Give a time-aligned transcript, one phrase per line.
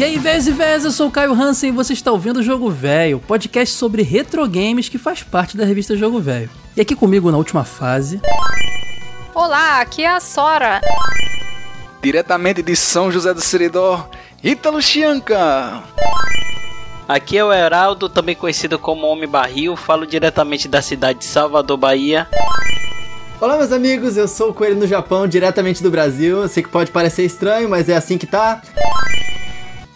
[0.00, 2.42] E aí, véias e véias, eu sou o Caio Hansen e você está ouvindo o
[2.42, 6.48] Jogo Velho, podcast sobre retro games que faz parte da revista Jogo Velho.
[6.74, 8.18] E aqui comigo na última fase.
[9.34, 10.80] Olá, aqui é a Sora.
[12.00, 14.08] Diretamente de São José do Seridó,
[14.42, 15.82] Ítalo Chianca.
[17.06, 21.76] Aqui é o Heraldo, também conhecido como Homem Barril, falo diretamente da cidade de Salvador,
[21.76, 22.26] Bahia.
[23.38, 26.40] Olá, meus amigos, eu sou o Coelho no Japão, diretamente do Brasil.
[26.40, 28.62] Eu sei que pode parecer estranho, mas é assim que tá.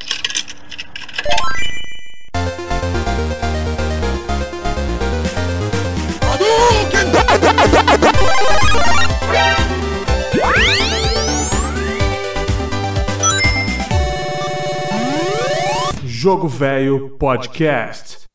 [16.03, 18.26] Jogo Velho Podcast.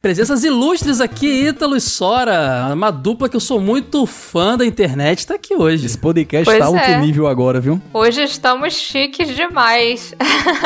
[0.00, 2.70] Presenças ilustres aqui, Ítalo e Sora.
[2.72, 5.86] Uma dupla que eu sou muito fã da internet, tá aqui hoje.
[5.86, 7.00] Esse podcast pois tá alto é.
[7.00, 7.82] nível agora, viu?
[7.92, 10.14] Hoje estamos chiques demais.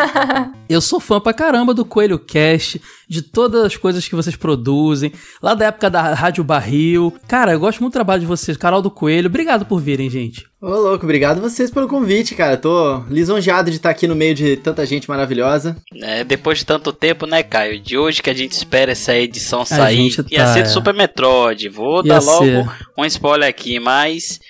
[0.69, 2.79] eu sou fã pra caramba do Coelho Cast,
[3.13, 5.13] de todas as coisas que vocês produzem,
[5.43, 7.15] lá da época da Rádio Barril.
[7.29, 9.27] Cara, eu gosto muito do trabalho de vocês, canal do Coelho.
[9.27, 10.47] Obrigado por virem, gente.
[10.63, 12.57] Ô, louco, obrigado vocês pelo convite, cara.
[12.57, 15.77] Tô lisonjeado de estar aqui no meio de tanta gente maravilhosa.
[16.01, 17.79] É, depois de tanto tempo, né, Caio?
[17.79, 20.17] De hoje que a gente espera essa edição sair.
[20.17, 21.69] Tá, ia ser do Super Metroid.
[21.69, 22.67] Vou ia dar logo ser.
[22.97, 24.41] um spoiler aqui, mas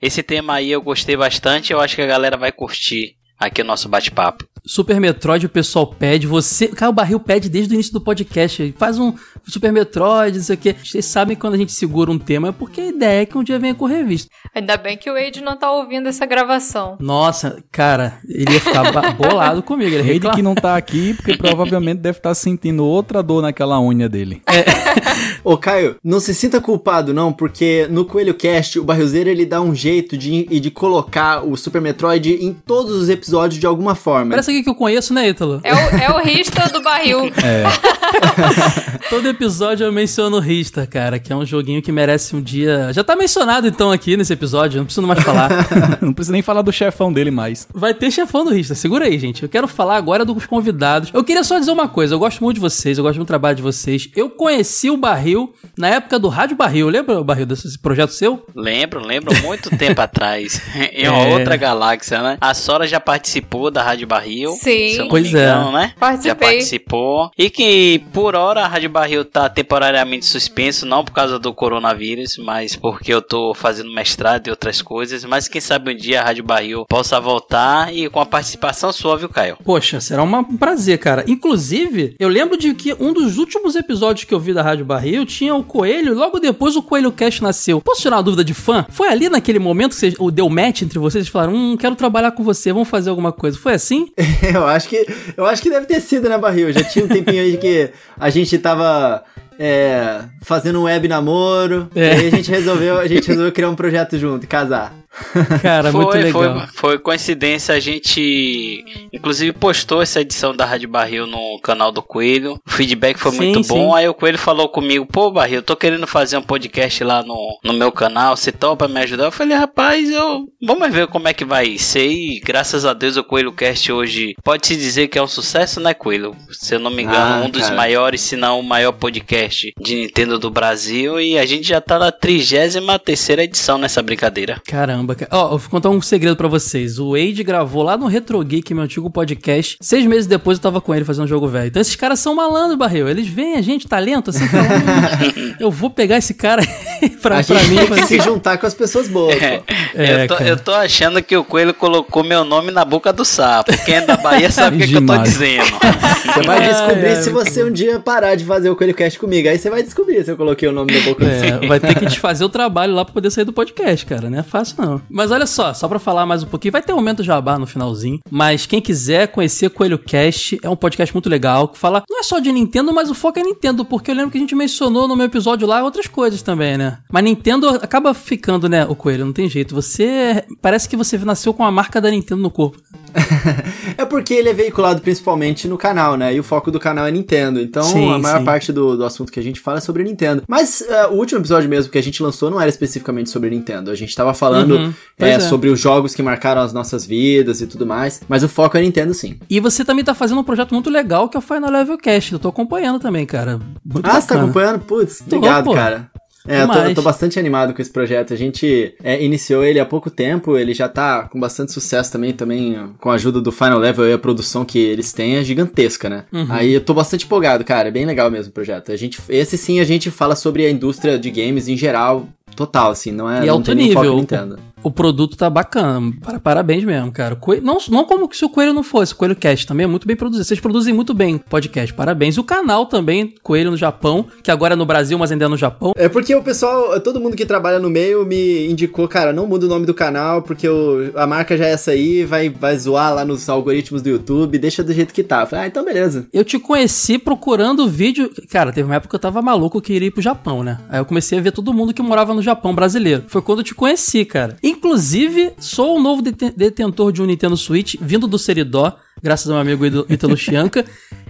[0.00, 1.72] esse tema aí eu gostei bastante.
[1.72, 4.44] Eu acho que a galera vai curtir aqui o nosso bate-papo.
[4.66, 6.26] Super Metroid, o pessoal pede.
[6.26, 6.68] Você.
[6.68, 8.74] Cara, o Barril pede desde o início do podcast.
[8.78, 9.12] Faz um
[9.46, 10.74] Super Metroid, não sei o quê.
[10.82, 13.44] Vocês sabem quando a gente segura um tema é porque a ideia é que um
[13.44, 14.30] dia venha com revista.
[14.54, 16.96] Ainda bem que o Wade não tá ouvindo essa gravação.
[16.98, 19.94] Nossa, cara, ele ia ficar bolado comigo.
[19.94, 23.78] Ele Wade que não tá aqui porque provavelmente deve estar tá sentindo outra dor naquela
[23.80, 24.40] unha dele.
[24.46, 24.64] É.
[25.44, 29.60] Ô, Caio, não se sinta culpado, não, porque no Coelho Cast, o Barrilzeiro ele dá
[29.60, 34.30] um jeito de, de colocar o Super Metroid em todos os episódios de alguma forma.
[34.30, 35.60] Parece que eu conheço, né, Ítalo?
[35.62, 37.32] É o, é o Rista do barril.
[37.42, 37.64] É.
[39.10, 42.92] Todo episódio eu menciono o Rista, cara, que é um joguinho que merece um dia.
[42.92, 45.50] Já tá mencionado então aqui nesse episódio, não preciso mais falar.
[46.00, 47.68] não precisa nem falar do chefão dele mais.
[47.72, 49.42] Vai ter chefão do Rista, segura aí, gente.
[49.42, 51.10] Eu quero falar agora dos convidados.
[51.12, 53.28] Eu queria só dizer uma coisa, eu gosto muito de vocês, eu gosto muito do
[53.28, 54.08] trabalho de vocês.
[54.16, 56.88] Eu conheci o Barril na época do Rádio Barril.
[56.88, 58.44] Lembra o Barril desse projeto seu?
[58.54, 60.60] Lembro, lembro, muito tempo atrás.
[60.92, 61.34] em uma é.
[61.34, 62.38] outra galáxia, né?
[62.40, 64.52] A Sora já participou da Rádio Barril.
[64.52, 65.06] Sim.
[65.08, 65.72] pois engano, é.
[65.72, 65.92] né?
[65.98, 66.30] Participei.
[66.30, 67.30] Já participou.
[67.36, 72.38] E que por hora a Rádio Barril tá temporariamente suspenso, não por causa do coronavírus,
[72.38, 75.24] mas porque eu tô fazendo mestrado e outras coisas.
[75.24, 79.16] Mas quem sabe um dia a Rádio Barril possa voltar e com a participação sua,
[79.16, 79.56] viu, Caio?
[79.64, 81.24] Poxa, será um prazer, cara.
[81.26, 85.26] Inclusive, eu lembro de que um dos últimos episódios que eu vi da Rádio Barril
[85.26, 87.80] tinha o Coelho, e logo depois o Coelho Cast nasceu.
[87.80, 88.86] Posso tirar uma dúvida de fã?
[88.90, 92.32] Foi ali naquele momento que você, deu match entre vocês e falaram: Hum, quero trabalhar
[92.32, 93.58] com você, vamos fazer alguma coisa.
[93.58, 94.08] Foi assim?
[94.54, 95.06] eu acho que
[95.36, 96.72] eu acho que deve ter sido, né, Barril?
[96.72, 97.83] Já tinha um tempinho aí que
[98.18, 99.24] a gente tava
[99.58, 101.88] é, fazendo um web namoro.
[101.94, 102.00] É.
[102.00, 104.92] E aí a gente resolveu, a gente resolveu criar um projeto junto casar.
[105.62, 106.32] Cara, muito Foi, legal.
[106.32, 112.02] foi, foi coincidência, a gente inclusive postou essa edição da Rádio Barril no canal do
[112.02, 112.58] Coelho.
[112.66, 113.68] O feedback foi Sim, muito sim.
[113.68, 113.94] bom.
[113.94, 117.58] Aí o Coelho falou comigo: pô, Barril, eu tô querendo fazer um podcast lá no,
[117.62, 118.36] no meu canal.
[118.36, 119.24] Você topa me ajudar?
[119.24, 122.06] Eu falei: rapaz, eu vamos ver como é que vai ser.
[122.08, 125.80] E graças a Deus o Coelho Cast hoje pode se dizer que é um sucesso,
[125.80, 126.34] né, Coelho?
[126.50, 127.74] Se eu não me engano, Ah, um dos cara.
[127.76, 131.20] maiores, se não o maior podcast de Nintendo do Brasil.
[131.20, 134.60] E a gente já tá na 33 edição nessa brincadeira.
[134.66, 135.28] Caramba, cara.
[135.32, 137.00] Ó, eu vou contar um segredo pra vocês.
[137.00, 139.76] O Wade gravou lá no Retro Geek, meu antigo podcast.
[139.80, 141.66] Seis meses depois eu tava com ele fazendo um jogo velho.
[141.66, 143.08] Então esses caras são malandros, Barril.
[143.08, 144.66] Eles veem a gente, talento, assim, falam,
[145.36, 146.62] "Hum, eu vou pegar esse cara
[147.20, 147.76] pra, a pra gente mim.
[147.78, 149.64] tem pra- que se juntar com as pessoas boas, É, pô.
[149.96, 153.24] É, eu, tô, eu tô achando que o Coelho colocou meu nome na boca do
[153.24, 153.72] sapo.
[153.84, 155.64] Quem é da Bahia sabe o que, que eu tô dizendo.
[155.64, 159.18] Você vai Ai, descobrir ai, se você um dia parar de fazer o Coelho Cast
[159.18, 159.48] comigo.
[159.48, 161.94] Aí você vai descobrir se eu coloquei o nome da boca do É, vai ter
[161.98, 164.28] que desfazer o trabalho lá pra poder sair do podcast, cara.
[164.30, 164.93] Não é fácil, não.
[165.08, 167.66] Mas olha só, só pra falar mais um pouquinho, vai ter um momento jabá no
[167.66, 168.20] finalzinho.
[168.30, 172.22] Mas quem quiser conhecer Coelho Cast, é um podcast muito legal, que fala não é
[172.22, 175.08] só de Nintendo, mas o foco é Nintendo, porque eu lembro que a gente mencionou
[175.08, 176.98] no meu episódio lá outras coisas também, né?
[177.10, 179.74] Mas Nintendo acaba ficando, né, o Coelho, não tem jeito.
[179.74, 180.44] Você.
[180.60, 182.78] Parece que você nasceu com a marca da Nintendo no corpo.
[183.96, 186.34] É porque ele é veiculado principalmente no canal, né?
[186.34, 187.60] E o foco do canal é Nintendo.
[187.60, 188.44] Então Sim, a maior sim.
[188.44, 190.42] parte do, do assunto que a gente fala é sobre Nintendo.
[190.48, 193.90] Mas eh, o último episódio mesmo que a gente lançou não era especificamente sobre Nintendo.
[193.90, 194.83] A gente tava falando Uhum,
[195.18, 195.40] eh, é.
[195.40, 198.20] sobre os jogos que marcaram as nossas vidas e tudo mais.
[198.28, 199.38] Mas o foco é Nintendo sim.
[199.48, 202.32] E você também tá fazendo um projeto muito legal que é o Final Level Cast.
[202.32, 203.60] Eu tô acompanhando também, cara.
[203.84, 204.42] Muito ah, você tá bacana.
[204.42, 204.80] acompanhando?
[204.80, 205.74] Putz, obrigado, pô.
[205.74, 206.10] cara.
[206.46, 208.34] É, eu tô, eu tô bastante animado com esse projeto.
[208.34, 212.32] A gente é, iniciou ele há pouco tempo, ele já tá com bastante sucesso também,
[212.32, 216.10] também com a ajuda do Final Level e a produção que eles têm é gigantesca,
[216.10, 216.24] né?
[216.30, 216.46] Uhum.
[216.50, 218.92] Aí eu tô bastante empolgado, cara, é bem legal mesmo o projeto.
[218.92, 222.90] A gente, esse sim a gente fala sobre a indústria de games em geral, total,
[222.92, 224.16] assim, não é E alto nível.
[224.16, 224.58] Nintendo.
[224.82, 226.12] O produto tá bacana.
[226.22, 227.34] Para- Parabéns mesmo, cara.
[227.34, 229.14] Coelho- não, não como se o Coelho não fosse.
[229.14, 230.44] O Coelho Cast também é muito bem produzido.
[230.44, 231.94] Vocês produzem muito bem podcast.
[231.94, 232.36] Parabéns.
[232.36, 235.56] O canal também, Coelho no Japão, que agora é no Brasil, mas ainda é no
[235.56, 235.94] Japão.
[235.96, 239.64] É porque o pessoal, todo mundo que trabalha no meio me indicou, cara, não muda
[239.64, 243.14] o nome do canal, porque o- a marca já é essa aí, vai, vai zoar
[243.14, 245.40] lá nos algoritmos do YouTube, deixa do jeito que tá.
[245.44, 246.26] Eu Falei, ah, então beleza.
[246.30, 248.30] Eu te conheci procurando vídeo.
[248.50, 250.78] Cara, teve uma época que eu tava maluco que iria ir pro Japão, né?
[250.90, 253.24] Aí eu comecei a ver todo mundo que morava no Japão brasileiro.
[253.28, 254.56] Foi quando eu te conheci, cara.
[254.62, 259.54] Inclusive, sou o novo deten- detentor de um Nintendo Switch, vindo do Seridó, graças ao
[259.64, 260.84] meu amigo Ítalo Chianca.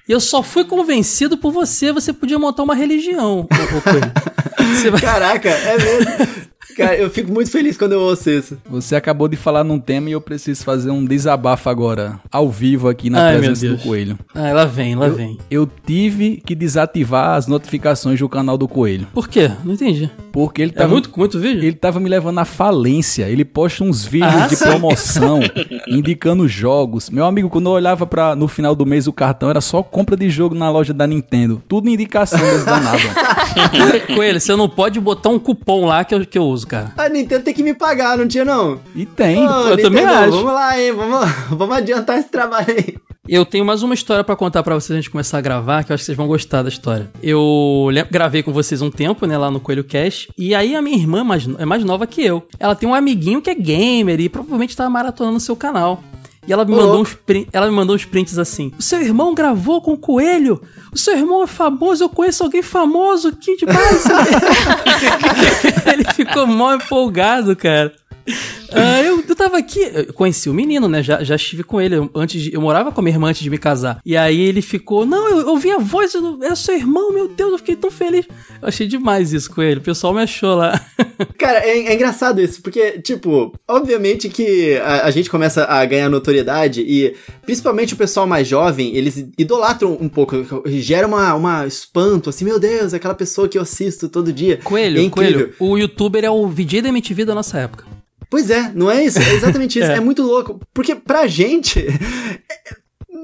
[0.06, 1.90] E eu só fui convencido por você.
[1.92, 3.46] Você podia montar uma religião.
[5.00, 6.53] Caraca, é mesmo.
[6.76, 8.58] Cara, eu fico muito feliz quando eu ouço isso.
[8.68, 12.88] Você acabou de falar num tema e eu preciso fazer um desabafo agora, ao vivo
[12.88, 13.78] aqui na Ai, presença do.
[13.78, 14.18] Coelho.
[14.34, 15.38] Ah, lá vem, lá vem.
[15.50, 19.50] Eu tive que desativar as notificações do canal do Coelho, Por quê?
[19.64, 20.10] Não entendi.
[20.32, 21.62] porque ele É tava muito, muito vídeo?
[21.62, 23.28] ele tava me levando à falência.
[23.28, 24.64] Ele posta uns vídeos Ah, de sim.
[24.64, 25.40] promoção,
[25.88, 27.10] indicando jogos.
[27.10, 30.16] Meu amigo, quando eu olhava para no final do mês o cartão era só compra
[30.16, 32.98] de jogo na loja da Nintendo, tudo indicação desse danado.
[34.14, 36.92] Coelho, você não pode botar um cupom lá que eu, que eu uso, cara.
[36.96, 38.80] A Nintendo tem que me pagar, não tinha não?
[38.94, 39.46] E tem.
[39.46, 40.30] Ô, eu também acho.
[40.32, 40.92] Vamos lá, hein?
[40.92, 42.96] Vamos, vamos adiantar esse trabalho aí.
[43.26, 45.90] Eu tenho mais uma história pra contar pra vocês antes de começar a gravar, que
[45.90, 47.10] eu acho que vocês vão gostar da história.
[47.22, 50.98] Eu gravei com vocês um tempo, né, lá no Coelho Cash, e aí a minha
[50.98, 52.46] irmã mais é mais nova que eu.
[52.60, 56.04] Ela tem um amiguinho que é gamer e provavelmente tá maratonando o seu canal.
[56.46, 58.70] E ela me, mandou uns prin- ela me mandou uns prints assim.
[58.78, 60.60] O seu irmão gravou com o Coelho?
[60.92, 64.04] O seu irmão é famoso, eu conheço alguém famoso, que demais.
[65.92, 67.92] Ele ficou mó empolgado, cara.
[68.76, 71.00] Ah, eu, eu tava aqui, eu conheci o menino, né?
[71.00, 71.94] Já, já estive com ele.
[71.94, 74.00] eu- Antes de- eu morava com a minha irmã antes de me casar.
[74.04, 77.52] E aí ele ficou, não, eu ouvi a voz, eu- é seu irmão, meu Deus,
[77.52, 78.26] eu fiquei tão feliz.
[78.60, 79.78] Eu achei demais isso com ele.
[79.78, 80.72] O pessoal me achou lá.
[81.38, 86.08] Cara, é, é engraçado isso, porque, tipo, obviamente que a, a gente começa a ganhar
[86.08, 87.14] notoriedade e,
[87.46, 90.34] principalmente o pessoal mais jovem, eles idolatram um pouco,
[90.66, 94.58] gera uma, uma espanto, assim, meu Deus, aquela pessoa que eu assisto todo dia.
[94.64, 95.52] Coelho, é incrível.
[95.56, 97.93] Coelho, o youtuber é o VJ da MTV da nossa época.
[98.30, 99.18] Pois é, não é isso?
[99.18, 99.90] É exatamente isso.
[99.94, 99.96] É.
[99.96, 100.00] é.
[100.00, 100.60] muito louco.
[100.72, 101.86] Porque pra gente.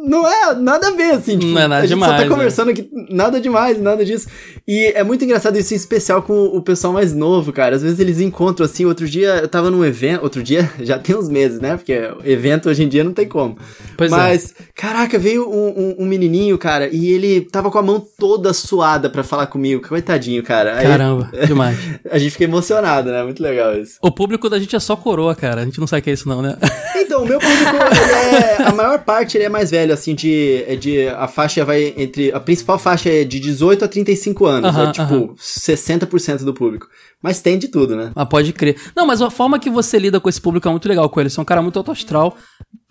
[0.04, 1.38] É- Não é nada a ver, assim.
[1.38, 2.24] Tipo, Não é nada a gente demais, só né?
[2.24, 4.26] tá conversando aqui, nada demais, nada disso.
[4.66, 7.76] E é muito engraçado isso, em especial com o pessoal mais novo, cara.
[7.76, 8.84] Às vezes eles encontram, assim.
[8.84, 10.22] Outro dia eu tava num evento.
[10.22, 11.76] Outro dia já tem uns meses, né?
[11.76, 13.58] Porque evento hoje em dia não tem como.
[13.96, 14.16] Pois é.
[14.16, 18.52] Mas, caraca, veio um, um- um menininho, cara, e ele tava com a mão toda
[18.52, 19.86] suada pra falar comigo.
[19.86, 20.76] Coitadinho, cara.
[20.78, 21.76] Aí Caramba, demais.
[22.10, 23.22] a gente fica emocionado, né?
[23.22, 23.96] Muito legal isso.
[24.02, 25.62] O público da gente é só coroa, cara.
[25.62, 26.56] A gente não sabe o que é isso, não, né?
[26.96, 30.64] Então, o meu público, é, a maior parte ele é mais velho, velho, assim, de,
[30.66, 31.08] é de.
[31.08, 32.32] A faixa vai entre.
[32.32, 34.76] A principal faixa é de 18 a 35 anos.
[34.76, 36.86] É tipo 60% do público.
[37.22, 38.12] Mas tem de tudo, né?
[38.14, 38.76] Ah, pode crer.
[38.96, 41.28] Não, mas a forma que você lida com esse público é muito legal com ele.
[41.28, 42.34] Você é um cara muito autoastral.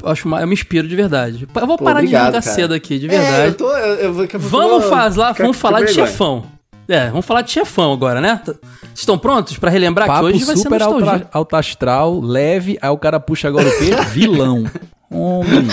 [0.04, 1.48] Eu, acho uma- eu me inspiro de verdade.
[1.56, 2.56] Eu vou Pô, parar obrigado, de ligar cara.
[2.56, 3.48] cedo aqui, de É, verdade.
[3.48, 3.72] eu tô.
[3.76, 6.46] Eu, eu, pouco Vamos eu vou faz lá, vamos falar de chefão.
[6.88, 8.42] É, vamos falar de chefão agora, né?
[8.96, 12.90] Estão prontos pra relembrar Papo que hoje vai ser super alta, alto astral, leve, aí
[12.90, 13.92] o cara puxa agora o quê?
[14.12, 14.64] Vilão.
[15.12, 15.68] Homem.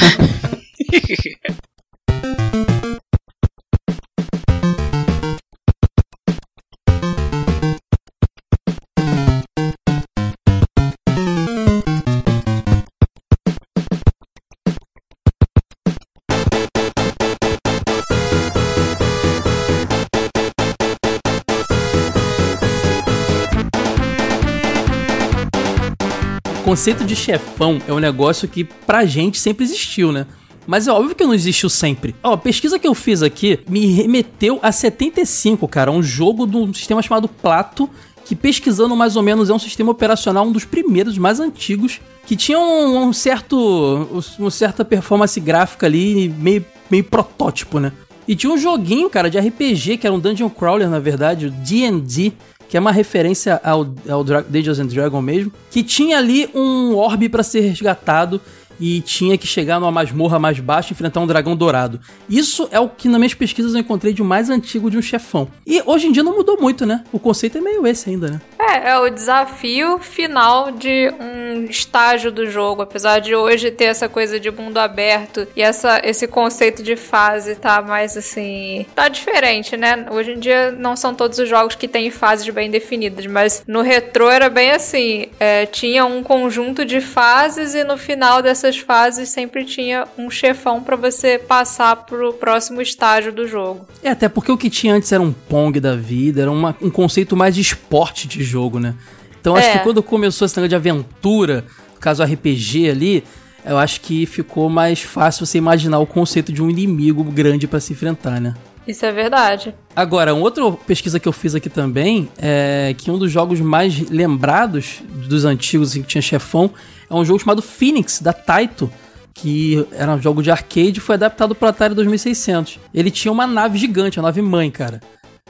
[26.58, 30.26] O conceito de chefão é um negócio que pra gente sempre existiu, né?
[30.66, 32.14] Mas é óbvio que não existiu sempre.
[32.23, 36.56] Ó, a pesquisa que eu fiz aqui me remeteu a 75, cara, um jogo de
[36.56, 37.88] um sistema chamado Plato,
[38.25, 42.35] que pesquisando mais ou menos é um sistema operacional, um dos primeiros, mais antigos, que
[42.35, 44.08] tinha um, um certo,
[44.38, 47.92] uma certa performance gráfica ali, meio, meio protótipo, né?
[48.26, 51.50] E tinha um joguinho, cara, de RPG, que era um Dungeon Crawler, na verdade, o
[51.50, 52.32] D&D,
[52.68, 57.28] que é uma referência ao, ao Dra- Dungeons Dragons mesmo, que tinha ali um orbe
[57.28, 58.40] pra ser resgatado
[58.80, 62.00] e tinha que chegar numa masmorra mais baixa e enfrentar um dragão dourado.
[62.28, 65.49] Isso é o que nas minhas pesquisas eu encontrei de mais antigo de um chefão.
[65.66, 67.04] E hoje em dia não mudou muito, né?
[67.12, 68.40] O conceito é meio esse ainda, né?
[68.59, 72.83] É, é o desafio final de um estágio do jogo.
[72.83, 77.54] Apesar de hoje ter essa coisa de mundo aberto e essa, esse conceito de fase
[77.54, 78.87] tá mais assim.
[78.95, 80.06] tá diferente, né?
[80.11, 83.83] Hoje em dia não são todos os jogos que têm fases bem definidas, mas no
[83.83, 89.28] retrô era bem assim: é, tinha um conjunto de fases e no final dessas fases
[89.28, 93.87] sempre tinha um chefão pra você passar pro próximo estágio do jogo.
[94.02, 96.90] É, até porque o que tinha antes era um Pong da vida, era uma- um
[96.90, 98.94] conceito mais de esporte de jogo, né?
[99.40, 99.73] Então acho É.
[99.78, 103.25] que quando começou esse negócio de aventura, no caso RPG ali,
[103.64, 107.78] eu acho que ficou mais fácil você imaginar o conceito de um inimigo grande pra
[107.80, 108.54] se enfrentar, né?
[108.86, 109.74] Isso é verdade.
[109.94, 113.98] Agora, uma outra pesquisa que eu fiz aqui também é que um dos jogos mais
[114.08, 116.70] lembrados dos antigos que tinha chefão
[117.10, 118.90] é um jogo chamado Phoenix, da Taito,
[119.34, 122.78] que era um jogo de arcade e foi adaptado para Atari 2600.
[122.94, 125.00] Ele tinha uma nave gigante, a nave mãe, cara.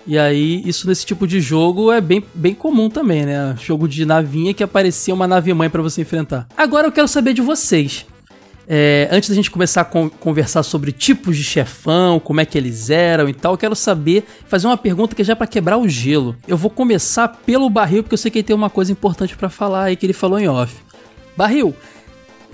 [0.07, 3.57] E aí, isso nesse tipo de jogo é bem, bem comum também, né?
[3.61, 6.47] Jogo de navinha que aparecia uma nave mãe para você enfrentar.
[6.57, 8.07] Agora eu quero saber de vocês.
[8.69, 12.59] É, antes da gente começar a con- conversar sobre tipos de chefão, como é que
[12.59, 15.77] eles eram e tal, eu quero saber, fazer uma pergunta que é já pra quebrar
[15.79, 16.35] o gelo.
[16.49, 19.49] Eu vou começar pelo Barril, porque eu sei que ele tem uma coisa importante pra
[19.49, 20.75] falar aí que ele falou em off.
[21.37, 21.77] Barril,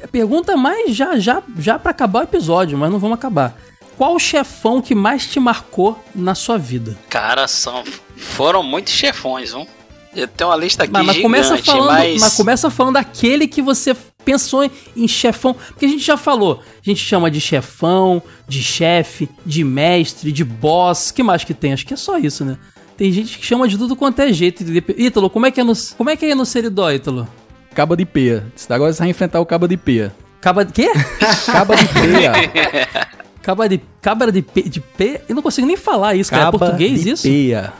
[0.02, 3.56] a pergunta mais já já já para acabar o episódio, mas não vamos acabar.
[3.96, 6.98] Qual chefão que mais te marcou na sua vida?
[7.08, 7.84] Cara, são,
[8.16, 9.66] foram muitos chefões, viu?
[10.14, 12.20] Eu tenho uma lista aqui Mas, mas gigante, começa falando, mas...
[12.20, 16.60] mas começa falando daquele que você pensou em, em chefão, porque a gente já falou,
[16.60, 21.72] a gente chama de chefão, de chefe, de mestre, de boss, que mais que tem?
[21.72, 22.58] Acho que é só isso, né?
[22.96, 24.62] Tem gente que chama de tudo quanto é jeito.
[24.96, 27.26] Ítalo, como é que é no, como é que é no Seridó, Ítalo?
[27.74, 28.46] Caba de peia.
[28.68, 30.14] Agora você vai enfrentar o caba de peia.
[30.40, 30.90] Caba de quê?
[31.46, 32.32] Caba de peia.
[33.42, 36.42] Caba de cabra de pe, de pe, eu não consigo nem falar isso, cara.
[36.42, 37.22] É Caba português de isso?
[37.24, 37.72] peia.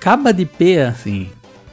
[0.00, 0.96] Caba de peia.
[1.02, 1.28] Sim.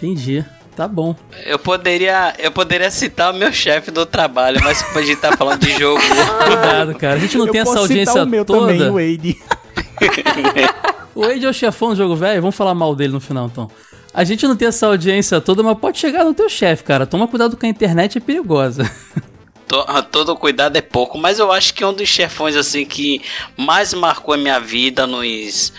[0.05, 0.43] Entendi.
[0.75, 1.15] Tá bom.
[1.45, 5.59] Eu poderia, eu poderia citar o meu chefe do trabalho, mas a gente tá falando
[5.59, 6.01] de jogo.
[6.45, 7.13] Cuidado, cara.
[7.13, 8.73] A gente não Eu tem essa posso citar audiência o meu toda.
[8.73, 9.37] também, o Wade.
[11.15, 13.69] O Wade é o chefão do jogo velho, vamos falar mal dele no final então.
[14.11, 17.05] A gente não tem essa audiência toda, mas pode chegar no teu chefe, cara.
[17.05, 18.89] Toma cuidado com a internet, é perigosa.
[19.67, 23.21] To- Todo cuidado é pouco, mas eu acho que um dos chefões assim que
[23.55, 25.71] mais marcou a minha vida nos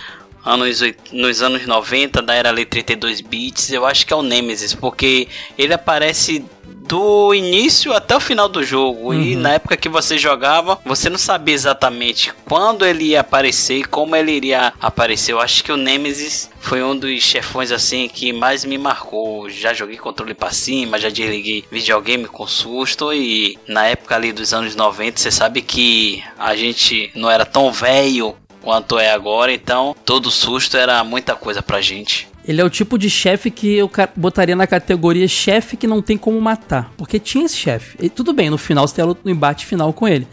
[0.44, 0.80] anos,
[1.12, 5.28] nos anos 90 da era ali 32 bits, eu acho que é o Nemesis, porque
[5.56, 6.44] ele aparece
[6.86, 11.16] do início até o final do jogo e na época que você jogava, você não
[11.16, 15.32] sabia exatamente quando ele ia aparecer e como ele iria aparecer.
[15.32, 19.48] Eu acho que o Nemesis foi um dos chefões assim que mais me marcou.
[19.48, 24.52] Já joguei controle pra cima, já desliguei videogame com susto e na época ali dos
[24.52, 29.94] anos 90, você sabe que a gente não era tão velho quanto é agora, então
[30.04, 32.26] todo susto era muita coisa pra gente.
[32.47, 36.16] Ele é o tipo de chefe que eu botaria na categoria chefe que não tem
[36.18, 36.90] como matar.
[36.97, 37.97] Porque tinha esse chefe.
[38.00, 40.26] E tudo bem, no final você tem no embate final com ele.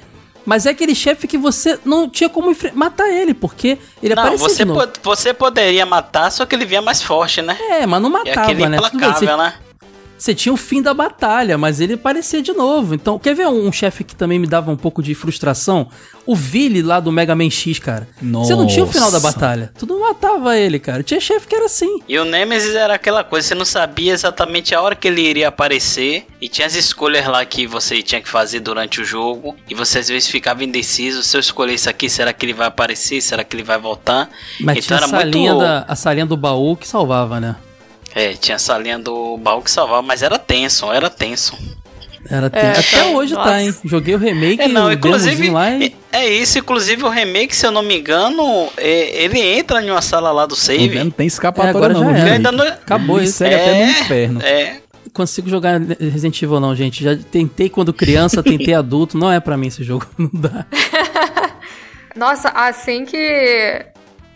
[0.46, 4.50] Mas é aquele chefe que você não tinha como matar ele, porque ele não, aparecia
[4.50, 4.88] você, de novo.
[4.88, 7.56] po- você poderia matar, só que ele vinha mais forte, né?
[7.70, 8.78] É, mas não É matava, aquele né?
[8.78, 9.54] Tudo bem, você implacável, né?
[10.22, 12.94] Você tinha o fim da batalha, mas ele aparecia de novo.
[12.94, 15.88] Então, quer ver um, um chefe que também me dava um pouco de frustração?
[16.28, 18.08] O Vili lá do Mega Man X, cara.
[18.22, 19.72] Você não tinha o final da batalha.
[19.80, 21.02] Tu não matava ele, cara.
[21.02, 22.02] Tinha chefe que era assim.
[22.08, 25.48] E o Nemesis era aquela coisa, você não sabia exatamente a hora que ele iria
[25.48, 26.28] aparecer.
[26.40, 29.56] E tinha as escolhas lá que você tinha que fazer durante o jogo.
[29.68, 31.24] E você às vezes ficava indeciso.
[31.24, 33.22] Se eu escolher isso aqui, será que ele vai aparecer?
[33.22, 34.30] Será que ele vai voltar?
[34.60, 37.56] Mas tinha a salinha, da, a salinha do baú que salvava, né?
[38.14, 41.58] É, tinha essa linha do baú que salvava, mas era tenso, era tenso.
[42.30, 43.50] Era É, Até então, hoje nossa.
[43.50, 43.76] tá, hein?
[43.84, 45.50] Joguei o remake, É, não, inclusive.
[45.50, 45.96] lá e...
[46.12, 49.90] É, é isso, inclusive o remake, se eu não me engano, é, ele entra em
[49.90, 51.04] uma sala lá do save.
[51.04, 52.10] Não tem É, escapatória agora não.
[52.10, 53.38] Ainda não- Acabou Ele isso.
[53.40, 54.42] segue até no inferno.
[54.44, 54.78] É,
[55.14, 57.04] consigo jogar Resident Evil não, gente.
[57.04, 59.18] Já tentei quando criança, tentei adulto.
[59.18, 60.06] Não é pra mim esse jogo.
[60.18, 60.66] Não dá.
[62.16, 63.86] Nossa, assim que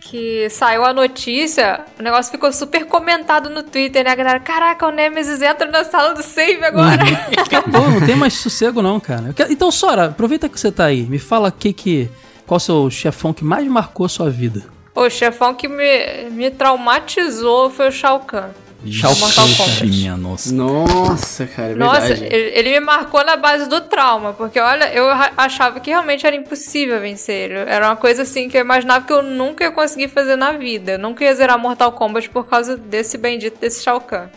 [0.08, 4.38] que saiu a notícia, o negócio ficou super comentado no Twitter, né, galera?
[4.38, 7.02] Caraca, o Nemesis entra na sala do save agora.
[7.36, 9.34] Acabou, não tem mais sossego não, cara.
[9.50, 11.02] Então, Sora, aproveita que você tá aí.
[11.02, 12.10] Me fala que que...
[12.46, 14.62] Qual o seu chefão que mais marcou a sua vida?
[14.96, 18.48] o chefão que me, me traumatizou foi o Shao Kahn.
[18.92, 19.86] Shao Mortal Kahn, Kombat.
[19.86, 20.52] Minha nossa.
[20.54, 22.34] Nossa, cara, é Nossa, verdade.
[22.34, 26.34] ele, ele me marcou na base do trauma, porque olha, eu achava que realmente era
[26.36, 27.54] impossível vencer ele.
[27.70, 30.92] Era uma coisa assim que eu imaginava que eu nunca ia conseguir fazer na vida.
[30.92, 34.28] Eu nunca ia zerar Mortal Kombat por causa desse bendito desse Shao Kahn.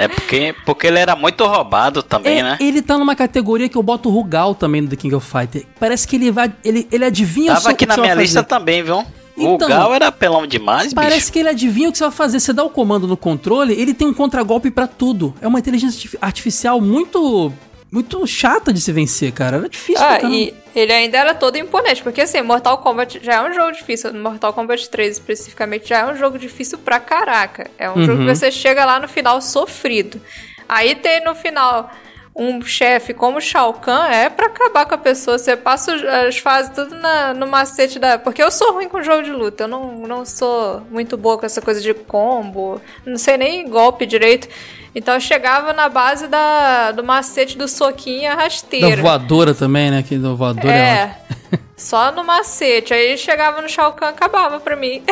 [0.00, 2.58] é porque, porque ele era muito roubado também, É, né?
[2.60, 5.64] Ele tá numa categoria que eu boto o Rugal também do The King of Fighter.
[5.78, 6.52] Parece que ele vai.
[6.64, 9.04] Ele, ele adivinha o Tava seu- aqui o que na minha lista também, viu?
[9.46, 11.32] Então, o Gal era pelão demais, Parece bicho.
[11.32, 12.40] que ele adivinha o que você vai fazer.
[12.40, 15.34] Você dá o comando no controle, ele tem um contragolpe pra tudo.
[15.40, 17.52] É uma inteligência artif- artificial muito.
[17.90, 19.58] Muito chata de se vencer, cara.
[19.58, 23.34] Era difícil pra Ah, e ele ainda era todo imponente, porque assim, Mortal Kombat já
[23.34, 24.14] é um jogo difícil.
[24.14, 27.70] Mortal Kombat 3 especificamente já é um jogo difícil pra caraca.
[27.78, 30.18] É um jogo que você chega lá no final sofrido.
[30.66, 31.90] Aí tem no final
[32.34, 35.38] um chefe como Shao Kahn, é pra acabar com a pessoa.
[35.38, 35.94] Você passa
[36.26, 38.18] as fases tudo na- no macete da.
[38.18, 39.64] Porque eu sou ruim com jogo de luta.
[39.64, 42.80] Eu não, não sou muito boa com essa coisa de combo.
[43.04, 44.48] Não sei nem golpe direito.
[44.94, 49.00] Então eu chegava na base da, do macete do soquinho a Da rasteira.
[49.00, 50.02] voadora também, né?
[50.02, 51.16] Que da voadora é.
[51.52, 51.58] É.
[51.76, 52.92] Só no macete.
[52.92, 55.02] Aí chegava no Shao Kahn, acabava pra mim.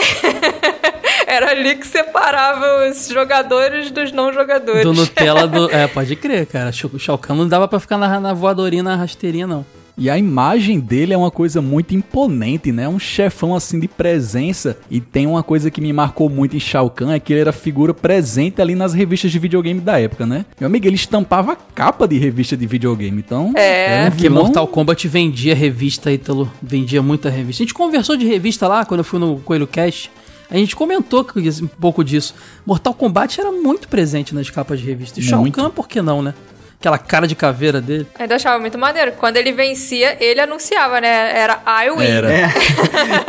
[1.27, 4.83] Era ali que separava os jogadores dos não jogadores.
[4.83, 5.71] Do Nutella do.
[5.75, 6.71] É, pode crer, cara.
[6.93, 9.65] O Shao Kahn não dava pra ficar na, na voadorinha, na rasteirinha, não.
[10.01, 12.89] E a imagem dele é uma coisa muito imponente, né?
[12.89, 14.79] Um chefão assim de presença.
[14.91, 17.53] E tem uma coisa que me marcou muito em Shao Kahn, é que ele era
[17.53, 20.47] figura presente ali nas revistas de videogame da época, né?
[20.59, 23.53] Meu amigo, ele estampava a capa de revista de videogame, então...
[23.55, 24.05] É.
[24.07, 26.51] um Porque vilão- Mortal Kombat vendia revista, Ítalo.
[26.63, 27.63] Vendia muita revista.
[27.63, 30.11] A gente conversou de revista lá, quando eu fui no Coelho Cast.
[30.51, 31.27] A gente comentou
[31.63, 32.35] um pouco disso.
[32.65, 35.21] Mortal Kombat era muito presente nas capas de revista.
[35.21, 35.55] E Shao Muito.
[35.55, 36.33] Kahn, por que não, né?
[36.81, 38.07] Aquela cara de caveira dele.
[38.19, 39.13] Ainda achava muito maneiro.
[39.19, 41.39] Quando ele vencia, ele anunciava, né?
[41.39, 42.03] Era I win.
[42.07, 42.33] Era.
[42.33, 42.51] É,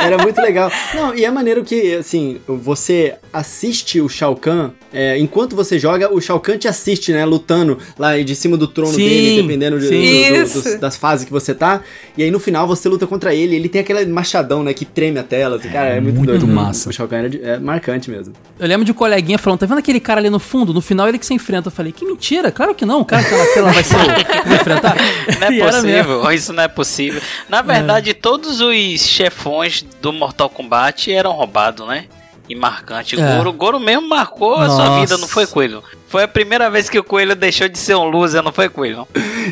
[0.00, 0.72] era muito legal.
[0.94, 6.10] Não, e é maneiro que, assim, você assiste o Shao Kahn, é, enquanto você joga,
[6.12, 9.78] o Shao Kahn te assiste, né, lutando lá de cima do trono Sim, dele, dependendo
[9.78, 11.82] de- do- do- dos- das fases que você tá.
[12.16, 15.18] E aí no final você luta contra ele, ele tem aquele machadão, né, que treme
[15.18, 15.56] a tela.
[15.56, 16.46] assim, cara, é muito, muito doido.
[16.48, 16.88] massa.
[16.88, 18.32] O Shao Kahn era de- é marcante mesmo.
[18.58, 20.72] Eu lembro de um coleguinha falando, tá vendo aquele cara ali no fundo?
[20.72, 21.68] No final ele que se enfrenta.
[21.68, 23.00] Eu falei, que mentira, claro que não.
[23.02, 23.96] O cara que que ela vai ser
[24.46, 24.96] vai enfrentar.
[25.40, 27.22] Não é E possível, isso não é possível.
[27.48, 32.06] Na verdade, todos os chefões do Mortal Kombat eram roubados, né?
[32.52, 33.18] E marcante.
[33.18, 33.36] É.
[33.36, 35.00] Goro, Goro mesmo marcou a sua Nossa.
[35.00, 35.82] vida, não foi, Coelho?
[36.06, 39.08] Foi a primeira vez que o Coelho deixou de ser um loser, não foi, Coelho?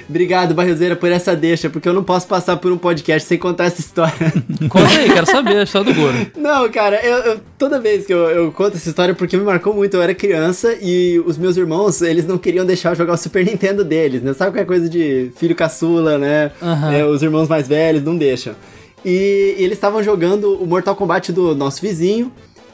[0.08, 3.64] Obrigado, Barriozeira, por essa deixa, porque eu não posso passar por um podcast sem contar
[3.64, 4.12] essa história.
[4.68, 6.14] Conta aí, quero saber a história do Goro.
[6.36, 9.72] Não, cara, eu, eu- toda vez que eu, eu conto essa história porque me marcou
[9.74, 13.16] muito, eu era criança e os meus irmãos, eles não queriam deixar eu jogar o
[13.16, 14.34] Super Nintendo deles, né?
[14.34, 16.50] Sabe qualquer coisa de filho caçula, né?
[16.60, 16.92] Aham.
[16.92, 18.54] É, os irmãos mais velhos não deixam.
[19.02, 22.30] E, e eles estavam jogando o Mortal Kombat do nosso vizinho,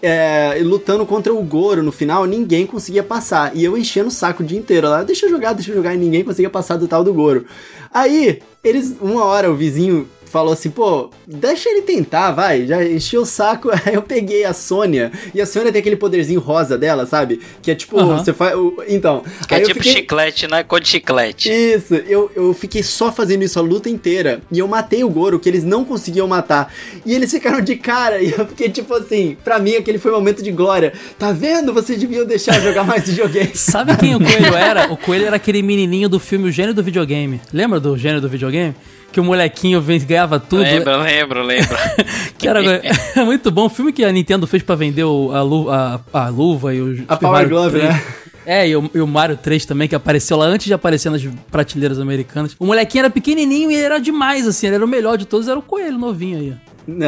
[0.07, 3.57] é, lutando contra o Goro no final, ninguém conseguia passar.
[3.57, 5.97] E eu enchendo o saco o dia inteiro lá, deixa eu jogar, deixa eu jogar,
[5.97, 7.45] e ninguém conseguia passar do tal do Goro.
[7.93, 13.23] Aí, eles, uma hora, o vizinho falou assim, pô, deixa ele tentar, vai, já encheu
[13.23, 17.07] o saco, aí eu peguei a Sônia, e a Sônia tem aquele poderzinho rosa dela,
[17.07, 17.41] sabe?
[17.63, 18.19] Que é tipo, Aham.
[18.19, 19.23] você faz, o- então...
[19.49, 21.49] Que aí é eu tipo fiquei- chiclete, não é cor de chiclete.
[21.51, 24.43] isso, eu, eu fiquei só fazendo isso a luta inteira.
[24.53, 26.73] E eu matei o Goro, que eles não conseguiam matar.
[27.07, 28.21] E eles ficaram de cara.
[28.27, 30.93] E eu fiquei tipo assim, pra mim aquele foi um momento de glória.
[31.19, 31.73] Tá vendo?
[31.73, 33.53] Vocês deviam deixar eu jogar mais videogame.
[33.55, 34.93] Sabe quem o Coelho era?
[34.93, 37.41] O Coelho era aquele menininho do filme O Gênio do Videogame.
[37.53, 38.75] Lembra do Gênio do Videogame?
[39.17, 40.61] Que o molequinho ganhava tudo.
[40.61, 41.75] Lembro, lembro, lembro.
[42.37, 42.83] Que era é
[43.25, 43.65] muito bom.
[43.65, 46.83] O filme que a Nintendo fez pra vender o- a, lu- a- a luva e
[46.83, 47.95] o A Super Power Mario Glove, 3.
[47.95, 48.05] né?
[48.45, 51.25] É, e o, e o Mario 3 também, que apareceu lá antes de aparecer nas
[51.51, 52.55] prateleiras americanas.
[52.61, 54.67] O molequinho era pequenininho e ele era demais, assim.
[54.67, 56.55] Ele era o melhor de todos, era o coelho novinho aí.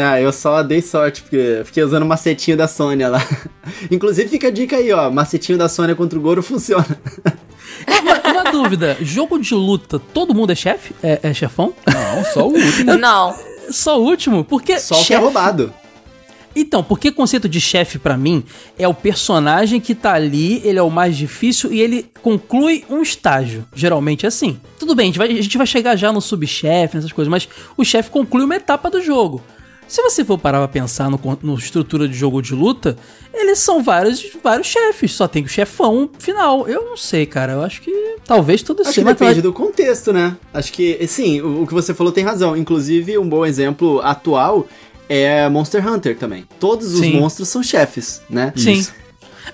[0.03, 3.23] Ah, eu só dei sorte, porque fiquei usando o macetinho da Sônia lá.
[3.93, 5.11] Inclusive, fica a dica aí, ó.
[5.11, 6.87] Macetinho da Sônia contra o Goro funciona.
[8.03, 10.95] Uma, uma dúvida: jogo de luta, todo mundo é chefe?
[11.03, 11.75] É, é chefão?
[11.87, 12.95] Não, só o último.
[12.99, 13.35] Não.
[13.71, 14.45] Só o último?
[14.45, 14.79] Porque.
[14.79, 15.73] Só o que é roubado.
[16.57, 18.43] Então, porque conceito de chefe pra mim
[18.77, 23.01] é o personagem que tá ali, ele é o mais difícil e ele conclui um
[23.01, 23.65] estágio.
[23.75, 24.61] Geralmente é assim.
[24.79, 27.49] Tudo bem, a gente vai, a gente vai chegar já no subchefe, nessas coisas, mas
[27.77, 29.43] o chefe conclui uma etapa do jogo.
[29.89, 32.97] Se você for parar pra pensar no, no estrutura de jogo de luta,
[33.33, 36.69] eles são vários, vários chefes, só tem o chefão final.
[36.69, 37.55] Eu não sei, cara.
[37.55, 39.05] Eu acho que talvez tudo Acho seja.
[39.05, 40.37] mas depende do contexto, né?
[40.53, 42.55] Acho que, sim, o, o que você falou tem razão.
[42.55, 44.69] Inclusive, um bom exemplo atual
[45.09, 46.45] é Monster Hunter também.
[46.61, 47.19] Todos os Sim.
[47.19, 48.53] monstros são chefes, né?
[48.55, 48.73] Sim.
[48.73, 48.93] Isso.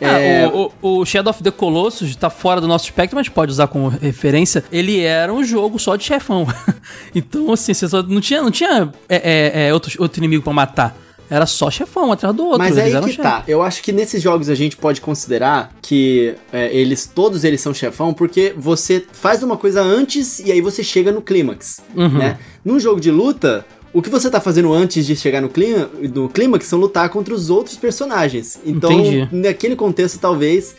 [0.01, 3.29] É, É, o, o- o Shadow of the Colossus tá fora do nosso espectro, mas
[3.29, 4.65] pode usar como referência.
[4.73, 6.47] Ele era um jogo só de chefão.
[7.15, 9.17] então, assim, você só não tinha, não tinha é,
[9.63, 10.97] é, é, outro, outro inimigo pra matar.
[11.31, 12.59] Era só chefão, atrás do outro.
[12.59, 13.17] Mas aí que chefes.
[13.17, 13.43] tá.
[13.49, 17.73] Eu acho que nesses jogos a gente pode considerar que é, eles, todos eles são
[17.73, 22.19] chefão, porque você faz uma coisa antes e aí você chega no clímax, Uhum.
[22.19, 22.39] né?
[22.63, 26.29] Num jogo de luta, o que você tá fazendo antes de chegar no, clíma, no
[26.29, 28.59] clímax são lutar contra os outros personagens.
[28.67, 29.29] Então, Entendi.
[29.31, 30.75] naquele contexto, talvez,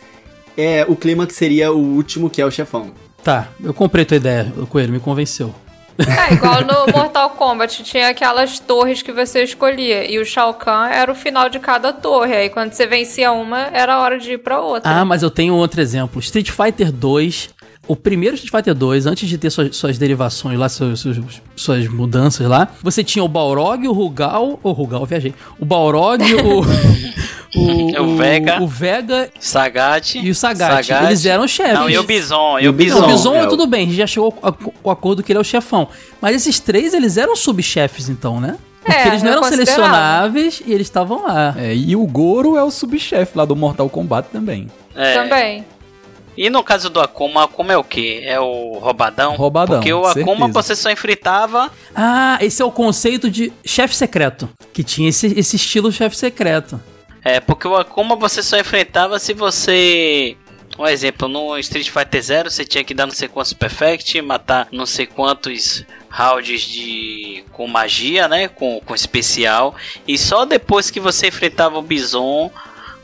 [0.56, 2.92] é, o clímax seria o último, que é o chefão.
[3.24, 5.52] Tá, eu comprei tua ideia, o Coelho, me convenceu.
[5.98, 10.10] É, igual no Mortal Kombat, tinha aquelas torres que você escolhia.
[10.10, 12.36] E o Shao Kahn era o final de cada torre.
[12.36, 14.90] Aí quando você vencia uma, era a hora de ir pra outra.
[14.90, 16.20] Ah, mas eu tenho outro exemplo.
[16.20, 17.55] Street Fighter 2.
[17.88, 21.16] O primeiro Street Fighter 2, antes de ter suas, suas derivações lá, suas, suas,
[21.54, 24.58] suas mudanças lá, você tinha o Balrog, o Rugal.
[24.62, 25.34] O Rugal, eu viajei.
[25.58, 26.60] O Balrog, o.
[27.56, 28.60] o, O Vega.
[28.62, 30.16] O Vega Sagat.
[30.18, 30.90] e o Sagat.
[31.04, 31.74] Eles eram chefes.
[31.74, 32.58] Não, e o Bison.
[32.58, 33.00] E o Bison.
[33.00, 33.34] Não, o Bison.
[33.36, 35.40] É o- tudo bem, a gente já chegou a- com o acordo que ele é
[35.40, 35.88] o chefão.
[36.20, 38.56] Mas esses três, eles eram subchefes, então, né?
[38.84, 41.54] Porque É, eles não eram selecionáveis e eles estavam lá.
[41.58, 44.68] É, e o Goro é o subchefe lá do Mortal Kombat também.
[44.94, 45.14] É.
[45.14, 45.64] Também.
[46.36, 48.20] E no caso do Akuma, Akuma é o quê?
[48.24, 49.34] É o roubadão?
[49.36, 50.52] Roubadão, Porque o Akuma certeza.
[50.52, 51.70] você só enfrentava.
[51.94, 54.48] Ah, esse é o conceito de chefe secreto.
[54.72, 56.80] Que tinha esse, esse estilo chefe secreto.
[57.24, 60.36] É, porque o Akuma você só enfrentava se você.
[60.78, 64.68] Um exemplo, no Street Fighter Zero você tinha que dar não sei quantos perfect, matar
[64.70, 68.46] não sei quantos rounds de com magia, né?
[68.48, 69.74] Com, com especial.
[70.06, 72.50] E só depois que você enfrentava o Bison.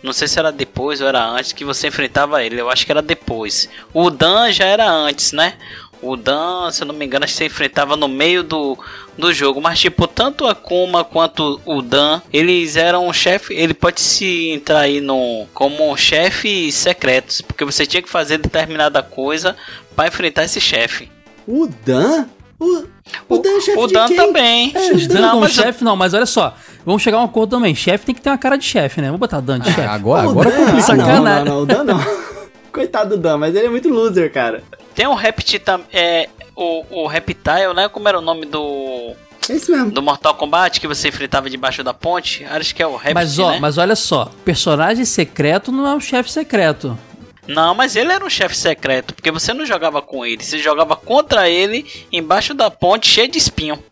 [0.03, 2.61] Não sei se era depois ou era antes que você enfrentava ele.
[2.61, 3.69] Eu acho que era depois.
[3.95, 5.55] O Dan já era antes, né?
[6.03, 8.77] O Dan, se eu não me engano, acho que você enfrentava no meio do,
[9.17, 9.61] do jogo.
[9.61, 13.55] Mas, tipo, tanto a Kuma quanto o Dan, eles eram um chefe.
[13.55, 17.41] Ele pode se entrar aí no, como chefes secretos.
[17.41, 19.55] Porque você tinha que fazer determinada coisa
[19.95, 21.09] para enfrentar esse chefe.
[21.47, 22.27] O Dan?
[22.59, 22.85] O,
[23.29, 24.17] o Dan é chefe O de Dan quem?
[24.17, 24.73] também.
[24.75, 26.57] É, não, um mas chefe, não, mas olha só.
[26.85, 27.75] Vamos chegar a um acordo também.
[27.75, 29.07] Chefe tem que ter uma cara de chefe, né?
[29.09, 29.81] Vamos botar Dan de chefe.
[29.83, 30.57] agora, agora Dan?
[30.57, 30.79] complicou.
[30.79, 31.45] Ah, Sacanagem.
[31.45, 32.01] Não, não, não, o Dan não.
[32.73, 34.63] Coitado do Dan, mas ele é muito loser, cara.
[34.95, 37.89] tem um Reptile tam- é o, o Reptile, né?
[37.89, 39.13] Como era o nome do
[39.49, 39.91] É isso mesmo.
[39.91, 42.45] do Mortal Kombat que você enfrentava debaixo da ponte?
[42.47, 43.59] Acho que é o Reptile, Mas, ó, né?
[43.61, 44.31] mas olha só.
[44.45, 46.99] Personagem secreto não é um chefe secreto.
[47.47, 50.95] Não, mas ele era um chefe secreto, porque você não jogava com ele, você jogava
[50.97, 53.83] contra ele embaixo da ponte cheio de espinho.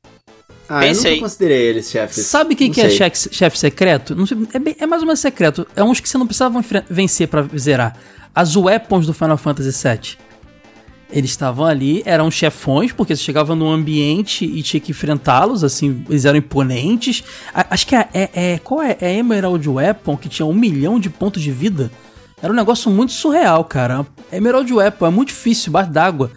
[0.72, 2.26] Ah, eu Pense nunca considerei eles chefes.
[2.26, 4.14] Sabe quem Não que é chefe, chefe secreto?
[4.14, 5.66] Não sei, é, bem- é mais ou menos secreto.
[5.74, 7.96] É uns que você não precisava vencer pra zerar.
[8.32, 10.16] As weapons do Final Fantasy VII.
[11.12, 16.04] Eles estavam ali, eram chefões, porque você chegava num ambiente e tinha que enfrentá-los, assim,
[16.08, 17.24] eles eram imponentes.
[17.52, 18.96] A- acho que é, é, é- Qual é?
[19.00, 21.90] É Emerald Weapon, que tinha um milhão de pontos de vida.
[22.40, 24.06] Era um negócio muito surreal, cara.
[24.32, 26.30] Emerald Weapon é muito difícil, embaixo d'água.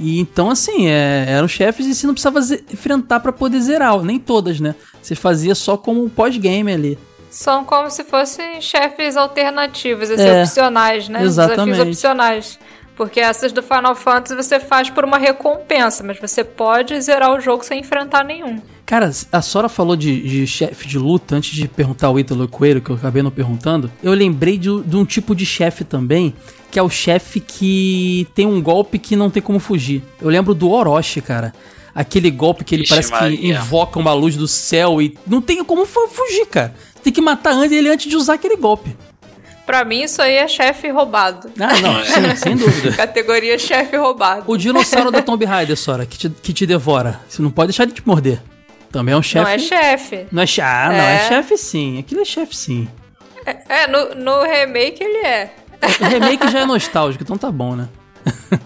[0.00, 2.40] E então, assim, é, eram chefes e você não precisava
[2.72, 4.74] enfrentar pra poder zerar, nem todas, né?
[5.02, 6.98] Você fazia só como um pós-game ali.
[7.30, 11.22] São como se fossem chefes alternativos, assim, É, opcionais, né?
[11.22, 11.70] exatamente.
[11.72, 12.58] Desafios opcionais.
[12.96, 17.40] Porque essas do Final Fantasy você faz por uma recompensa, mas você pode zerar o
[17.40, 18.60] jogo sem enfrentar nenhum.
[18.88, 22.80] Cara, a Sora falou de, de chefe de luta antes de perguntar o Ítalo Coelho,
[22.80, 23.92] que eu acabei não perguntando.
[24.02, 26.32] Eu lembrei de, de um tipo de chefe também,
[26.70, 30.02] que é o chefe que tem um golpe que não tem como fugir.
[30.18, 31.52] Eu lembro do Orochi, cara.
[31.94, 33.56] Aquele golpe que ele Ixi, parece que Maria.
[33.58, 36.74] invoca uma luz do céu e não tem como fu- fugir, cara.
[37.02, 38.96] Tem que matar antes ele antes de usar aquele golpe.
[39.66, 41.50] Pra mim, isso aí é chefe roubado.
[41.60, 42.00] Ah, não,
[42.32, 42.92] sim, sem dúvida.
[42.96, 44.44] Categoria chefe roubado.
[44.46, 47.20] O dinossauro da Tomb Raider, Sora, que te, que te devora.
[47.28, 48.40] Você não pode deixar de te morder.
[48.90, 49.44] Também é um chefe.
[49.44, 50.26] Não é chefe.
[50.32, 50.68] Não é chefe.
[50.68, 51.28] Ah, não, é É.
[51.28, 51.98] chefe sim.
[51.98, 52.88] Aquilo é chefe sim.
[53.68, 55.50] É, no, no remake ele é.
[56.00, 57.88] O remake já é nostálgico, então tá bom, né?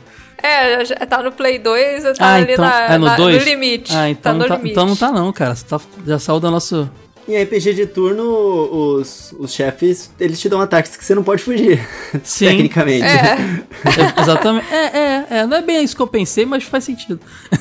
[0.45, 3.29] É, já tá no Play 2, tá Ah, ali então- na, é no na- no
[3.31, 3.95] limite.
[3.97, 4.73] Ah, então, tá no tá, limite.
[4.73, 5.55] então não tá não, cara.
[5.55, 6.91] Tá, já saiu da nosso...
[7.29, 11.43] Em RPG de turno, os, os chefes, eles te dão ataques que você não pode
[11.43, 11.81] fugir.
[12.25, 12.47] Sim.
[12.47, 13.05] Tecnicamente.
[13.05, 13.67] É, É,
[14.21, 14.67] exatamente.
[14.73, 15.47] É, é, é.
[15.47, 17.21] Não é bem isso que eu pensei, mas faz sentido.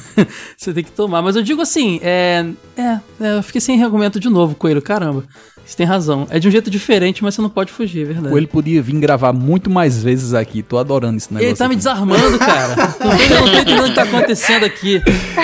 [0.57, 1.21] Você tem que tomar.
[1.21, 2.45] Mas eu digo assim, é.
[2.75, 4.81] É, é, eu fiquei sem argumento de novo, Coelho.
[4.81, 5.25] Caramba.
[5.65, 6.27] Você tem razão.
[6.29, 8.29] É de um jeito diferente, mas você não pode fugir, é verdade.
[8.29, 10.61] Ou ele podia vir gravar muito mais vezes aqui.
[10.61, 11.49] Tô adorando esse negócio.
[11.49, 11.77] Ele tá me aqui.
[11.77, 12.75] desarmando, cara.
[13.01, 15.01] Não tô, não entendendo o que tá acontecendo aqui.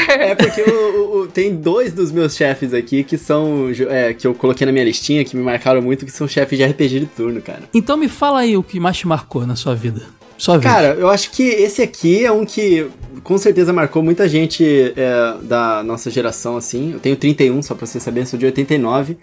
[0.09, 0.73] É porque o-
[1.17, 3.69] o- o- tem dois dos meus chefes aqui que são.
[3.89, 6.63] é, que eu coloquei na minha listinha, que me marcaram muito, que são chefes de
[6.65, 7.61] RPG de turno, cara.
[7.73, 10.01] Então me fala aí o que mais te marcou na sua vida.
[10.37, 10.69] Sua vida.
[10.69, 12.85] Cara, eu acho que esse aqui é um que
[13.23, 16.91] com certeza marcou muita gente é, da nossa geração, assim.
[16.93, 19.17] Eu tenho 31, só pra vocês saberem, sou de 89.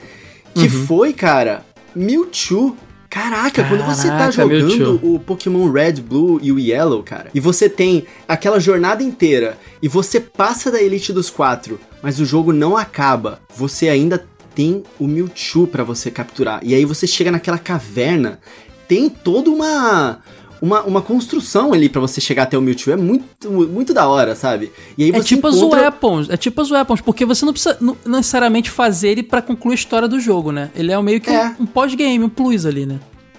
[0.55, 0.87] Que Uhum.
[0.87, 1.65] foi, cara,
[1.95, 2.77] Mewtwo.
[3.11, 7.39] Caraca, quando você tá Caraca, jogando o Pokémon Red, Blue e o Yellow, cara, e
[7.39, 12.53] você tem aquela jornada inteira e você passa da Elite dos Quatro, mas o jogo
[12.53, 16.59] não acaba, você ainda tem o Mewtwo pra você capturar.
[16.65, 18.41] E aí você chega naquela caverna,
[18.89, 20.19] tem toda uma
[20.65, 22.93] uma, uma construção ali pra você chegar até o Mewtwo.
[22.93, 24.73] É muito, muito da hora, sabe?
[24.97, 25.81] E aí É tipo as encontra...
[25.83, 29.73] weapons, é tipo as weapons, porque você não precisa não- necessariamente fazer ele pra concluir
[29.73, 30.71] a história do jogo, né?
[30.75, 31.57] Ele é meio que um- É.
[31.61, 32.99] um, pós-game, um plus ali, né?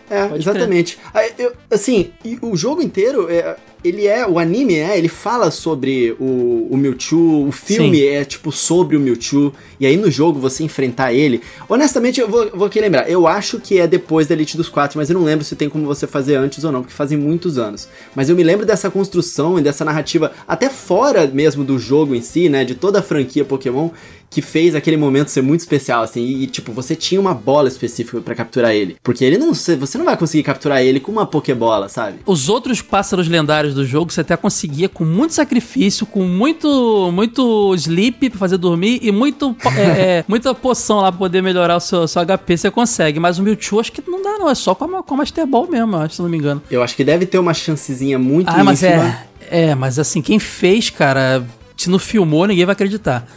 [0.10, 1.00] É, Pode exatamente.
[1.14, 2.12] Aí, eu- assim,
[2.42, 3.56] o jogo inteiro, é,
[3.88, 8.08] ele é, o anime, né, ele fala sobre o, o Mewtwo, o filme Sim.
[8.08, 11.42] é, tipo, sobre o Mewtwo, e aí no jogo você enfrentar ele.
[11.70, 14.98] Honestamente, eu vou, vou aqui lembrar, eu acho que é depois da Elite dos Quatro,
[14.98, 17.58] mas eu não lembro se tem como você fazer antes ou não, porque fazem muitos
[17.58, 17.88] anos.
[18.16, 22.22] Mas eu me lembro dessa construção e dessa narrativa, até fora mesmo do jogo em
[22.22, 23.90] si, né, de toda a franquia Pokémon,
[24.30, 27.68] que fez aquele momento ser muito especial, assim, e, e, tipo, você tinha uma bola
[27.68, 28.98] específica pra capturar ele.
[29.02, 32.20] Porque ele não, você você não vai conseguir capturar ele com uma Pokébola, sabe?
[32.26, 37.74] Os outros pássaros lendários do jogo você até conseguia com muito sacrifício, com muito muito
[37.76, 41.80] sleep pra fazer dormir e muito é, é, muita poção lá pra poder melhorar o
[41.80, 43.20] seu, seu HP, você consegue.
[43.20, 45.46] Mas o Mewtwo acho que não dá não, é só com a, com a Master
[45.46, 46.62] Ball mesmo, acho, se não me engano.
[46.72, 50.40] Eu acho que deve ter uma chancezinha muito Ah, mas é, é, mas assim, quem
[50.40, 51.46] fez, cara,
[51.78, 53.28] se não filmou, ninguém vai acreditar.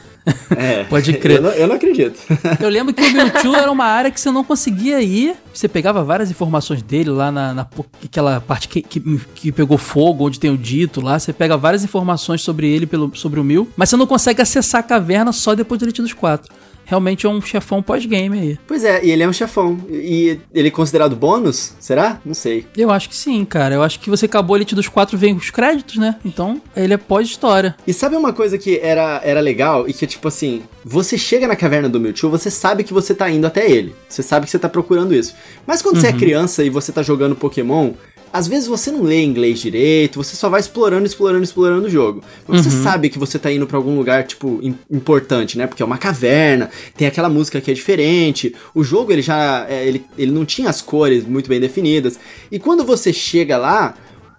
[0.57, 0.85] É.
[0.85, 1.37] Pode crer.
[1.37, 2.19] eu, não, eu não acredito.
[2.61, 5.37] Eu lembro que o Mewtwo era uma área que você não conseguia ir.
[5.53, 7.67] Você pegava várias informações dele lá na, na
[8.05, 9.01] aquela parte que, que,
[9.35, 11.19] que pegou fogo, onde tem o dito lá.
[11.19, 13.69] Você pega várias informações sobre ele, pelo, sobre o Mew.
[13.77, 16.53] Mas você não consegue acessar a caverna só depois do Elite dos Quatro.
[16.89, 18.59] Realmente é um chefão pós-game aí.
[18.67, 19.79] pois é, e ele é um chefão.
[19.91, 21.75] E ele é considerado bônus?
[21.79, 22.19] Será?
[22.25, 22.65] Não sei.
[22.75, 23.75] Eu acho que sim, cara.
[23.75, 26.17] Eu acho que você acabou Elite dos Quatro, vem os créditos, né?
[26.25, 27.77] Então ele é pós-história.
[27.87, 31.55] E sabe uma coisa que era, era legal e que, tipo assim, você chega na
[31.55, 33.95] caverna do Mewtwo, você sabe que você tá indo até ele.
[34.09, 35.35] Você sabe que você tá procurando isso.
[35.67, 37.93] Mas quando você é criança e você tá jogando Pokémon,
[38.33, 42.23] às vezes você não lê inglês direito, você só vai explorando, explorando, explorando o jogo.
[42.47, 45.67] Mas você sabe que você tá indo pra algum lugar, tipo, im- importante, né?
[45.67, 48.55] Porque é uma caverna, tem aquela música que é diferente.
[48.75, 49.67] O jogo, ele já.
[49.69, 52.19] é, ele, ele não tinha as cores muito bem definidas.
[52.51, 53.95] E quando você chega lá,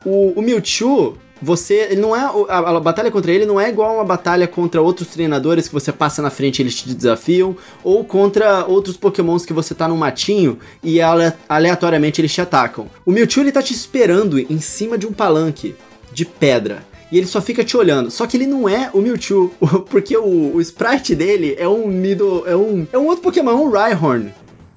[0.05, 1.87] o, o Mewtwo, você.
[1.91, 2.19] Ele não é.
[2.49, 5.91] A, a batalha contra ele não é igual uma batalha contra outros treinadores que você
[5.91, 9.97] passa na frente e eles te desafiam, ou contra outros pokémons que você tá num
[9.97, 12.87] matinho e ale- aleatoriamente eles te atacam.
[13.05, 15.75] O Mewtwo ele tá te esperando em cima de um palanque
[16.11, 16.87] de pedra.
[17.11, 18.11] E ele só fica te olhando.
[18.11, 19.51] Só que ele não é o Mewtwo,
[19.89, 22.43] porque o, o sprite dele é um Nido.
[22.45, 24.31] É um, é um outro Pokémon, um Rhyhorn.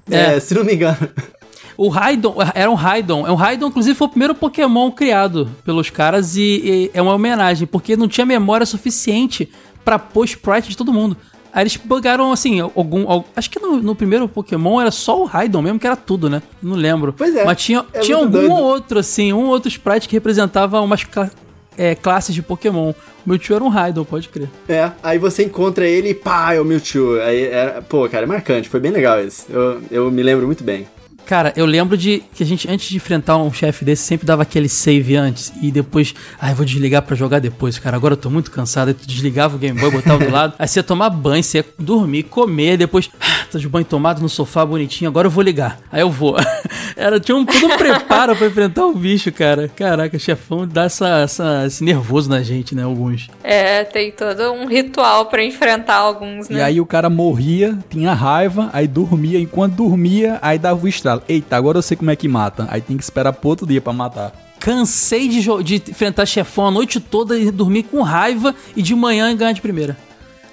[0.09, 0.35] É.
[0.35, 0.97] É, se não me engano.
[1.77, 3.25] O Raidon, era um Raidon.
[3.27, 7.13] É um Raidon, inclusive, foi o primeiro Pokémon criado pelos caras e, e é uma
[7.13, 9.49] homenagem, porque não tinha memória suficiente
[9.83, 11.17] pra pôr sprite de todo mundo.
[11.51, 13.07] Aí eles bugaram, assim, algum.
[13.09, 16.27] al- acho que no, no primeiro Pokémon era só o Raidon mesmo, que era tudo,
[16.29, 16.41] né?
[16.61, 17.13] Não lembro.
[17.15, 18.51] Pois é, Mas tinha, é tinha algum doido.
[18.53, 21.29] outro, assim, um outro sprite que representava umas cla-
[21.77, 22.91] é, classes de Pokémon.
[22.91, 24.49] O Mewtwo era um Raidon, pode crer.
[24.67, 27.19] É, aí você encontra ele e pá, é o Mewtwo.
[27.21, 29.45] Aí era, pô, cara, é marcante, foi bem legal isso.
[29.49, 30.87] Eu, eu me lembro muito bem.
[31.25, 34.43] Cara, eu lembro de que a gente, antes de enfrentar um chefe desse, sempre dava
[34.43, 37.95] aquele save antes e depois, ai, vou desligar pra jogar depois, cara.
[37.95, 38.89] Agora eu tô muito cansado.
[38.89, 40.53] Aí tu desligava o Game Boy, botava do lado.
[40.59, 44.21] Aí você ia tomar banho, você ia dormir, comer, depois, ah, tá de banho tomado
[44.21, 45.79] no sofá bonitinho, agora eu vou ligar.
[45.91, 46.35] Aí eu vou.
[46.95, 49.67] Era, tinha um todo um preparo pra enfrentar o bicho, cara.
[49.67, 52.83] Caraca, chefão dá essa, essa, esse nervoso na gente, né?
[52.83, 53.29] Alguns.
[53.43, 56.59] É, tem todo um ritual pra enfrentar alguns, né?
[56.59, 59.39] E aí o cara morria, tinha raiva, aí dormia.
[59.39, 60.87] Enquanto dormia, aí dava o
[61.27, 62.65] Eita, agora eu sei como é que mata.
[62.69, 64.31] Aí tem que esperar pro outro dia pra matar.
[64.59, 69.35] Cansei de, de enfrentar chefão a noite toda e dormir com raiva e de manhã
[69.35, 69.97] ganhar de primeira.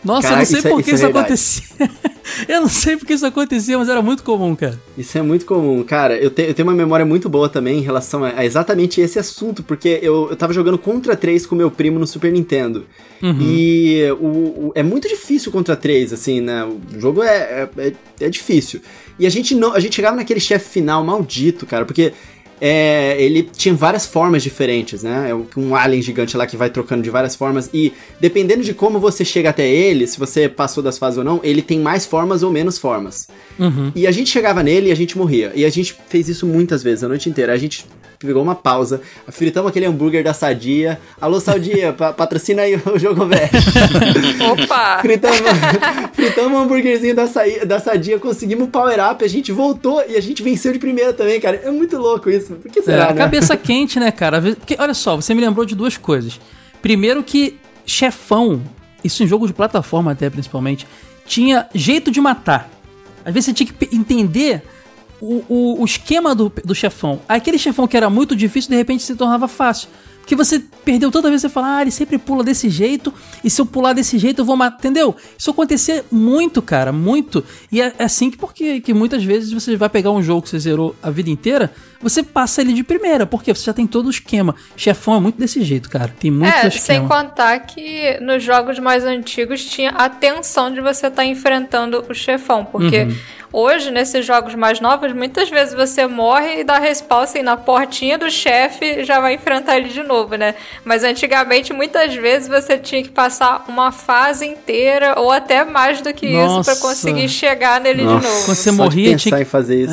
[0.03, 1.27] Nossa, eu não sei isso é- por que isso é isso, verdade.
[1.27, 2.11] acontecia.
[2.49, 4.81] Eu não sei porque isso acontecia, mas era muito comum, cara.
[4.97, 5.83] Isso é muito comum.
[5.83, 9.01] Cara, eu, te, eu tenho uma memória muito boa também em relação a, a exatamente
[9.01, 12.87] esse assunto, porque eu, eu tava jogando Contra 3 com meu primo no Super Nintendo.
[13.23, 14.27] E o,
[14.69, 16.65] o- é muito difícil contra 3, assim, né?
[16.65, 18.81] O jogo é, é, é- é difícil.
[19.21, 19.73] E a gente não.
[19.75, 22.13] A gente chegava naquele chefe final maldito, cara, porque.
[22.63, 25.31] é, ele tinha várias formas diferentes, né?
[25.31, 27.71] É um- alien gigante lá que vai trocando de várias formas.
[27.73, 31.41] E dependendo de como você chega até ele, se você passou das fases ou não,
[31.43, 33.29] ele tem mais formas ou menos formas.
[33.59, 33.91] Uhum.
[33.97, 35.53] E a gente chegava nele e a gente morria.
[35.55, 37.55] E a gente fez isso muitas vezes, a noite inteira.
[37.55, 37.87] A gente
[38.21, 41.01] pegou uma pausa, fritamos aquele hambúrguer da Sadia.
[41.19, 43.49] Alô, Sadia, pa- patrocina aí o jogo velho.
[44.53, 44.99] Opa!
[45.01, 45.41] fritamos,
[46.13, 50.17] fritamos um hambúrguerzinho da, Sa- da Sadia, conseguimos o power up, a gente voltou e
[50.17, 51.63] a gente venceu de primeira também, cara.
[51.65, 52.55] É muito louco isso.
[52.57, 53.15] Por que será, É, né?
[53.15, 54.41] cabeça quente, né, cara?
[54.43, 56.39] Porque, olha só, você me lembrou de duas coisas.
[56.83, 58.61] Primeiro que chefão,
[59.03, 60.87] isso em jogo de plataforma até principalmente,
[61.25, 62.69] tinha jeito de matar.
[63.25, 64.63] Às vezes você tinha que entender
[65.21, 67.21] o, o, o esquema do, do chefão.
[67.29, 69.89] Aquele chefão que era muito difícil, de repente se tornava fácil.
[70.21, 73.61] Porque você perdeu toda vez, você fala, ah, ele sempre pula desse jeito, e se
[73.61, 74.79] eu pular desse jeito eu vou matar.
[74.79, 75.17] Entendeu?
[75.37, 77.43] Isso acontecia muito, cara, muito.
[77.73, 80.51] E é é assim que, porque, que muitas vezes você vai pegar um jogo que
[80.51, 84.07] você zerou a vida inteira, você passa ele de primeira, porque você já tem todo
[84.07, 84.55] o esquema.
[84.77, 86.15] Chefão é muito desse jeito, cara.
[86.21, 86.79] Tem muito É, esquema.
[87.01, 92.15] sem contar que nos jogos mais antigos tinha a tensão de você estar enfrentando o
[92.15, 93.17] chefão, porque Uhum.
[93.53, 98.17] Hoje, nesses jogos mais novos, muitas vezes você morre e dá respawn assim, na portinha
[98.19, 100.55] do chefe e já vai enfrentar ele de novo, né?
[100.85, 106.13] Mas antigamente, muitas vezes você tinha que passar uma fase inteira ou até mais do
[106.15, 106.73] que isso Nossa.
[106.73, 108.45] pra conseguir chegar nele Nossa, de novo.
[108.47, 109.93] Quando você só de morria, pensar tinha que- em fazer isso.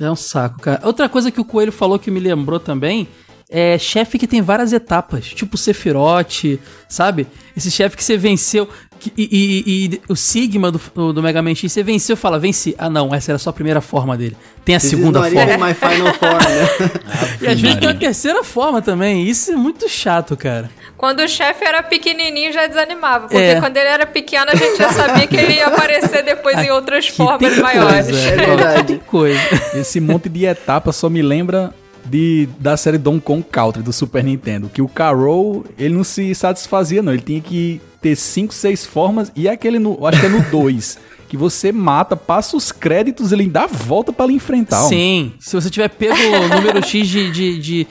[0.00, 0.80] É, é um saco, cara.
[0.84, 3.08] Outra coisa que o Coelho falou que me lembrou também
[3.50, 7.26] é chefe que tem várias etapas, tipo Sephiroth, sabe?
[7.56, 8.68] Esse chefe que você venceu.
[9.16, 12.74] E, e- e o Sigma do, do Mega Man X, você venceu e fala, venci.
[12.78, 14.36] Ah, não, essa era só a primeira forma dele.
[14.64, 15.66] Tem a This segunda forma.
[15.66, 16.90] my final form, né?
[17.40, 19.24] E às vezes tem a terceira forma também.
[19.26, 20.68] Isso é muito chato, cara.
[20.96, 23.28] Quando o chefe era pequenininho, já desanimava.
[23.28, 23.60] Porque É.
[23.60, 27.06] quando ele era pequeno, a gente já sabia que ele ia aparecer depois em outras
[27.06, 28.06] formas tem maiores.
[28.06, 28.82] Coisa, É é, verdade.
[28.84, 29.40] Tem coisa.
[29.74, 31.72] Esse monte de etapa só me lembra
[32.10, 34.68] de, da série Donkey Kong Country do Super Nintendo.
[34.72, 37.12] Que o Carol, ele não se satisfazia, não.
[37.12, 39.30] Ele tinha que ter 5, 6 formas.
[39.36, 43.46] E aquele, no, acho que é no 2, que você mata, passa os créditos, ele
[43.48, 44.84] dá a volta pra lhe enfrentar.
[44.84, 44.88] ó.
[44.88, 47.86] Sim, se você tiver pego o número X de, de, de,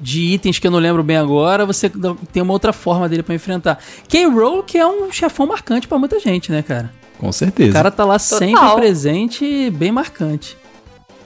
[0.00, 1.90] de itens que eu não lembro bem agora, você
[2.32, 3.78] tem uma outra forma dele pra enfrentar.
[4.08, 6.92] K-Roll, que é um chefão marcante pra muita gente, né, cara?
[7.18, 7.72] Com O certeza.
[7.72, 8.76] cara tá lá sempre Total.
[8.76, 10.56] presente e bem marcante.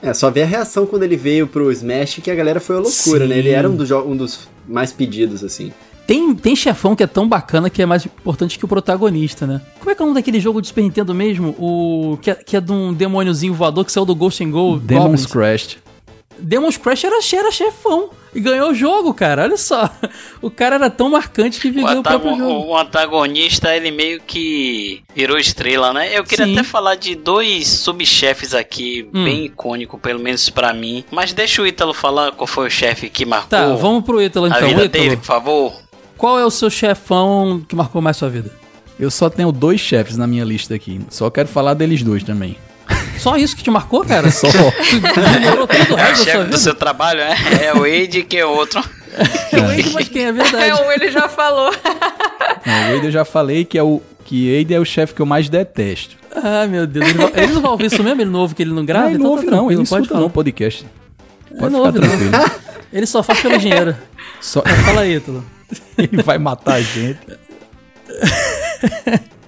[0.07, 2.79] É, só ver a reação quando ele veio pro Smash que a galera foi a
[2.79, 3.27] loucura, Sim.
[3.27, 3.37] né?
[3.37, 5.71] Ele era um, dos jo- um dos mais pedidos, assim.
[6.05, 9.61] Tem, tem chefão que é tão bacana que é mais importante que o protagonista, né?
[9.79, 11.49] Como é que é o nome daquele jogo de Super Nintendo mesmo?
[11.59, 14.77] O que é, que é de um demôniozinho voador que saiu do Ghost and Go?
[14.79, 15.25] Demon's Goblins?
[15.25, 15.77] Crash.
[16.39, 19.43] Demon's Crash era, era chefão e ganhou o jogo, cara.
[19.43, 19.89] Olha só.
[20.41, 22.67] O cara era tão marcante que O, ganhou o próprio jogo.
[22.67, 26.17] o antagonista, ele meio que virou estrela, né?
[26.17, 26.53] Eu queria Sim.
[26.53, 29.23] até falar de dois subchefes aqui, Hum.
[29.23, 31.03] bem icônico, pelo menos pra mim.
[31.11, 34.45] Mas deixa o Ítalo falar qual foi o chefe que marcou Tá, vamos pro Ítalo
[34.45, 34.67] a então.
[34.67, 35.73] vida Ítalo, dele, por favor.
[36.17, 38.51] qual é o seu chefão que marcou mais sua vida?
[38.99, 40.99] Eu só tenho dois chefes na minha lista aqui.
[41.09, 42.57] Só quero falar deles dois também.
[43.19, 44.29] Só isso que te marcou, cara?
[44.31, 44.47] Só.
[44.49, 47.35] Tu ignorou todo o É o resto da sua chefe do seu trabalho, né?
[47.63, 48.81] É o Wade que é outro.
[49.51, 50.73] Wade, mas quem é É, verdade?
[50.81, 51.71] um ele já falou.
[52.65, 55.21] Não, o Wade eu já falei que é o que Wade é o chefe que
[55.21, 56.15] eu mais detesto.
[56.35, 57.07] Ah, meu Deus.
[57.07, 58.21] Ele, ele não vai ouvir isso mesmo?
[58.21, 59.05] Ele não ouve que ele não grava?
[59.07, 60.85] Ah, ele Então não tá ouve não, ele não escuta não o podcast.
[61.57, 62.29] Pode não ficar ouve, não.
[62.29, 62.67] tranquilo.
[62.93, 63.95] Ele só faz pelo dinheiro.
[64.39, 64.61] Só...
[64.85, 65.43] Fala aí, Ítalo.
[65.97, 67.19] ele vai matar a gente.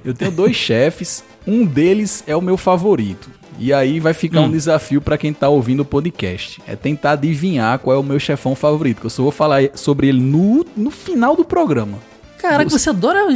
[0.04, 3.30] Eu tenho dois chefes, um deles é o meu favorito.
[3.60, 4.46] E aí vai ficar Hum.
[4.46, 6.62] um desafio pra quem tá ouvindo o podcast.
[6.66, 10.08] É tentar adivinhar qual é o meu chefão favorito, que eu só vou falar sobre
[10.08, 11.98] ele no, no final do programa.
[12.42, 13.28] Caraca, você adora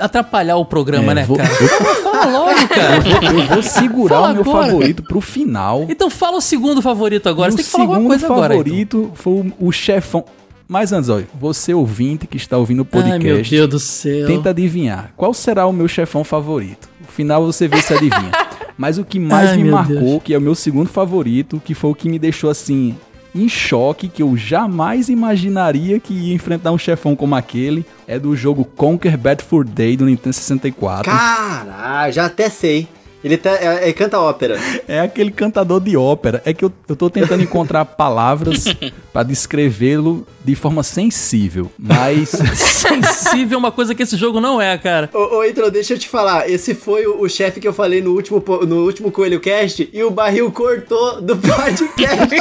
[0.00, 1.50] atrapalhar o programa, É, né, vou- cara?
[1.52, 2.96] Fala, fala logo, cara.
[3.36, 4.66] Eu vou segurar Fala o meu agora.
[4.66, 5.84] favorito pro final.
[5.88, 7.50] Então fala o segundo favorito agora.
[7.50, 8.54] E Você o tem que falar alguma segundo coisa agora.
[8.54, 8.64] então.
[8.64, 10.24] favorito foi o, o chefão.
[10.66, 13.00] Mas antes, olha, você ouvinte que está ouvindo o Então.
[13.02, 14.26] Ai, meu podcast, Deus do céu.
[14.26, 16.88] tenta adivinhar qual será o meu chefão favorito.
[17.00, 18.30] No final você vê se adivinha.
[18.78, 20.22] Mas o que mais Ai, me marcou, Deus.
[20.22, 22.94] que é o meu segundo favorito, que foi o que me deixou assim
[23.34, 28.34] em choque, que eu jamais imaginaria que ia enfrentar um chefão como aquele, é do
[28.34, 31.10] jogo Conquer Bad for Day do Nintendo 64.
[31.10, 32.88] Caralho, já até sei.
[33.22, 34.58] Ele tá, é, é, canta ópera.
[34.86, 36.40] É aquele cantador de ópera.
[36.44, 38.64] É que eu, eu tô tentando encontrar palavras
[39.12, 42.30] para descrevê-lo de forma sensível, mas.
[42.54, 45.10] sensível é uma coisa que esse jogo não é, cara.
[45.12, 46.48] Ô, ô Intro, deixa eu te falar.
[46.48, 50.02] Esse foi o, o chefe que eu falei no último, no último Coelho Cast e
[50.02, 52.36] o barril cortou do podcast.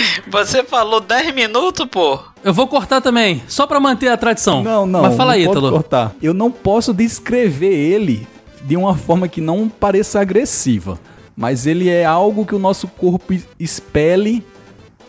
[0.28, 2.18] Você falou 10 minutos, pô.
[2.42, 4.62] Eu vou cortar também, só pra manter a tradição.
[4.62, 5.02] Não, não.
[5.02, 5.72] Mas fala não aí, pode Ítalo.
[5.72, 6.14] cortar.
[6.22, 8.26] Eu não posso descrever ele
[8.62, 10.98] de uma forma que não pareça agressiva.
[11.36, 14.42] Mas ele é algo que o nosso corpo expele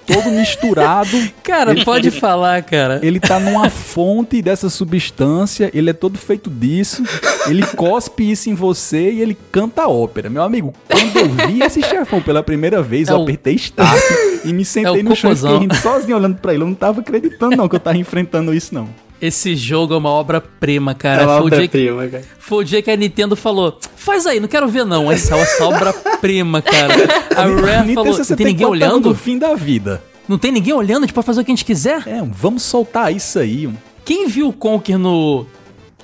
[0.07, 1.11] todo misturado.
[1.43, 2.99] Cara, pode falar, cara.
[3.03, 7.03] Ele tá numa fonte dessa substância, ele é todo feito disso,
[7.47, 10.29] ele cospe isso em você e ele canta ópera.
[10.29, 14.01] Meu amigo, quando eu vi esse chefão pela primeira vez, É eu o- apertei start
[14.43, 16.63] e me sentei É no chão sozinho olhando pra ele.
[16.63, 18.87] Eu não tava acreditando não que eu tava enfrentando isso não.
[19.21, 21.23] Esse jogo é uma obra-prima, cara.
[21.23, 22.23] é uma foi, o dia que, obra-prima, cara.
[22.39, 25.11] foi o dia que a Nintendo falou: faz aí, não quero ver não.
[25.11, 26.93] Essa é essa obra-prima, cara.
[27.35, 29.09] A Rare falou: não tem ninguém olhando?
[29.09, 30.03] no fim da vida.
[30.27, 31.03] Não tem ninguém olhando?
[31.03, 32.03] A gente pode fazer o que a gente quiser?
[32.05, 33.69] É, vamos soltar isso aí.
[34.03, 35.45] Quem viu o Conker no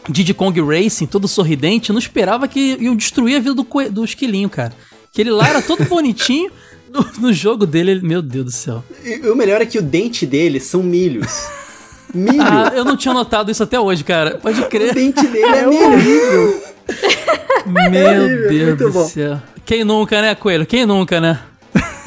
[0.09, 4.49] Diddy Kong Racing, todo sorridente, não esperava que iam destruir a vida do, do esquilinho,
[4.49, 4.73] cara.
[5.11, 6.49] Que ele lá era todo bonitinho.
[6.93, 8.83] No, no jogo dele, ele- meu Deus do céu.
[9.03, 11.47] E o melhor é que o dente dele são milhos.
[12.13, 12.41] Milho.
[12.41, 14.37] Ah, eu não tinha notado isso até hoje, cara.
[14.37, 14.93] Pode o crer.
[14.93, 16.63] dente dele é horrível.
[17.65, 19.05] Meu horrível, Deus do bom.
[19.07, 19.41] céu.
[19.65, 20.65] Quem nunca, né, Coelho?
[20.65, 21.39] Quem nunca, né?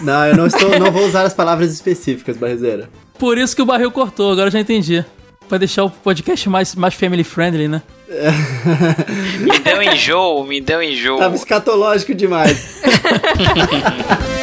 [0.00, 2.88] Não, eu não, estou, não vou usar as palavras específicas, Barrezeira.
[3.18, 5.02] Por isso que o barril cortou, agora eu já entendi.
[5.48, 7.80] Pra deixar o podcast mais, mais family friendly, né?
[9.40, 11.18] Me deu enjoo, me deu enjoo.
[11.18, 12.80] Tava escatológico demais.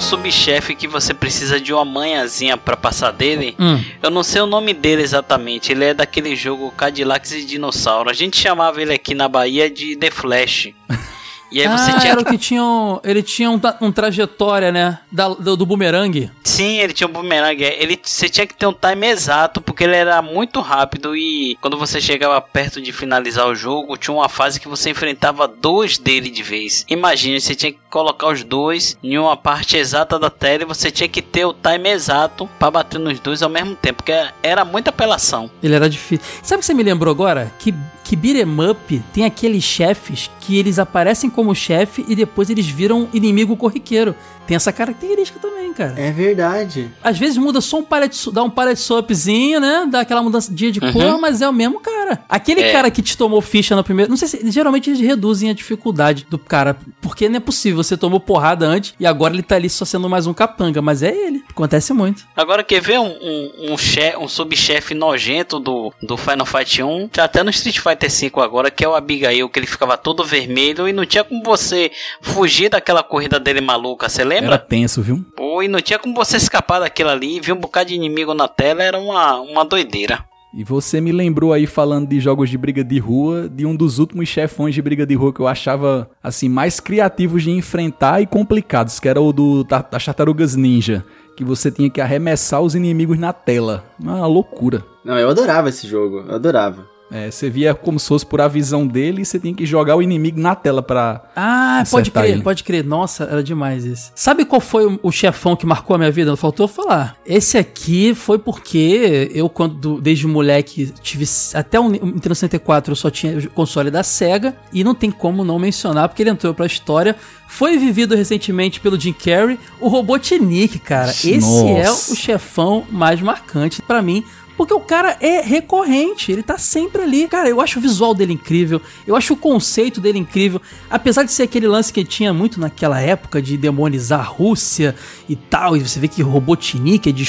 [0.00, 3.54] Um subchefe que você precisa de uma manhãzinha pra passar dele.
[3.60, 3.84] Hum.
[4.02, 5.72] Eu não sei o nome dele exatamente.
[5.72, 8.08] Ele é daquele jogo Cadillacs e Dinossauro.
[8.08, 10.70] A gente chamava ele aqui na Bahia de The Flash.
[11.50, 14.70] E aí você ah, tinha era o que tinha um, ele tinha um, um trajetória,
[14.70, 14.98] né?
[15.10, 16.30] Da- do, do boomerang.
[16.44, 17.62] Sim, ele tinha um boomerang.
[17.64, 21.56] é, Ele, você tinha que ter um time exato, porque ele era muito rápido e
[21.60, 25.98] quando você chegava perto de finalizar o jogo, tinha uma fase que você enfrentava dois
[25.98, 26.84] dele de vez.
[26.88, 30.90] Imagine, você tinha que colocar os dois em uma parte exata da tela e você
[30.90, 34.64] tinha que ter o time exato para bater nos dois ao mesmo tempo, porque era
[34.64, 35.50] muita apelação.
[35.62, 36.24] Ele era difícil.
[36.42, 37.52] Sabe o que você me lembrou agora?
[37.58, 37.74] Que,
[38.10, 43.08] que beat'em up tem aqueles chefes que eles aparecem como chefe e depois eles viram
[43.12, 44.16] inimigo corriqueiro.
[44.50, 45.94] Tem essa característica também, cara.
[45.96, 46.90] É verdade.
[47.04, 49.86] Às vezes muda só um palette, dá um palette swapzinho, né?
[49.88, 52.24] Dá aquela mudança de de cor, mas é o mesmo cara.
[52.28, 52.72] Aquele É.
[52.72, 54.10] cara que te tomou ficha no primeiro.
[54.10, 54.50] Não sei se.
[54.50, 56.76] Geralmente eles reduzem a dificuldade do cara.
[57.00, 57.80] Porque não é possível.
[57.80, 60.82] Você tomou porrada antes e agora ele tá ali só sendo mais um capanga.
[60.82, 61.44] Mas é ele.
[61.48, 62.24] Acontece muito.
[62.34, 67.10] Agora quer ver um, um, um, che- um subchefe nojento do, do Final Fight 1?
[67.14, 70.24] Já até no Street Fighter 5 agora, que é o Abigail, que ele ficava todo
[70.24, 74.58] vermelho e não tinha como você fugir daquela corrida dele maluca, você Era lembra?
[74.58, 75.24] tenso, viu?
[75.36, 78.48] Pô, e não tinha como você escapar daquilo ali, ver um bocado de inimigo na
[78.48, 80.24] tela, era uma, uma doideira.
[80.52, 84.00] E você me lembrou aí falando de jogos de briga de rua, de um dos
[84.00, 88.26] últimos chefões de briga de rua que eu achava assim mais criativos de enfrentar e
[88.26, 91.04] complicados, que era o do da, das Tartarugas Ninja,
[91.36, 93.84] que você tinha que arremessar os inimigos na tela.
[94.00, 94.84] Uma loucura.
[95.04, 96.24] Não, eu adorava esse jogo.
[96.28, 96.84] Eu adorava.
[97.10, 99.96] É, você via como se fosse por a visão dele e você tinha que jogar
[99.96, 101.22] o inimigo na tela pra.
[101.34, 102.42] Ah, pode crer, ele.
[102.42, 102.84] pode crer.
[102.84, 104.12] Nossa, era demais esse.
[104.14, 106.36] Sabe qual foi o, o chefão que marcou a minha vida?
[106.36, 107.16] Faltou falar.
[107.26, 113.10] Esse aqui foi porque eu, quando desde moleque, tive até o Nintendo 64, eu só
[113.10, 114.56] tinha o console da Sega.
[114.72, 117.16] E não tem como não mencionar, porque ele entrou pra história.
[117.48, 121.10] Foi vivido recentemente pelo Jim Carrey, o Robotnik, cara.
[121.10, 122.12] Esse é Nossa.
[122.12, 124.24] o chefão mais marcante pra mim.
[124.60, 127.26] Porque o cara é recorrente, ele tá sempre ali.
[127.26, 130.60] Cara, eu acho o visual dele incrível, eu acho o conceito dele incrível.
[130.90, 134.94] Apesar de ser aquele lance que tinha muito naquela época de demonizar a Rússia
[135.26, 137.24] e tal, e você vê que Robotnik é de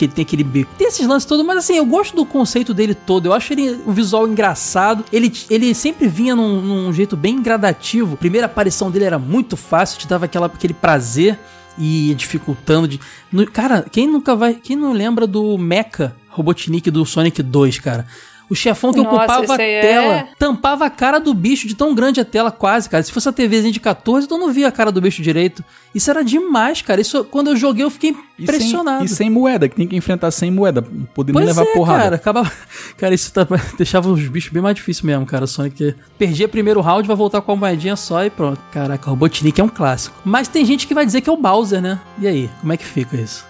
[0.00, 0.72] ele tem aquele bico.
[0.78, 3.26] Tem esses lances todos, mas assim, eu gosto do conceito dele todo.
[3.26, 5.04] Eu acho ele um visual engraçado.
[5.12, 8.14] Ele, ele sempre vinha num, num jeito bem gradativo.
[8.14, 11.38] A primeira aparição dele era muito fácil, te dava aquela, aquele prazer
[11.78, 12.98] e dificultando de.
[13.30, 14.54] no- cara, quem nunca vai.
[14.54, 18.06] Quem não lembra do Mecha Robotnik do Sonic 2, cara?
[18.48, 21.74] O chefão que Nossa, ocupava a aí tela, é- tampava a cara do bicho de
[21.74, 23.02] tão grande a tela quase, cara.
[23.02, 25.64] Se fosse a TVzinha de 14, tu não via a cara do bicho direito.
[25.92, 27.00] Isso era demais, cara.
[27.00, 28.98] Isso, quando eu joguei, eu fiquei E impressionado.
[28.98, 30.86] Sem, e sem moeda, que tem que enfrentar sem moeda.
[31.12, 32.02] Pois levar é, porrada.
[32.04, 32.16] cara.
[32.16, 32.52] Acabava...
[32.96, 33.44] Cara, isso tá-
[33.76, 35.48] deixava os bichos bem mais difícil mesmo, cara.
[35.48, 38.60] Sonic perdia primeiro round, vai voltar com a moedinha só e pronto.
[38.70, 40.16] Caraca, o Robotnik é um clássico.
[40.24, 41.98] Mas tem gente que vai dizer que é o Bowser, né?
[42.20, 43.44] E aí, como é que fica isso?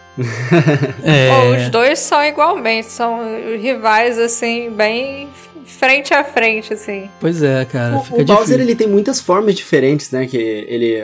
[1.03, 1.29] É...
[1.29, 3.21] Pô, os dois são igualmente, são
[3.61, 5.29] rivais, assim, bem
[5.65, 7.11] frente a frente, assim.
[7.21, 7.97] Pois é, cara.
[7.97, 10.27] O, fica o Bowser ele tem muitas formas diferentes, né?
[10.27, 11.03] Que ele,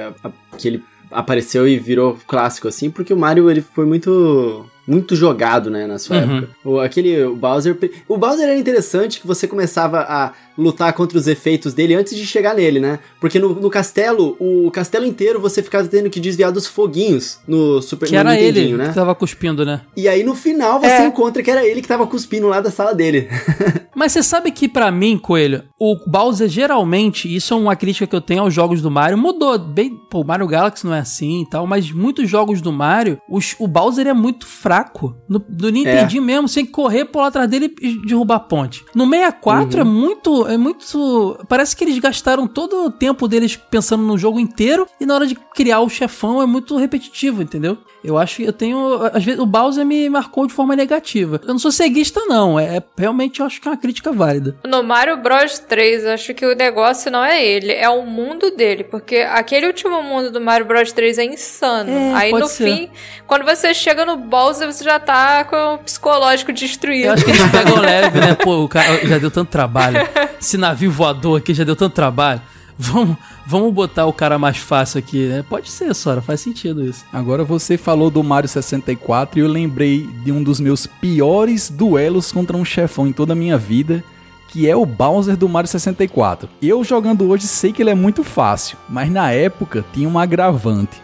[0.56, 4.66] que ele apareceu e virou clássico, assim, porque o Mario ele foi muito.
[4.84, 6.38] Muito jogado, né, na sua Uhum.
[6.38, 6.48] época.
[6.64, 7.78] O, aquele o Bowser.
[8.08, 12.26] O Bowser era interessante que você começava a lutar contra os efeitos dele antes de
[12.26, 12.98] chegar nele, né?
[13.20, 17.80] Porque no, no castelo, o castelo inteiro você ficava tendo que desviar dos foguinhos no
[17.82, 18.88] Super Que no era ele né?
[18.88, 19.80] que tava cuspindo, né?
[19.96, 21.06] E aí no final você É.
[21.06, 23.28] encontra que era ele que tava cuspindo lá da sala dele.
[23.94, 28.16] Mas você sabe que pra mim, Coelho, o Bowser geralmente, isso é uma crítica que
[28.16, 31.42] eu tenho aos jogos do Mario, mudou bem, pô, o Mario Galaxy não é assim
[31.42, 35.14] e tal, mas muitos jogos do Mario, os- o Bowser é muito fraco.
[35.28, 38.82] No, do Nintendinho mesmo, você tem que correr pular atrás dele e derrubar a ponte.
[38.94, 44.02] No 64 é muito, é muito, parece que eles gastaram todo o tempo deles pensando
[44.02, 47.78] no jogo inteiro e na hora de criar o chefão é muito repetitivo, entendeu?
[48.04, 51.40] Eu acho que eu tenho, às vezes o Bowser me marcou de forma negativa.
[51.42, 54.56] Eu não sou ceguista não, é, é- realmente eu acho que é uma crítica válida.
[54.64, 58.50] No Mario Bros 3, eu acho que o negócio não é ele, é o mundo
[58.50, 58.82] dele.
[58.84, 61.90] Porque aquele último mundo do Mario Bros 3 é insano.
[61.90, 62.64] É, Aí pode no ser.
[62.64, 62.90] fim,
[63.26, 67.06] quando você chega no Bowser, você já tá com o psicológico destruído.
[67.06, 68.34] Eu acho que eles pegam leve, né?
[68.34, 69.98] Pô, o cara já deu tanto trabalho.
[70.42, 72.40] Esse navio voador aqui já deu tanto trabalho.
[72.76, 73.16] Vamos,
[73.46, 75.44] vamos botar o cara mais fácil aqui, né?
[75.48, 77.04] Pode ser, Sora, faz sentido isso.
[77.12, 82.32] Agora você falou do Mario 64 e eu lembrei de um dos meus piores duelos
[82.32, 84.02] contra um chefão em toda a minha vida,
[84.48, 86.48] que é o Bowser do Mario 64.
[86.60, 91.00] Eu jogando hoje sei que ele é muito fácil, mas na época tinha um agravante.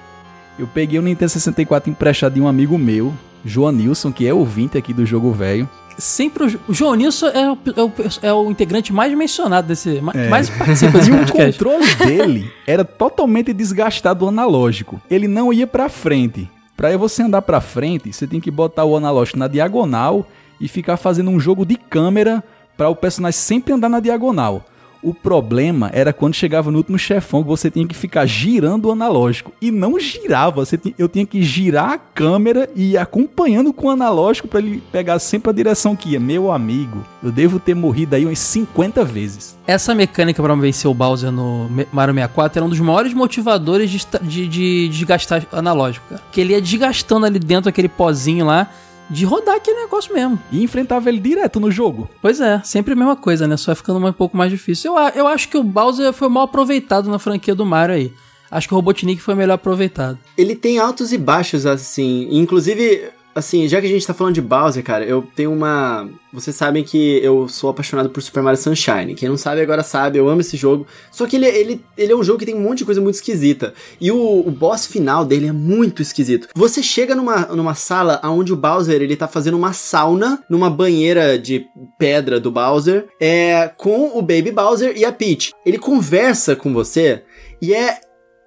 [0.58, 3.14] Eu peguei o Nintendo 64 emprestado de um amigo meu,
[3.44, 5.68] João Nilson, que é ouvinte aqui do Jogo Velho.
[5.98, 7.92] Sempre o, Jo- o João Nilson é o, é, o,
[8.22, 9.98] é o integrante mais mencionado desse.
[10.14, 10.28] É.
[10.28, 11.58] Mais participa desse E o podcast.
[11.58, 15.00] controle dele era totalmente desgastado analógico.
[15.10, 16.48] Ele não ia pra frente.
[16.76, 20.24] Pra você andar pra frente, você tem que botar o analógico na diagonal
[20.60, 22.42] e ficar fazendo um jogo de câmera
[22.76, 24.64] pra o personagem sempre andar na diagonal.
[25.02, 28.90] O problema era quando chegava no último chefão que você tinha que ficar girando o
[28.92, 29.52] analógico.
[29.62, 33.86] E não girava, você ti- eu tinha que girar a câmera e ir acompanhando com
[33.86, 36.20] o analógico pra ele pegar sempre a direção que ia.
[36.20, 39.56] Meu amigo, eu devo ter morrido aí umas 50 vezes.
[39.66, 44.00] Essa mecânica pra vencer o Bowser no Mario 64 era um dos maiores motivadores de,
[44.22, 46.22] de, de desgastar analógico, cara.
[46.32, 48.68] Que ele ia desgastando ali dentro aquele pozinho lá
[49.10, 50.38] de rodar aquele negócio mesmo.
[50.52, 52.08] E enfrentava ele direto no jogo.
[52.20, 53.56] Pois é, sempre a mesma coisa, né?
[53.56, 54.92] Só ficando um pouco mais difícil.
[54.92, 58.12] Eu, a- eu acho que o Bowser foi mal aproveitado na franquia do Mario aí.
[58.50, 60.18] Acho que o Robotnik foi melhor aproveitado.
[60.36, 62.28] ele tem altos e baixos, assim.
[62.30, 66.08] Inclusive, assim, já que a gente tá falando de Bowser, cara, eu tenho uma.
[66.32, 69.14] Vocês sabem que eu sou apaixonado por Super Mario Sunshine.
[69.14, 70.86] Quem não sabe agora sabe, eu amo esse jogo.
[71.10, 73.14] Só que ele, ele, ele é um jogo que tem um monte de coisa muito
[73.14, 73.72] esquisita.
[74.00, 76.48] E o, o boss final dele é muito esquisito.
[76.54, 81.38] Você chega numa, numa sala onde o Bowser ele tá fazendo uma sauna numa banheira
[81.38, 81.64] de
[81.98, 85.52] pedra do Bowser, é, com o Baby Bowser e a Peach.
[85.64, 87.22] Ele conversa com você
[87.60, 88.00] e é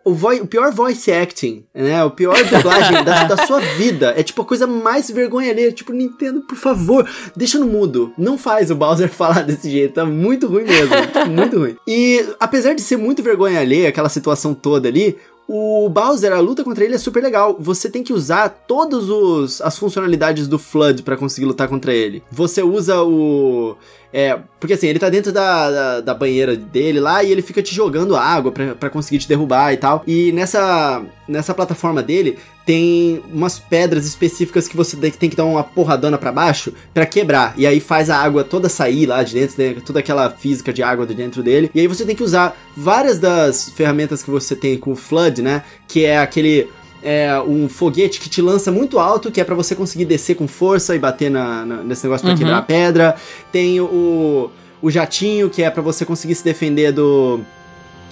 [0.05, 2.03] o, o pior voice acting, né?
[2.03, 4.13] O pior dublagem da, da sua vida.
[4.17, 5.71] É tipo a coisa mais vergonha alheia.
[5.71, 8.11] Tipo, Nintendo, por favor, deixa no mudo.
[8.17, 9.93] Não faz o Bowser falar desse jeito.
[9.95, 10.95] Tá muito ruim mesmo.
[10.95, 11.75] Tipo, muito ruim.
[11.87, 15.17] E apesar de ser muito vergonha alheia, aquela situação toda ali.
[15.53, 17.57] O Bowser, a luta contra ele é super legal.
[17.59, 22.23] Você tem que usar todas os- as funcionalidades do Flood pra conseguir lutar contra ele.
[22.31, 23.75] Você usa o.
[24.13, 27.61] É, porque assim, ele tá dentro da, da, da banheira dele lá e ele fica
[27.61, 30.03] te jogando água pra conseguir te derrubar e tal.
[30.05, 35.63] E nessa, nessa plataforma dele tem umas pedras específicas que você tem que dar uma
[35.63, 37.53] porradona pra baixo pra quebrar.
[37.57, 40.83] E aí faz a água toda sair lá de dentro, né, toda aquela física de
[40.83, 41.71] água de dentro dele.
[41.73, 45.41] E aí você tem que usar várias das ferramentas que você tem com o Flood,
[45.41, 45.63] né?
[45.87, 46.69] Que é aquele
[47.03, 50.47] é um foguete que te lança muito alto, que é pra você conseguir descer com
[50.47, 52.37] força e bater na, na- nesse negócio pra Uhum.
[52.39, 53.15] quebrar a pedra.
[53.51, 54.49] Tem o,
[54.81, 57.39] o jatinho, que é pra você conseguir se defender do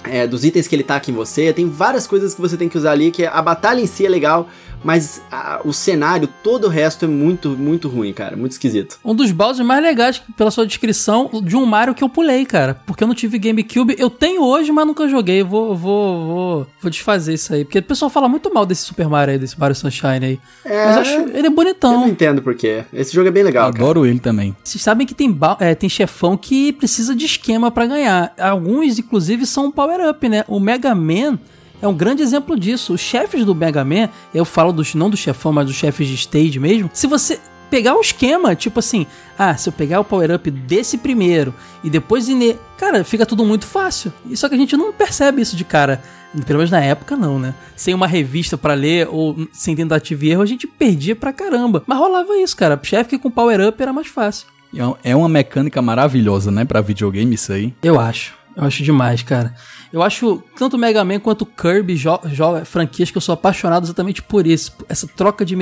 [0.04, 1.52] é, dos itens que ele taca em você.
[1.52, 4.08] Tem várias coisas que você tem que usar ali, que a batalha em si é
[4.08, 4.48] legal,
[4.84, 8.36] mas a- o cenário, todo o resto é muito, muito ruim, cara.
[8.36, 8.98] Muito esquisito.
[9.04, 12.80] Um dos bosses mais legais, pela sua descrição, de um Mario que eu pulei, cara.
[12.86, 13.94] Porque eu não tive GameCube.
[13.98, 15.40] Eu tenho hoje, mas nunca joguei.
[15.42, 17.64] Eu Vou, vou, vou, vou desfazer isso aí.
[17.64, 20.40] Porque o pessoal fala muito mal desse Super Mario aí, desse Mario Sunshine aí.
[20.64, 22.08] É, Mas eu acho ele é eu não bonitão.
[22.08, 22.84] entendo porquê.
[22.92, 23.82] Esse jogo é bem legal, cara.
[23.84, 24.54] Adoro ele também.
[24.62, 28.32] Vocês sabem que tem, ba- é, tem chefão que precisa de esquema pra ganhar.
[28.38, 30.44] Alguns, inclusive, são um power-up, né?
[30.48, 31.38] O Mega Man
[31.80, 32.92] é um grande exemplo disso.
[32.94, 36.14] Os chefes do Mega Man, eu falo dos, não do chefão, mas dos chefes de
[36.14, 36.90] stage mesmo.
[36.92, 37.38] Se você
[37.70, 39.06] pegar o esquema, tipo assim,
[39.38, 41.54] ah, se eu pegar o power-up desse primeiro
[41.84, 42.56] e depois ir ne...
[42.76, 44.12] Cara, fica tudo muito fácil.
[44.34, 46.02] Só que a gente não percebe isso de cara.
[46.46, 47.54] Pelo menos na época, não, né?
[47.76, 51.82] Sem uma revista pra ler ou sem tentativa e erro, a gente perdia pra caramba.
[51.86, 52.78] Mas rolava isso, cara.
[52.82, 54.46] Chefe que com power-up era mais fácil.
[54.74, 57.74] É um- É uma mecânica maravilhosa, né, pra videogame isso aí.
[57.82, 58.39] Eu acho.
[58.56, 59.54] Eu acho demais, cara.
[59.92, 64.22] Eu acho tanto Mega Man quanto Kirby jo jo- franquias que eu sou apaixonado exatamente
[64.22, 64.72] por isso.
[64.88, 65.56] Essa troca de,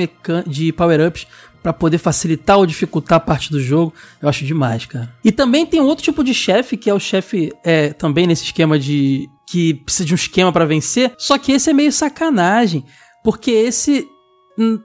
[0.47, 1.27] de power-ups
[1.61, 3.93] pra poder facilitar ou dificultar a parte do jogo.
[4.21, 5.13] Eu acho demais, cara.
[5.23, 8.77] E também tem outro tipo de chefe, que é o chefe é, também nesse esquema
[8.79, 9.27] de.
[9.49, 11.13] que precisa de um esquema pra vencer.
[11.17, 12.83] Só que esse é meio sacanagem.
[13.23, 14.07] Porque esse.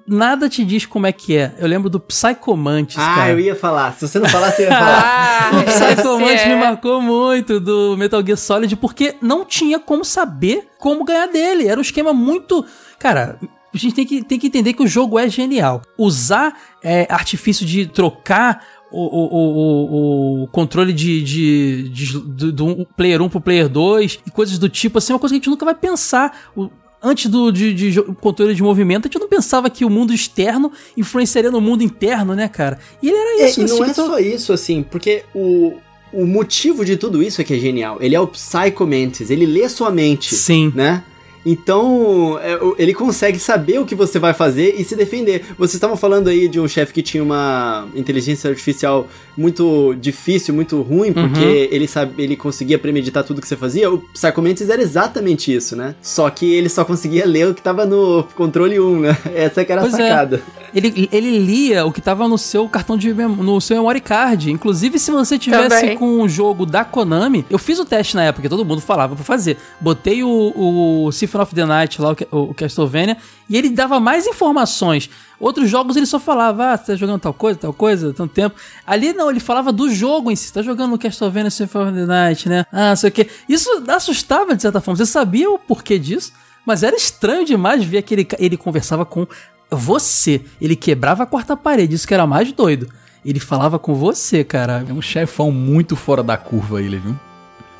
[0.07, 1.53] Nada te diz como é que é.
[1.59, 3.31] Eu lembro do Psychomantis, Ah, cara.
[3.33, 3.93] eu ia falar.
[3.95, 5.25] Se você não falasse, eu ia falar.
[5.45, 6.61] Ah, O Psycho Mantis esse me é.
[6.61, 11.67] marcou muito do Metal Gear Solid porque não tinha como saber como ganhar dele.
[11.69, 12.65] Era um esquema muito.
[12.99, 15.83] Cara, a gente tem que, tem que entender que o jogo é genial.
[15.99, 18.65] Usar é, artifício de trocar.
[18.97, 23.69] O, o, o, o- controle de, de, de- do, do um player 1 pro player
[23.69, 26.33] 2 e coisas do tipo, assim, é uma coisa que a gente nunca vai pensar.
[26.57, 26.71] O-
[27.05, 30.73] antes do de, de controle de movimento, a gente não pensava que o mundo externo
[30.97, 32.79] influenciaria no mundo interno, né, cara?
[33.03, 35.75] E ele era É, isso, e esse não é tipo- só isso, assim, porque o,
[36.13, 37.99] o motivo de tudo isso é que é genial.
[38.01, 40.73] Ele é o Psycho Mantis, ele lê sua mente, Sim.
[40.75, 41.05] né?
[41.45, 45.45] Então, é, ele consegue saber o que você vai fazer e se defender.
[45.59, 50.81] Vocês estavam falando aí de um chefe que tinha uma inteligência artificial muito difícil, muito
[50.81, 53.91] ruim, porque ele sabe, ele conseguia premeditar tudo que você fazia.
[53.91, 55.95] O Psycho Mantis era exatamente isso, né?
[56.01, 59.17] Só que ele só conseguia ler o que tava no controle 1, né?
[59.35, 60.09] Essa que era a Pois é.
[60.09, 60.43] sacada.
[60.75, 64.51] Ele, ele lia o que tava no seu cartão de no seu memory card.
[64.51, 65.97] Inclusive, se você tivesse Também.
[65.97, 69.15] com o jogo da Konami, eu fiz o teste na época, que todo mundo falava
[69.15, 69.57] pra fazer.
[69.81, 73.17] Botei o, o Symphony of the Night lá, o, o Castlevania,
[73.49, 75.11] e ele dava mais informações.
[75.41, 78.55] Outros jogos ele só falava, ah, você tá jogando tal coisa, tal coisa, tanto tempo.
[78.87, 80.47] Ali não, ele falava do jogo em si.
[80.47, 82.65] Você tá jogando o Castlevania Symphony of the Night, né?
[82.73, 83.29] Ah, não sei o quê.
[83.49, 84.97] Isso assustava de certa forma.
[84.97, 86.33] Você sabia o porquê disso?
[86.65, 89.27] Mas era estranho demais ver que ele, ele conversava com
[89.71, 90.41] você.
[90.61, 92.89] Ele quebrava a quarta parede, isso que era mais doido.
[93.25, 94.85] Ele falava com você, cara.
[94.89, 97.15] É um chefão muito fora da curva ele, viu?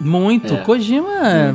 [0.01, 0.53] Muito.
[0.55, 1.55] É, Kojima é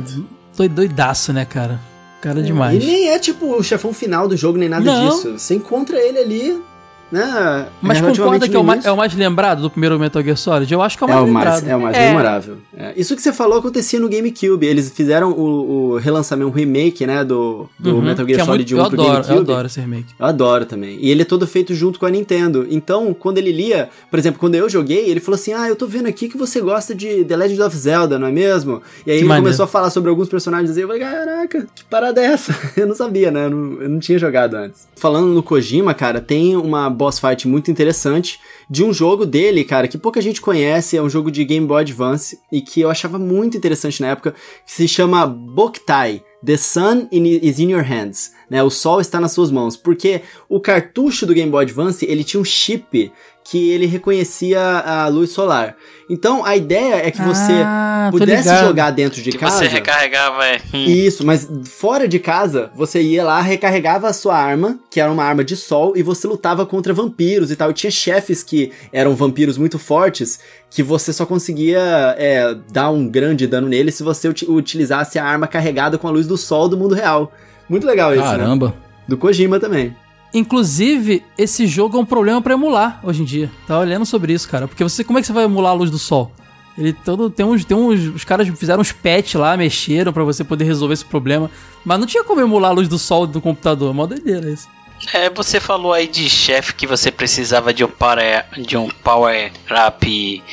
[0.56, 1.78] doi- doidaço, né, cara?
[2.20, 2.82] Cara demais.
[2.82, 5.08] E nem é tipo o chefão final do jogo, nem nada Não.
[5.08, 5.38] disso.
[5.38, 6.62] Você encontra ele ali,
[7.10, 7.66] né?
[7.82, 10.72] Mas concorda que é o, mais, é o mais lembrado do primeiro Metal Gear Solid?
[10.72, 11.68] Eu acho que é o É mais o mais, lembrado.
[11.70, 12.06] é o mais É.
[12.08, 12.56] memorável.
[12.76, 12.92] É.
[12.96, 14.66] Isso que você falou acontecia no GameCube.
[14.66, 18.74] Eles fizeram o, o relançamento, o remake, né, do, do Uhum, Metal Gear é Solid
[18.74, 19.36] muito, 1 eu pro adoro, GameCube.
[19.36, 20.14] eu adoro esse remake.
[20.18, 20.98] Eu adoro também.
[21.00, 22.66] E ele é todo feito junto com a Nintendo.
[22.70, 25.86] Então, quando ele lia, por exemplo, quando eu joguei, ele falou assim: Ah, eu tô
[25.86, 28.82] vendo aqui que você gosta de The Legend of Zelda, não é mesmo?
[29.06, 29.44] E aí Que ele maneiro.
[29.46, 32.54] começou a falar sobre alguns personagens e eu falei: Caraca, que parada é essa?
[32.76, 33.46] eu não sabia, né?
[33.46, 34.86] Eu não, eu não tinha jogado antes.
[34.96, 38.38] Falando no Kojima, cara, tem uma boss fight muito interessante
[38.68, 40.98] de um jogo dele, cara, que pouca gente conhece.
[40.98, 44.34] É um jogo de Game Boy Advance e que eu achava muito interessante na época,
[44.66, 46.22] que se chama Boktai.
[46.44, 48.62] The Sun is in your hands, né?
[48.62, 52.40] O sol está nas suas mãos, porque o cartucho do Game Boy Advance ele tinha
[52.40, 53.10] um chip
[53.42, 55.74] que ele reconhecia a luz solar.
[56.08, 59.58] Então a ideia é que você Ah, pudesse jogar dentro de Que casa.
[59.58, 60.60] você recarregava, é.
[60.74, 60.84] Hum.
[60.84, 65.24] Isso, mas fora de casa, você ia lá, recarregava a sua arma, que era uma
[65.24, 67.70] arma de sol, e você lutava contra vampiros e tal.
[67.70, 70.38] E tinha chefes que eram vampiros muito fortes,
[70.68, 71.80] que você só conseguia
[72.18, 76.10] é, dar um grande dano neles se você uti- utilizasse a arma carregada com a
[76.10, 77.32] luz do sol do mundo real.
[77.70, 78.30] Muito legal isso, né?
[78.30, 78.74] Caramba.
[79.06, 79.94] Do Kojima também.
[80.34, 83.50] Inclusive, esse jogo é um problema pra emular hoje em dia.
[83.66, 84.66] Tá olhando sobre isso, cara.
[84.66, 86.32] Porque você, como é que você vai emular a luz do sol?
[86.76, 90.42] Ele todo tem uns, tem uns, os caras fizeram uns patch lá, mexeram pra você
[90.42, 91.50] poder resolver esse problema,
[91.84, 94.68] mas não tinha como emular a luz do sol do computador, é mó doideira isso.
[95.12, 99.50] É, você falou aí de chefe que você precisava de um power, de um power
[99.88, 100.44] up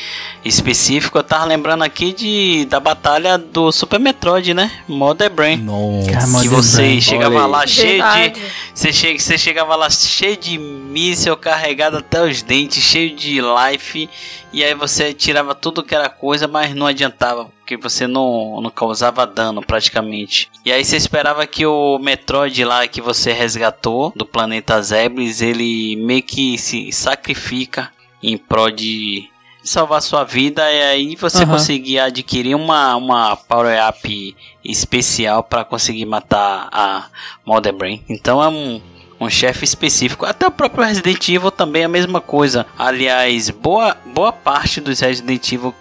[0.43, 1.17] específico.
[1.17, 4.71] Eu tava lembrando aqui de da batalha do Super Metroid, né?
[4.87, 5.57] Mother Brain.
[5.57, 6.41] Nossa.
[6.41, 7.51] Que você Brain, chegava olha aí.
[7.51, 8.41] lá cheio de Verdade.
[8.73, 14.09] Você, che você chegava lá cheio de míssil, carregado até os dentes, cheio de life.
[14.53, 17.49] E aí você tirava tudo que era coisa, mas não adiantava.
[17.67, 20.49] Porque você não, não causava dano praticamente.
[20.63, 25.97] E aí você esperava que o Metroid lá que você resgatou do planeta Zebris, ele
[25.97, 27.91] meio que se sacrifica
[28.23, 29.29] em prol de
[29.61, 31.51] salvar sua vida e aí você Aham.
[31.51, 37.07] conseguia adquirir uma, uma power up especial para conseguir matar a
[37.45, 38.01] Mother Brain.
[38.07, 38.81] Então é um,
[39.19, 40.25] um chefe específico.
[40.25, 42.65] Até o próprio Resident Evil também é a mesma coisa.
[42.79, 45.75] Aliás, boa, boa parte dos Resident Evil,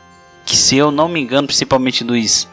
[0.46, 2.48] que se eu não me engano, principalmente dos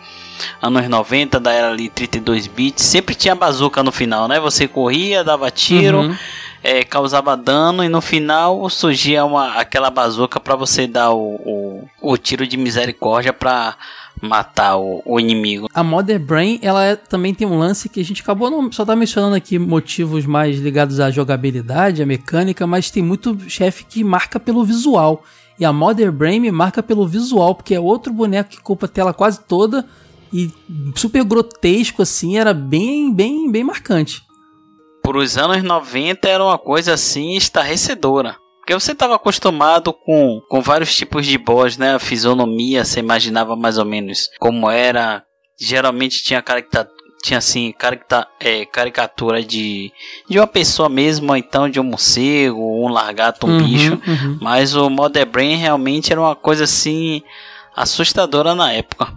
[0.61, 4.39] anos 90, da era ali 32 bits, sempre tinha bazuca no final, né?
[4.41, 6.15] Você corria, dava tiro, Uhum.
[6.63, 11.87] é, causava dano e no final surgia uma, aquela bazuca para você dar o, o,
[12.01, 13.75] o tiro de misericórdia para
[14.21, 15.67] matar o, o inimigo.
[15.73, 18.83] A Mother Brain, ela é- também tem um lance que a gente acabou não, só
[18.85, 24.03] tá mencionando aqui motivos mais ligados à jogabilidade, à mecânica, mas tem muito chefe que
[24.03, 25.23] marca pelo visual.
[25.64, 28.89] E a Mother Brain me marca pelo visual, porque é outro boneco que ocupa a
[28.89, 29.86] tela quase toda
[30.34, 30.51] e
[30.93, 34.22] super grotesco assim, era bem, bem, bem marcante.
[35.01, 38.36] Por os anos 90 era uma coisa assim estarrecedora.
[38.59, 41.95] Porque você estava acostumado com, com vários tipos de boss, né?
[41.95, 45.24] A fisionomia, você imaginava mais ou menos como era.
[45.57, 46.39] Geralmente tinha
[47.24, 49.91] tinha assim, caracta, é, caricatura de,
[50.30, 54.01] de uma pessoa mesmo, ou então de um morcego, um largato, um Uhum, bicho.
[54.05, 54.38] uhum.
[54.41, 57.24] Mas o Mother Brain realmente era uma coisa assim
[57.76, 59.13] assustadora na época.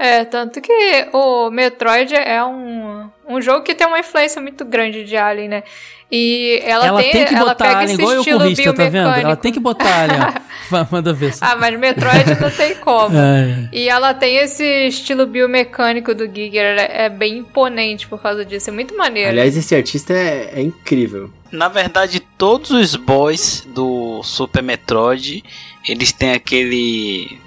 [0.00, 5.04] É, tanto que o Metroid é um, um jogo que tem uma influência muito grande
[5.04, 5.62] de Alien, né?
[6.10, 8.62] E ela, Ela, tem, tem, que ela botar pega Alien esse igual eu estilo corrista,
[8.72, 8.92] tá vendo?
[8.92, 9.26] biomecânico.
[9.26, 10.20] Ela tem que botar Alien,
[10.90, 11.34] Manda ver.
[11.42, 13.10] Ah, mas Metroid não tem como.
[13.20, 13.68] É.
[13.72, 18.70] E ela tem esse estilo biomecânico do Giger, é é bem imponente por causa disso,
[18.70, 19.28] é muito maneiro.
[19.28, 21.30] Aliás, esse artista é, é incrível.
[21.52, 25.44] Na verdade, todos os boys do Super Metroid,
[25.86, 27.39] eles têm aquele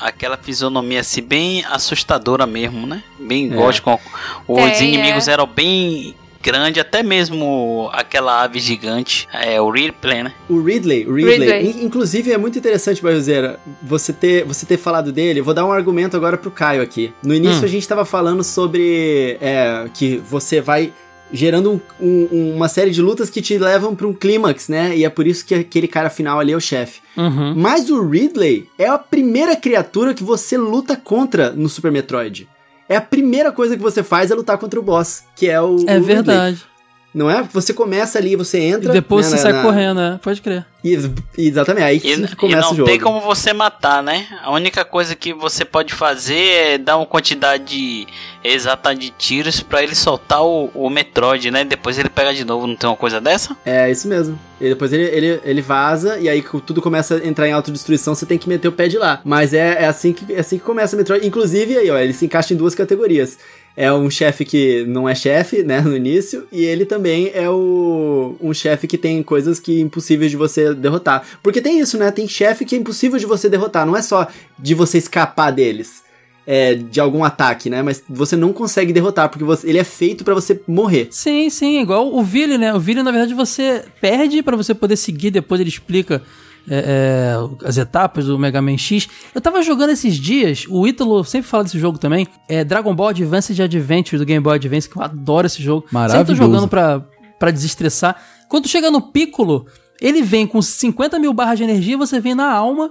[0.00, 3.02] aquela fisionomia assim bem assustadora mesmo, né?
[3.18, 3.54] Bem É.
[3.54, 3.98] gótico.
[4.46, 5.32] Os Tem, inimigos é.
[5.32, 10.32] eram bem grandes, até mesmo aquela ave gigante, é o Ripley, né?
[10.48, 11.70] O Ridley, o Ridley, Ridley.
[11.82, 15.40] in- inclusive é muito interessante, Barrozeira, você ter, você ter falado dele.
[15.40, 17.12] Eu vou dar um argumento agora pro Caio aqui.
[17.20, 17.64] No início Hum.
[17.64, 20.92] a gente tava falando sobre é, que você vai
[21.32, 24.96] gerando um- um- uma série de lutas que te levam pra um clímax, né?
[24.96, 27.00] E é por isso que aquele cara final ali é o chefe.
[27.16, 27.54] Uhum.
[27.56, 32.48] Mas o Ridley é a primeira criatura que você luta contra no Super Metroid.
[32.88, 35.76] É a primeira coisa que você faz é lutar contra o boss, que é o.
[35.76, 36.56] o É Ridley.
[37.16, 37.42] Não é?
[37.50, 38.90] Você começa ali, você entra.
[38.90, 40.20] E depois né, você na- sai na- correndo, né?
[40.22, 40.66] Pode crer.
[40.84, 40.96] E,
[41.38, 42.88] exatamente, aí E, sim que e começa não o jogo.
[42.90, 44.26] tem como você matar, né?
[44.42, 48.06] A única coisa que você pode fazer é dar uma quantidade
[48.44, 51.64] exata de tiros pra ele soltar o, o Metroid, né?
[51.64, 53.56] Depois ele pega de novo, não tem uma coisa dessa?
[53.64, 54.38] É, isso mesmo.
[54.60, 58.26] E depois ele, ele, ele vaza, e aí tudo começa a entrar em autodestruição, você
[58.26, 59.20] tem que meter o pé de lá.
[59.24, 61.26] Mas é, é, assim, que, é assim que começa o Metroid.
[61.26, 63.38] Inclusive, aí, ó, ele se encaixa em duas categorias.
[63.76, 68.34] É um chefe que não é chefe, né, no início, e ele também é o,
[68.40, 71.22] um chefe que tem coisas que é impossíveis de você derrotar.
[71.42, 72.10] Porque tem isso, né?
[72.10, 74.26] Tem chefe que é impossível de você derrotar, não é só
[74.58, 76.04] de você escapar deles.
[76.48, 77.82] É, de algum ataque, né?
[77.82, 81.08] Mas você não consegue derrotar, porque você- ele é feito pra você morrer.
[81.10, 82.72] Sim, sim, igual o Vili, né?
[82.72, 86.22] O Vili, na verdade, você perde pra você poder seguir, depois ele explica
[86.68, 89.08] é, é, as etapas do Mega Man X.
[89.34, 93.08] Eu tava jogando esses dias, o Ítalo sempre fala desse jogo também, é Dragon Ball
[93.08, 95.82] Advanced Adventure do Game Boy Advance, que eu adoro esse jogo.
[95.82, 96.34] Sempre tô Maravilhoso.
[96.42, 97.04] jogando pra,
[97.38, 98.16] pra desestressar.
[98.48, 99.66] Quando chega no Piccolo,
[100.00, 102.90] ele vem com 50 mil barras de energia, você vem na alma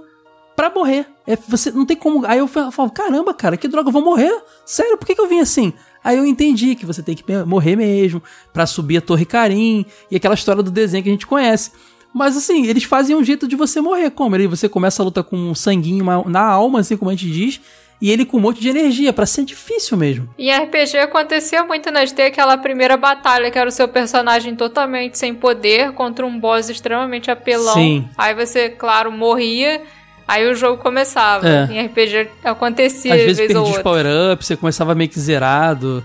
[0.54, 1.06] pra morrer.
[1.26, 2.24] É, você não tem como.
[2.26, 4.32] Aí eu fa- falo, caramba, cara, que droga, eu vou morrer?
[4.64, 5.72] Sério, por que, que eu vim assim?
[6.02, 8.22] Aí eu entendi que você tem que morrer mesmo
[8.52, 11.72] pra subir a Torre Karim e aquela história do desenho que a gente conhece.
[12.16, 14.08] Mas assim, eles fazem um jeito de você morrer.
[14.08, 14.34] Como?
[14.34, 17.60] Ele, você começa a luta com um sanguinho na alma, assim como a gente diz,
[18.00, 20.26] e ele com um monte de energia, pra ser difícil mesmo.
[20.38, 25.18] Em RPG acontecia muito nas ter aquela primeira batalha que era o seu personagem totalmente
[25.18, 27.74] sem poder contra um boss extremamente apelão.
[27.74, 28.08] Sim.
[28.16, 29.82] Aí você, claro, morria,
[30.26, 31.46] aí o jogo começava.
[31.46, 31.68] É.
[31.70, 36.02] Em RPG acontecia Às de vezes vez perdia os power-ups, você começava meio que zerado.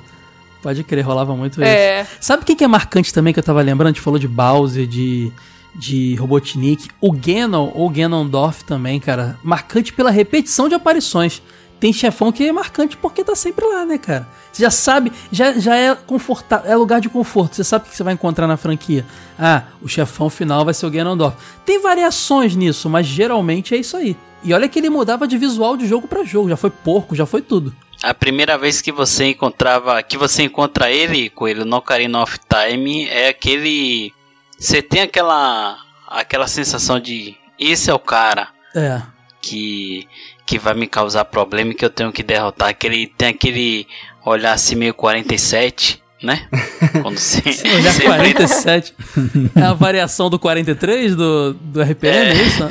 [0.61, 1.63] Pode crer, rolava muito isso.
[1.63, 2.05] É.
[2.19, 3.87] Sabe quem que é marcante também que eu tava lembrando?
[3.87, 5.31] A gente falou de Bowser, de,
[5.75, 6.89] de Robotnik.
[6.99, 9.39] O Ganon, ou Ganondorf também, cara.
[9.43, 11.41] Marcante pela repetição de aparições.
[11.79, 14.27] Tem chefão que é marcante porque tá sempre lá, né, cara?
[14.51, 17.55] Você já sabe, já, já é confortável, é lugar de conforto.
[17.55, 19.03] Você sabe o que você vai encontrar na franquia.
[19.39, 21.35] Ah, o chefão final vai ser o Ganondorf.
[21.65, 24.15] Tem variações nisso, mas geralmente é isso aí.
[24.43, 26.49] E olha que ele mudava de visual de jogo pra jogo.
[26.49, 27.73] Já foi porco, já foi tudo.
[28.03, 33.07] A primeira vez que você encontrava, que você encontra ele, Coelho, no Ocarina of Time,
[33.07, 34.13] é aquele
[34.61, 39.01] você tem aquela aquela sensação de esse é o cara É.
[39.41, 40.07] que
[40.45, 43.87] que vai me causar problema e que eu tenho que derrotar, aquele tem aquele
[44.25, 46.47] olhar assim meio 47, né?
[47.01, 47.41] Quando você,
[47.73, 48.93] Olhar você 47.
[49.55, 52.63] É a variação do 43 do, do RPG, é, isso?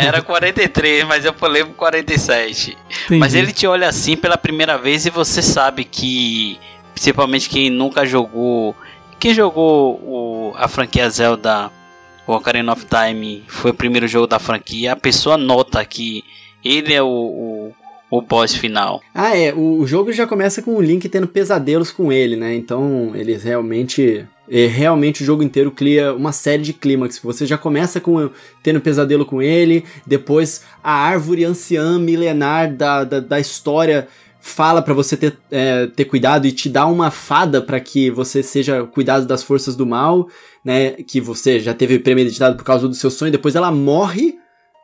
[0.00, 2.76] Era 43, mas eu pro 47.
[3.06, 3.18] Entendi.
[3.20, 6.58] Mas ele te olha assim pela primeira vez e você sabe que,
[6.94, 8.76] principalmente quem nunca jogou,
[9.18, 11.70] quem jogou o, a franquia Zelda,
[12.26, 16.24] Ocarina of Time, foi o primeiro jogo da franquia, a pessoa nota que
[16.64, 17.74] ele é o, o,
[18.10, 19.00] o boss final.
[19.14, 19.52] Ah, é.
[19.54, 22.54] O, o jogo já começa com o Link tendo pesadelos com ele, né?
[22.54, 24.26] Então, eles realmente.
[24.50, 27.18] é, realmente o jogo inteiro cria uma série de clímax.
[27.20, 28.30] Você já começa com
[28.62, 34.08] tendo pesadelo com ele, depois a árvore anciã milenar da, da, da história
[34.46, 38.42] fala pra você ter, é, ter cuidado e te dá uma fada pra que você
[38.44, 40.28] seja cuidado das forças do mal,
[40.64, 40.92] né?
[40.92, 43.32] Que você já teve premeditado por causa do seu sonho.
[43.32, 44.36] Depois ela morre,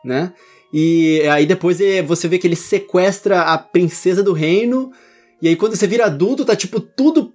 [0.05, 0.33] né?
[0.75, 4.91] E aí depois é, você vê que ele sequestra a princesa do reino.
[5.41, 7.33] E aí quando você vira adulto, tá tipo tudo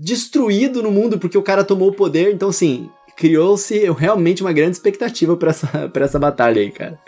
[0.00, 2.32] destruído no mundo porque o cara tomou o poder.
[2.32, 6.98] Então, assim, criou-se realmente uma grande expectativa pra essa, pra essa batalha aí, cara.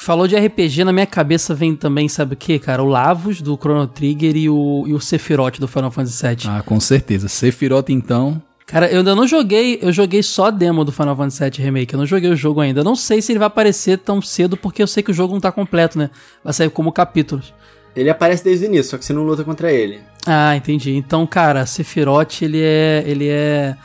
[0.00, 2.80] Falou de RPG, na minha cabeça vem também, sabe o que, cara?
[2.80, 6.36] O Lavos do Chrono Trigger e o, e o Sephiroth do Final Fantasy VII.
[6.46, 7.26] Ah, com certeza.
[7.28, 8.40] Sephiroth, então.
[8.64, 11.92] Cara, eu ainda não joguei, eu joguei só a demo do Final Fantasy VII Remake,
[11.92, 12.80] eu não joguei o jogo ainda.
[12.80, 15.34] Eu não sei se ele vai aparecer tão cedo, porque eu sei que o jogo
[15.34, 16.10] não tá completo, né?
[16.44, 17.52] Vai sair como capítulos.
[17.96, 19.98] Ele aparece desde o início, só que você não luta contra ele.
[20.24, 20.94] Ah, entendi.
[20.94, 23.02] Então, cara, Sephiroth, ele é.
[23.04, 23.76] Ele é.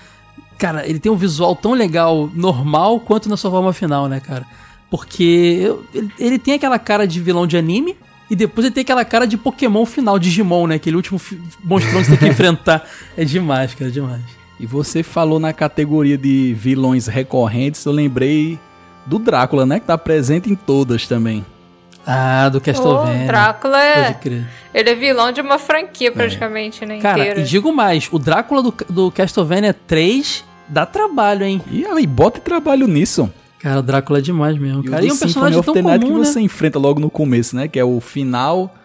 [0.59, 4.45] Cara, ele tem um visual tão legal normal quanto na sua forma final, né, cara?
[4.97, 7.97] Porque eu- ele, ele tem aquela cara de vilão de anime.
[8.29, 10.75] E depois ele tem aquela cara de Pokémon final, Digimon, né?
[10.75, 11.19] Aquele último
[11.63, 12.87] monstrão que você tem que enfrentar.
[13.17, 14.21] É demais, cara, é demais.
[14.59, 18.59] E você falou na categoria de vilões recorrentes, eu lembrei
[19.07, 19.79] do Drácula, né?
[19.79, 21.43] Que tá presente em todas também.
[22.05, 23.25] Ah, do O Castlevania.
[23.27, 24.13] Drácula Pode é.
[24.13, 24.47] crer.
[24.73, 26.99] Ele é vilão de uma franquia praticamente, né?
[26.99, 27.39] Cara, inteira.
[27.39, 31.61] e digo mais, o Drácula do, do Castlevania 3 dá trabalho, hein?
[31.71, 33.31] E aí, bota trabalho nisso.
[33.63, 34.83] Cara, o Drácula é demais mesmo.
[34.83, 36.25] E Cara, o e é um Symphony personagem of tão the Night comum, que né?
[36.25, 37.69] você enfrenta logo no começo, né?
[37.69, 38.75] Que é o final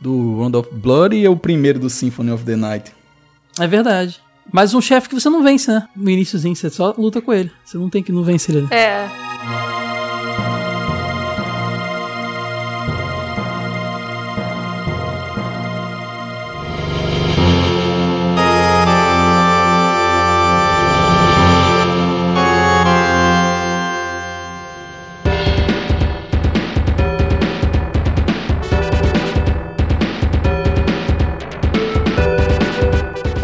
[0.00, 2.92] do Round of Blood e é o primeiro do Symphony of the Night.
[3.56, 4.20] É verdade.
[4.52, 5.86] Mas um chefe que você não vence, né?
[5.94, 7.52] No iníciozinho, você só luta com ele.
[7.64, 8.66] Você não tem que não vencer ele.
[8.74, 9.08] É.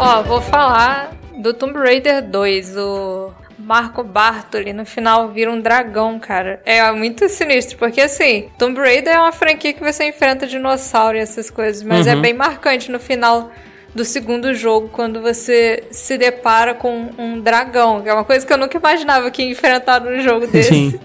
[0.09, 6.17] Ó, vou falar do Tomb Raider 2, o Marco Bartoli no final vira um dragão,
[6.17, 6.61] cara.
[6.65, 11.19] É muito sinistro, porque assim, Tomb Raider é uma franquia que você enfrenta dinossauro e
[11.19, 13.51] essas coisas, mas é bem marcante no final
[13.97, 18.53] do segundo jogo, quando você se depara com um dragão, que é uma coisa que
[18.53, 20.69] eu nunca imaginava que ia enfrentar num jogo desse.
[20.69, 20.99] Sim.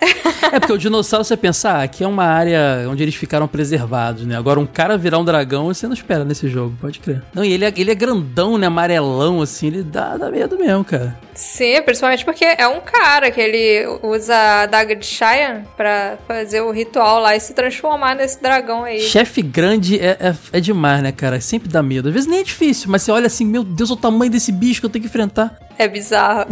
[0.52, 4.26] É porque o dinossauro, você pensa, ah, aqui é uma área onde eles ficaram preservados,
[4.26, 4.36] né?
[4.36, 7.22] Agora um cara virar um dragão, você não espera nesse jogo, pode crer.
[7.32, 8.66] Não, e ele é, ele é grandão, né?
[8.66, 11.16] Amarelão, assim, ele dá, dá medo mesmo, cara.
[11.34, 16.60] Sim, principalmente porque é um cara que ele usa a daga de Cheyenne pra fazer
[16.60, 19.00] o ritual lá e se transformar nesse dragão aí.
[19.00, 21.40] Chefe grande é, é, é demais, né, cara?
[21.40, 22.08] Sempre dá medo.
[22.08, 24.52] Às vezes nem é difícil, mas você olha assim, meu Deus, olha o tamanho desse
[24.52, 25.58] bicho que eu tenho que enfrentar.
[25.78, 26.46] É bizarro.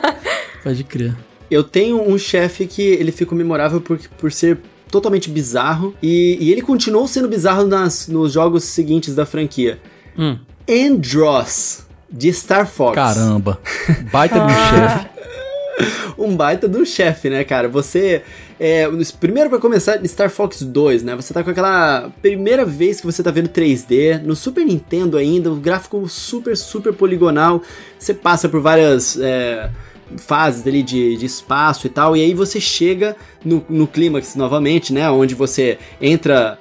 [0.62, 1.16] Pode crer.
[1.50, 4.58] Eu tenho um chefe que ele ficou memorável por, por ser
[4.90, 5.94] totalmente bizarro.
[6.02, 9.80] E, e ele continuou sendo bizarro nas, nos jogos seguintes da franquia.
[10.18, 10.38] Hum.
[10.68, 12.94] Andross, de Star Fox.
[12.94, 13.60] Caramba.
[14.10, 15.08] Baita de um chefe.
[16.18, 17.68] um baita do chefe, né, cara?
[17.68, 18.22] Você.
[18.58, 18.86] É,
[19.18, 21.16] primeiro pra começar, Star Fox 2, né?
[21.16, 25.50] Você tá com aquela primeira vez que você tá vendo 3D, no Super Nintendo ainda,
[25.50, 27.62] o gráfico super, super poligonal.
[27.98, 29.18] Você passa por várias.
[29.18, 29.70] É,
[30.16, 34.92] fases ali de, de espaço e tal, e aí você chega no, no clímax novamente,
[34.92, 35.08] né?
[35.08, 36.58] Onde você entra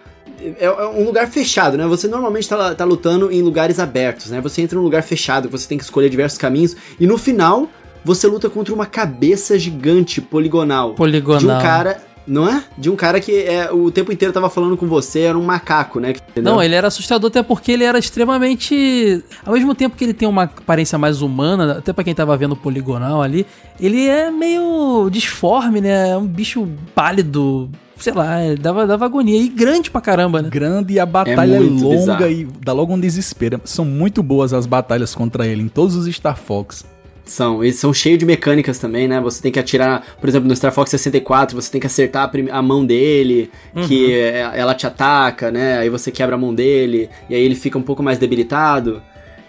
[0.59, 1.85] é é um lugar fechado, né?
[1.87, 4.41] Você normalmente tá, tá lutando em lugares abertos, né?
[4.41, 7.67] Você entra num lugar fechado, você tem que escolher diversos caminhos, e no final
[8.03, 10.93] você luta contra uma cabeça gigante poligonal.
[10.93, 11.39] Poligonal.
[11.39, 12.63] De um cara, não é?
[12.77, 15.99] De um cara que é, o tempo inteiro tava falando com você, era um macaco,
[15.99, 16.11] né?
[16.11, 16.53] Entendeu?
[16.53, 19.23] Não, ele era assustador até porque ele era extremamente.
[19.45, 22.53] Ao mesmo tempo que ele tem uma aparência mais humana, até pra quem tava vendo
[22.53, 23.45] o poligonal ali,
[23.79, 26.09] ele é meio disforme, né?
[26.11, 27.69] É um bicho pálido,
[27.99, 29.39] sei lá, é, dava, dava agonia.
[29.39, 30.49] E grande pra caramba, né?
[30.49, 32.27] Grande e a batalha é, longa bizarro.
[32.29, 33.59] e dá logo um desespero.
[33.65, 36.85] São muito boas as batalhas contra ele em todos os Star Fox.
[37.25, 39.21] São, eles são cheios de mecânicas também, né?
[39.21, 42.57] Você tem que atirar, por exemplo, no Star Fox 64, você tem que acertar a,
[42.57, 43.51] a mão dele,
[43.87, 45.77] que é- ela te ataca, né?
[45.77, 48.99] Aí você quebra a mão dele, e aí ele fica um pouco mais debilitado.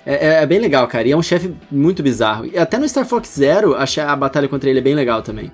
[0.05, 1.09] É, é- é bem legal, cara.
[1.09, 2.44] E é um chefe muito bizarro.
[2.53, 5.51] E até no Star Fox Zero, a, a batalha contra ele é bem legal também.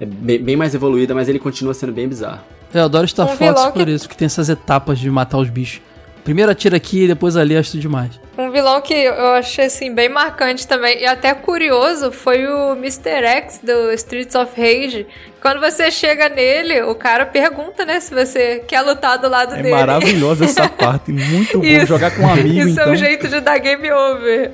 [0.00, 2.40] É bem, bem mais evoluída, mas ele continua sendo bem bizarro.
[2.74, 5.48] Eu adoro Star Um Fox por que- isso, que tem essas etapas de matar os
[5.48, 5.80] bichos.
[6.24, 8.20] Primeiro atira aqui, depois ali, acho demais.
[8.38, 13.24] Um vilão que eu achei assim bem marcante também e até curioso foi o Mr.
[13.24, 15.06] X do Streets of Rage.
[15.40, 19.62] Quando você chega nele, o cara pergunta, né, se você quer lutar do lado É
[19.62, 19.70] dele.
[19.74, 21.86] maravilhosa essa parte, muito bom Isso.
[21.86, 22.84] jogar com um amigo Isso então.
[22.88, 24.52] é um jeito de dar game over.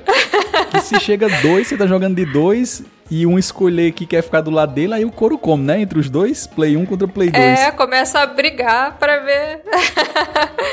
[0.71, 4.41] Que se chega dois, você tá jogando de dois e um escolher que quer ficar
[4.41, 5.81] do lado dele, aí o couro come, né?
[5.81, 7.43] Entre os dois, Play 1 contra Play 2.
[7.43, 9.61] É, começa a brigar pra ver,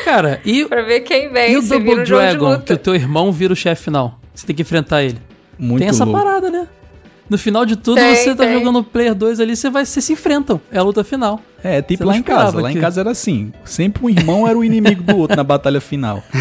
[0.04, 1.56] Cara, e, pra ver quem e vence.
[1.74, 2.74] o Double um Dragon, que luta.
[2.74, 4.18] o teu irmão vira o chefe final?
[4.34, 5.18] Você tem que enfrentar ele.
[5.58, 6.18] Muito tem essa louco.
[6.22, 6.66] parada, né?
[7.28, 8.54] No final de tudo, Tem, você tá tem.
[8.58, 10.60] jogando o Player 2 ali, você vai, vocês se enfrentam.
[10.72, 11.40] É a luta final.
[11.62, 12.60] É, tipo lá em casa.
[12.60, 13.52] Lá em casa era assim.
[13.64, 16.24] Sempre um irmão era o inimigo do outro na batalha final.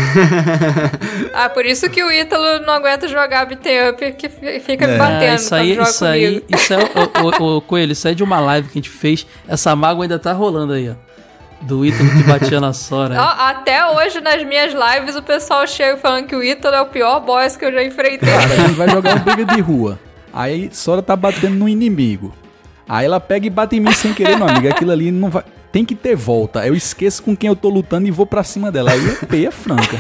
[1.34, 4.94] Ah, por isso que o Ítalo não aguenta jogar beat up, que fi- fica me
[4.94, 4.98] É.
[4.98, 6.46] batendo Ah, isso aí, isso aí, comigo.
[6.58, 9.26] isso é, o, o, o Coelho, isso é de uma live que a gente fez.
[9.48, 10.94] Essa mágoa ainda tá rolando aí, ó.
[11.62, 13.16] Do Ítalo que batia na Sora.
[13.22, 16.86] Ó, até hoje, nas minhas lives, o pessoal chega falando que o Ítalo é o
[16.86, 18.30] pior boss que eu já enfrentei.
[18.30, 20.00] Cara, a gente vai jogar uma briga de rua.
[20.34, 22.34] Aí Sora tá batendo no inimigo.
[22.88, 24.68] Aí ela pega e bate em mim sem querer, meu amigo.
[24.68, 25.44] Aquilo ali não vai.
[25.72, 26.66] Tem que ter volta.
[26.66, 28.92] Eu esqueço com quem eu tô lutando e vou pra cima dela.
[28.92, 29.98] Aí é peia franca.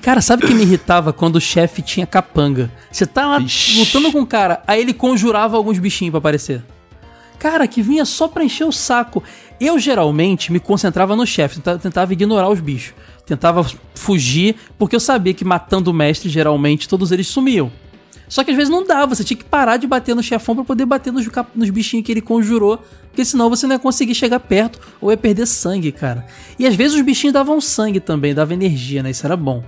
[0.00, 2.70] Cara, sabe o que me irritava quando o chefe tinha capanga?
[2.90, 3.80] Você tá lá Ixi.
[3.80, 6.62] lutando com o cara, aí ele conjurava alguns bichinhos pra aparecer.
[7.38, 9.22] Cara, que vinha só pra encher o saco.
[9.60, 12.94] Eu geralmente me concentrava no chefe, tentava, tentava ignorar os bichos.
[13.24, 17.72] Tentava fugir, porque eu sabia que matando o mestre, geralmente, todos eles sumiam.
[18.28, 20.64] Só que às vezes não dava, você tinha que parar de bater no chefão pra
[20.64, 24.40] poder bater nos, nos bichinhos que ele conjurou, porque senão você não ia conseguir chegar
[24.40, 26.26] perto ou ia perder sangue, cara.
[26.58, 29.10] E às vezes os bichinhos davam sangue também, dava energia, né?
[29.10, 29.64] Isso era bom.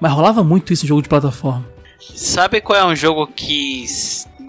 [0.00, 1.66] Mas rolava muito isso em jogo de plataforma.
[2.14, 3.84] Sabe qual é um jogo que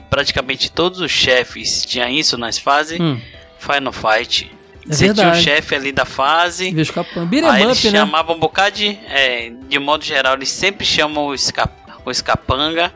[0.10, 3.00] praticamente todos os chefes tinham isso nas fases?
[3.00, 3.20] Hum.
[3.60, 4.52] Final Fight.
[4.90, 6.72] É Você tinha o chefe ali da fase.
[6.72, 8.00] Beat'em Aí eles up, né?
[8.00, 9.00] chamavam um bocado de.
[9.08, 11.70] É, de modo geral, eles sempre chamam o, esca,
[12.06, 12.92] o escapanga.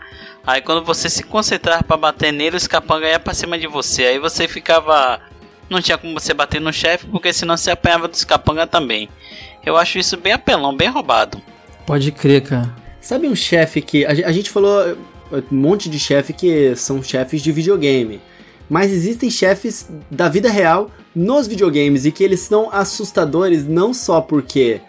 [0.46, 4.04] Aí quando você se concentrar pra bater nele, o escapanga ia pra cima de você.
[4.04, 5.20] Aí você ficava.
[5.70, 9.10] Não tinha como você bater no chefe, porque senão você apanhava do escapanga também.
[9.66, 11.42] Eu acho isso bem apelão, bem roubado.
[11.86, 12.74] Pode crer, cara.
[13.02, 14.06] Sabe um chefe que.
[14.06, 14.96] A gente falou eh,
[15.52, 18.22] um monte de chefe que são chefes de videogame.
[18.70, 24.22] Mas existem chefes da vida real nos videogames e que eles são assustadores não só
[24.22, 24.80] porque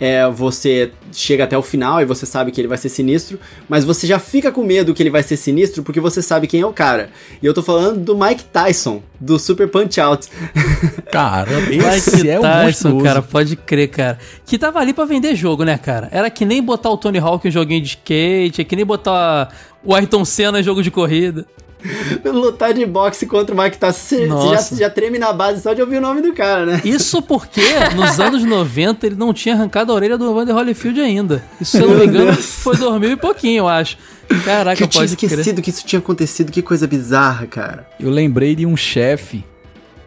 [0.00, 3.84] é, você chega até o final e você sabe que ele vai ser sinistro, mas
[3.84, 6.66] você já fica com medo que ele vai ser sinistro porque você sabe quem é
[6.66, 7.10] o cara.
[7.42, 10.28] E eu tô falando do Mike Tyson, do Super Punch Out.
[11.12, 13.04] Cara, Mike esse é o Tyson, monstruoso.
[13.04, 14.18] cara, pode crer, cara.
[14.46, 16.08] Que tava ali pra vender jogo, né, cara?
[16.12, 19.52] Era que nem botar o Tony Hawk em joguinho de skate, é que nem botar
[19.84, 21.44] o Ayrton Senna em jogo de corrida.
[22.24, 25.72] Lutar de boxe contra o Mike Tyson, você, você já, já treme na base só
[25.72, 26.80] de ouvir o nome do cara, né?
[26.84, 27.62] Isso porque
[27.94, 31.42] nos anos 90 ele não tinha arrancado a orelha do Evander Holyfield ainda.
[31.60, 32.44] Isso, se eu não me engano, Deus.
[32.46, 33.96] foi 2000 e pouquinho, eu acho.
[34.44, 35.30] Caraca, Que eu tinha pode crer.
[35.30, 37.86] esquecido que isso tinha acontecido, que coisa bizarra, cara.
[37.98, 39.44] Eu lembrei de um chefe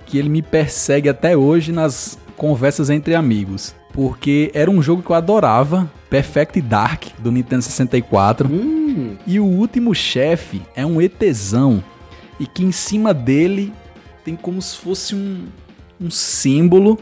[0.05, 3.75] que ele me persegue até hoje nas conversas entre amigos.
[3.93, 8.49] Porque era um jogo que eu adorava, Perfect Dark, do Nintendo 64.
[8.51, 11.81] Hum, E o último chefe é um ETzão.
[12.39, 13.71] E que em cima dele
[14.25, 15.45] tem como se fosse um,
[16.01, 16.99] um símbolo.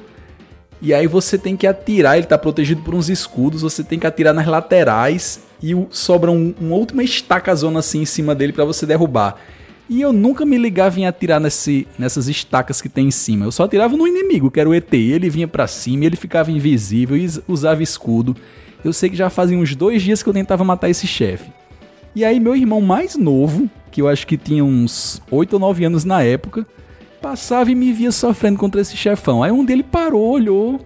[0.81, 4.07] E aí você tem que atirar, ele tá protegido por uns escudos, você tem que
[4.07, 8.85] atirar nas laterais e sobra um, uma última estacazona assim em cima dele pra você
[8.85, 9.37] derrubar.
[9.91, 13.45] E eu nunca me ligava em atirar nesse, nessas estacas que tem em cima.
[13.45, 14.93] Eu só atirava no inimigo, que era o ET.
[14.93, 18.33] Ele vinha pra cima, e ele ficava invisível e usava escudo.
[18.85, 21.51] Eu sei que já fazia uns dois dias que eu tentava matar esse chefe.
[22.15, 25.83] E aí meu irmão mais novo, que eu acho que tinha uns 8 ou 9
[25.83, 26.65] anos na época,
[27.21, 29.43] passava e me via sofrendo contra esse chefão.
[29.43, 30.79] Aí um dele parou, olhou,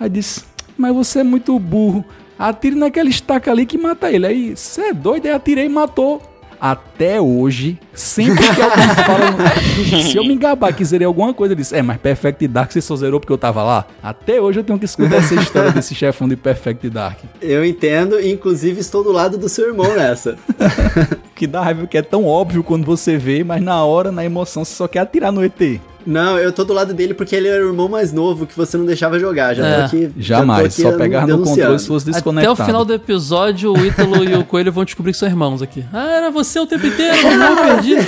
[0.00, 0.44] aí disse:
[0.78, 2.02] Mas você é muito burro.
[2.38, 4.26] Atire naquela estaca ali que mata ele.
[4.26, 5.26] Aí, você é doido?
[5.26, 6.29] Aí atirei e matou.
[6.60, 10.02] Até hoje, sempre que alguém fala.
[10.04, 12.80] se eu me engabar que zerei alguma coisa, eu disse: É, mas Perfect Dark você
[12.80, 13.86] só zerou porque eu tava lá?
[14.02, 17.18] Até hoje eu tenho que escutar essa história desse chefão de Perfect Dark.
[17.40, 20.36] eu entendo, e inclusive estou do lado do seu irmão nessa.
[21.40, 24.62] Que dá raiva que é tão óbvio quando você vê, mas na hora, na emoção,
[24.62, 25.80] você só quer atirar no ET.
[26.10, 28.76] Não, eu tô do lado dele porque ele era o irmão mais novo que você
[28.76, 29.54] não deixava jogar.
[29.54, 29.78] Já É.
[29.78, 30.10] tô aqui.
[30.18, 32.52] Jamais, já tô só pegar no controle se fosse desconectado.
[32.52, 35.62] Até o final do episódio, o Ítalo e o Coelho vão descobrir que são irmãos
[35.62, 35.84] aqui.
[35.92, 38.06] Ah, era você o tempo inteiro, meu irmão perdido.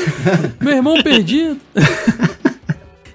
[0.61, 1.57] Meu irmão perdido.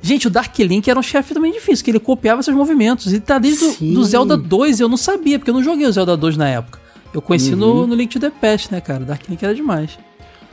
[0.01, 3.11] Gente, o Dark Link era um chefe também difícil, que ele copiava seus movimentos.
[3.11, 3.93] E tá desde o Sim.
[3.93, 6.79] do Zelda 2, eu não sabia, porque eu não joguei o Zelda 2 na época.
[7.13, 7.57] Eu conheci Uhum.
[7.59, 9.03] no, no Link to the Past, né, cara?
[9.03, 9.91] Dark Link era demais.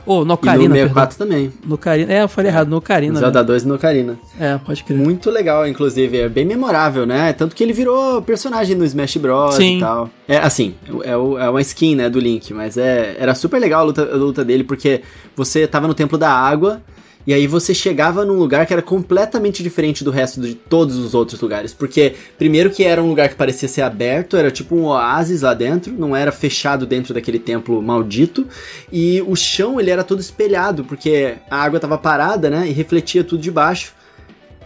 [0.05, 0.93] Ô, no E no Ocarina, perdão.
[0.93, 1.53] 64 também.
[1.65, 2.13] No Ocarina.
[2.13, 3.13] É, eu falei errado, no Ocarina.
[3.13, 3.25] No né?
[3.25, 4.19] Zelda 2 e no Ocarina.
[4.39, 4.97] É, pode crer.
[4.97, 6.19] Muito legal, inclusive.
[6.19, 7.33] É bem memorável, né?
[7.33, 9.77] Tanto que ele virou personagem no Smash Bros Sim.
[9.77, 10.09] e tal.
[10.27, 11.17] É, assim, é, é
[11.49, 12.53] uma skin, né, do Link.
[12.53, 15.01] Mas é, era super legal a luta, a luta dele, porque
[15.35, 16.81] você tava no Templo da Água...
[17.27, 21.15] E aí você chegava num lugar que era completamente diferente do resto de todos os
[21.15, 21.73] outros lugares.
[21.73, 25.53] Porque, primeiro que era um lugar que parecia ser aberto, era tipo um oásis lá
[25.55, 28.47] dentro, não era fechado dentro daquele templo maldito.
[28.91, 32.67] E o chão, ele era todo espelhado, porque a água tava parada, né?
[32.67, 33.93] E refletia tudo de baixo.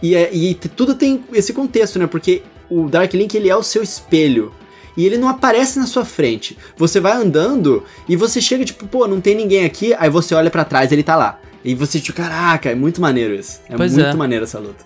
[0.02, 2.06] E, é- e tudo tem esse contexto, né?
[2.06, 4.52] Porque o Dark Link ele é o seu espelho.
[4.96, 6.58] E ele não aparece na sua frente.
[6.76, 9.94] Você vai andando e você chega tipo, pô, não tem ninguém aqui.
[9.94, 11.40] Aí você olha pra trás ele tá lá.
[11.64, 13.60] E você tipo, caraca, é muito maneiro isso.
[13.68, 14.14] É Pois muito é.
[14.14, 14.84] maneiro essa luta.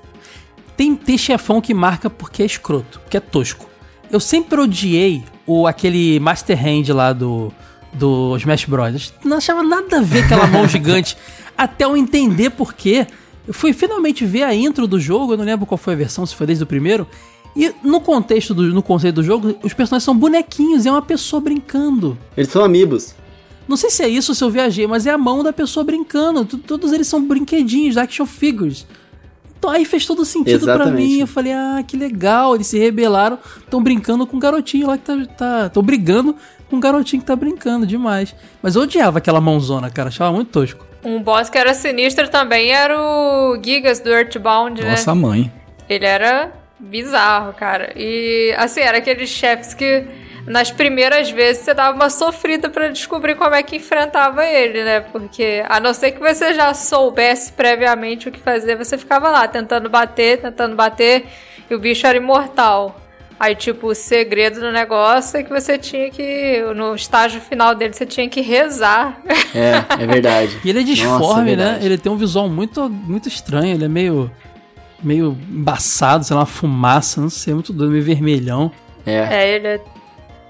[0.76, 3.66] Tem, tem chefão que marca porque é escroto, que é tosco.
[4.10, 7.52] Eu sempre odiei o, aquele Master Hand lá do,
[7.92, 9.14] do Smash Bros.
[9.24, 11.16] Não achava nada a ver aquela mão gigante.
[11.56, 13.06] Até eu entender por quê.
[13.46, 16.24] Eu fui finalmente ver a intro do jogo, eu não lembro qual foi a versão,
[16.26, 17.06] se foi desde o primeiro.
[17.54, 21.40] E no contexto do no conceito do jogo, os personagens são bonequinhos, é uma pessoa
[21.40, 22.18] brincando.
[22.36, 23.14] Eles são amigos.
[23.66, 25.84] Não sei se é isso ou se eu viajei, mas é a mão da pessoa
[25.84, 26.44] brincando.
[26.44, 28.86] Todos eles são brinquedinhos, action figures.
[29.58, 31.08] Então aí fez todo sentido pra Exatamente.
[31.08, 31.20] mim.
[31.20, 32.54] Eu falei, ah, que legal.
[32.54, 35.26] Eles se rebelaram, estão brincando com um garotinho lá que tá.
[35.36, 36.36] tá tão brigando
[36.68, 38.34] com um garotinho que tá brincando demais.
[38.62, 40.08] Mas eu odiava aquela mãozona, cara.
[40.08, 40.84] Achava muito tosco.
[41.02, 44.90] Um boss que era sinistro também era o Gigas do Earthbound, né?
[44.90, 45.52] Nossa mãe.
[45.88, 47.92] Ele era bizarro, cara.
[47.96, 50.04] E, assim, era aqueles chefes que
[50.46, 55.00] nas primeiras vezes você dava uma sofrida pra descobrir como é que enfrentava ele, né?
[55.00, 59.48] Porque, a não ser que você já soubesse previamente o que fazer, você ficava lá
[59.48, 61.26] tentando bater, tentando bater,
[61.68, 63.00] e o bicho era imortal.
[63.38, 67.92] Aí, tipo, o segredo do negócio é que você tinha que, no estágio final dele,
[67.92, 69.20] você tinha que rezar.
[69.54, 70.56] É, é verdade.
[70.64, 71.78] E ele é Nossa, disforme, é né?
[71.82, 73.74] Ele tem um visual muito, muito estranho.
[73.74, 74.30] Ele é meio.
[75.02, 78.70] meio embaçado, sei lá, uma fumaça, não sei, muito doido, meio vermelhão.
[79.04, 79.42] É.
[79.42, 79.80] É, ele é,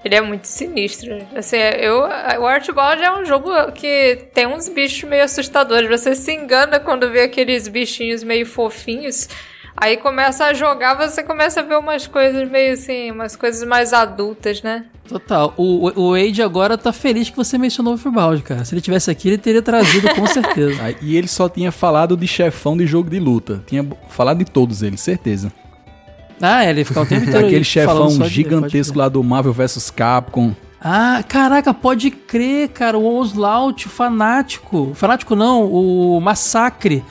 [0.05, 1.17] ele é muito sinistro.
[1.35, 5.89] Assim, eu, o Archibald é um jogo que tem uns bichos meio assustadores.
[5.89, 9.27] Você se engana quando vê aqueles bichinhos meio fofinhos.
[9.75, 13.93] Aí começa a jogar, você começa a ver umas coisas meio assim, umas coisas mais
[13.93, 14.85] adultas, né?
[15.09, 15.53] Total.
[15.57, 18.63] O, o Wade agora tá feliz que você mencionou o Freebound, cara.
[18.63, 20.95] Se ele tivesse aqui, ele teria trazido com certeza.
[21.01, 23.63] E ele só tinha falado de chefão de jogo de luta.
[23.65, 25.51] Tinha falado de todos eles, certeza.
[26.41, 29.89] Ah, é, ele fica o tempo inteiro Aquele chefão gigantesco pode lá do Marvel vs
[29.89, 30.53] Capcom.
[30.79, 32.97] Ah, caraca, pode crer, cara.
[32.97, 34.91] O Onslaught, o Fanático.
[34.93, 37.03] Fanático não, o Massacre.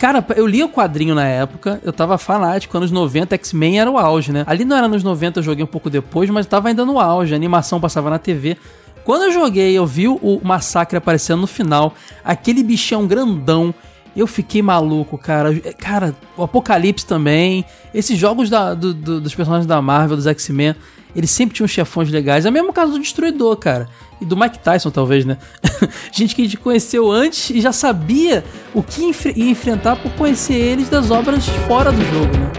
[0.00, 3.98] Cara, eu li o quadrinho na época, eu tava fanático, anos 90, X-Men era o
[3.98, 4.44] auge, né?
[4.46, 7.34] Ali não era nos 90, eu joguei um pouco depois, mas tava ainda no auge,
[7.34, 8.56] a animação passava na TV.
[9.04, 13.74] Quando eu joguei, eu vi o Massacre aparecendo no final, aquele bichão grandão,
[14.16, 15.54] eu fiquei maluco, cara.
[15.78, 20.74] Cara, o Apocalipse também, esses jogos da- do- do- dos personagens da Marvel, dos X-Men,
[21.14, 22.46] eles sempre tinham chefões legais.
[22.46, 23.88] É o mesmo caso do Destruidor, cara.
[24.20, 25.38] E do Mike Tyson, talvez, né?
[26.12, 28.44] Gente que a gente conheceu antes e já sabia
[28.74, 29.02] o que
[29.36, 32.50] enfrentar por conhecer eles das obras fora do jogo, né?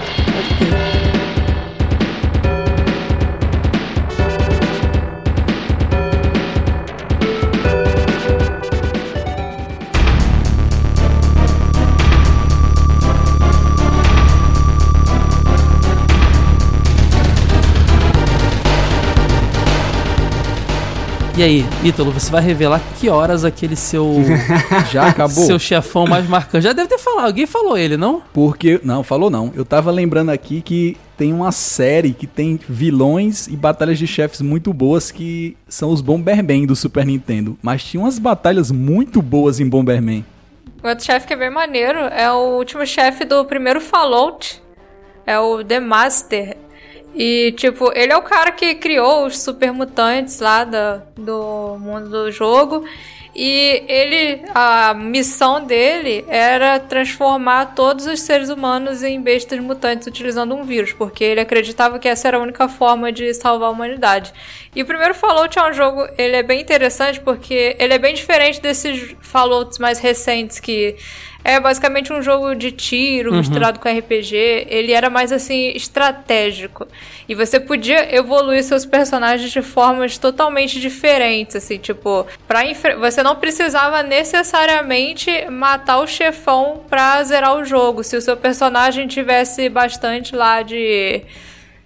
[21.42, 24.18] E aí, Ítalo, você vai revelar que horas aquele seu
[24.94, 25.44] Já acabou?
[25.44, 26.66] seu chefão mais marcante?
[26.66, 28.22] Já deve ter falado, alguém falou ele, não?
[28.32, 28.80] Porque.
[28.84, 29.52] Não, falou não.
[29.56, 34.40] Eu tava lembrando aqui que tem uma série que tem vilões e batalhas de chefes
[34.40, 37.58] muito boas que são os Bomberman do Super Nintendo.
[37.60, 40.24] Mas tinha umas batalhas muito boas em Bomberman.
[40.84, 44.62] O outro chefe que é bem maneiro é o último chefe do primeiro Fallout.
[45.26, 46.56] É o The Master.
[47.14, 52.10] E, tipo, ele é o cara que criou os super mutantes lá da, do mundo
[52.10, 52.86] do jogo.
[53.34, 60.54] E ele, a missão dele era transformar todos os seres humanos em bestas mutantes utilizando
[60.54, 64.34] um vírus, porque ele acreditava que essa era a única forma de salvar a humanidade.
[64.76, 68.14] E o primeiro Fallout é um jogo, ele é bem interessante porque ele é bem
[68.14, 70.98] diferente desses Fallouts mais recentes que
[71.44, 73.38] É basicamente um jogo de tiro Uhum.
[73.38, 74.68] misturado com RPG.
[74.70, 76.88] Ele era mais assim estratégico.
[77.28, 82.62] E você podia evoluir seus personagens de formas totalmente diferentes, assim, tipo, para
[83.00, 88.04] você não precisava necessariamente matar o chefão pra zerar o jogo.
[88.04, 91.22] Se o seu personagem tivesse bastante lá de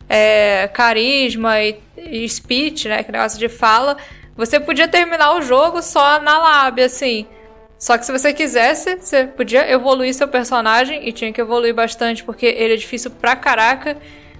[0.09, 3.95] é, carisma e, e speech, né, que negócio de fala,
[4.35, 7.25] você podia terminar o jogo só na lábia, assim.
[7.85, 12.23] Só que se você quisesse, você podia evoluir seu personagem e tinha que evoluir bastante
[12.23, 13.95] porque ele é difícil pra caraca.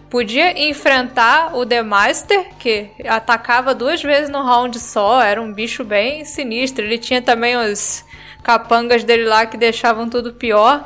[0.10, 5.84] Podia enfrentar o The Master, que atacava duas vezes no round só, era um bicho
[5.84, 6.84] bem sinistro.
[6.84, 8.04] Ele tinha também os
[8.42, 10.84] capangas dele lá que deixavam tudo pior.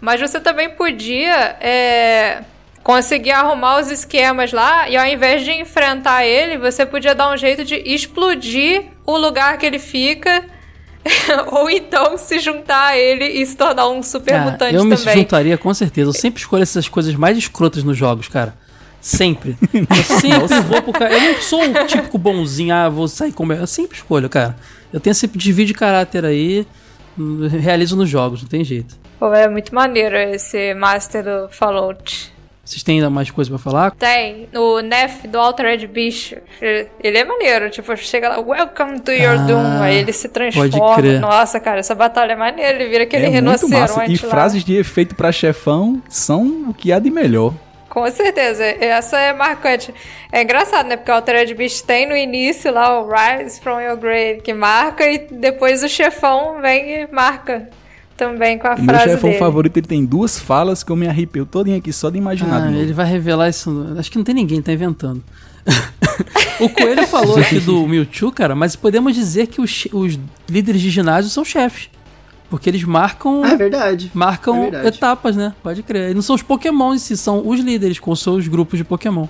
[0.00, 2.42] Mas você também podia é,
[2.82, 7.36] conseguir arrumar os esquemas lá e ao invés de enfrentar ele, você podia dar um
[7.36, 10.58] jeito de explodir o lugar que ele fica.
[11.52, 14.96] Ou então se juntar a ele e se tornar um super Ah, mutante eu me
[14.96, 15.16] também.
[15.18, 16.10] juntaria com certeza.
[16.10, 18.54] Eu sempre escolho essas coisas mais escrotas nos jogos, cara.
[19.00, 19.56] Sempre.
[19.72, 21.12] Eu sempre vou pro cara.
[21.14, 23.50] Eu não sou o típico bonzinho, ah, vou sair com.
[23.50, 24.56] Eu sempre escolho, cara.
[24.92, 26.66] Eu tenho esse desvio de caráter aí,
[27.62, 28.94] realizo nos jogos, não tem jeito.
[29.18, 32.30] Pô, é muito maneiro esse Master do Fallout.
[32.64, 33.90] Vocês têm ainda mais coisa pra falar?
[33.92, 36.34] Tem, o Neff do Altered Beast.
[36.60, 39.82] Ele é maneiro, tipo, chega lá, Welcome to your Ah, doom.
[39.82, 40.94] Aí ele se transforma.
[40.96, 41.20] crer.
[41.20, 42.74] Nossa, cara, essa batalha é maneira.
[42.80, 44.30] Ele vira aquele é rinoceronte E lá.
[44.30, 47.52] frases de efeito pra chefão são o que há de melhor.
[47.88, 49.92] Com certeza, essa é marcante.
[50.30, 50.96] É engraçado, né?
[50.96, 55.04] Porque o Altered Beast tem no início lá o Rise from Your Grave, que marca,
[55.10, 57.68] e depois o chefão vem e marca
[58.20, 59.38] também com a O meu frase chefão dele.
[59.40, 62.68] favorito ele tem duas falas que eu me arrepio todinho aqui só de imaginar.
[62.68, 63.94] Ah, ele vai revelar isso.
[63.98, 65.22] Acho que não tem ninguém, tá inventando.
[66.60, 70.18] o Coelho falou aqui do Mewtwo, cara, mas podemos dizer que os, os
[70.48, 71.88] líderes de ginásio são chefes.
[72.50, 73.42] Porque eles marcam.
[73.44, 74.10] Ah, é verdade.
[74.12, 74.96] marcam é verdade.
[74.96, 75.54] etapas, né?
[75.62, 76.10] Pode crer.
[76.10, 79.26] E não são os Pokémon em si, são os líderes com seus grupos de Pokémon.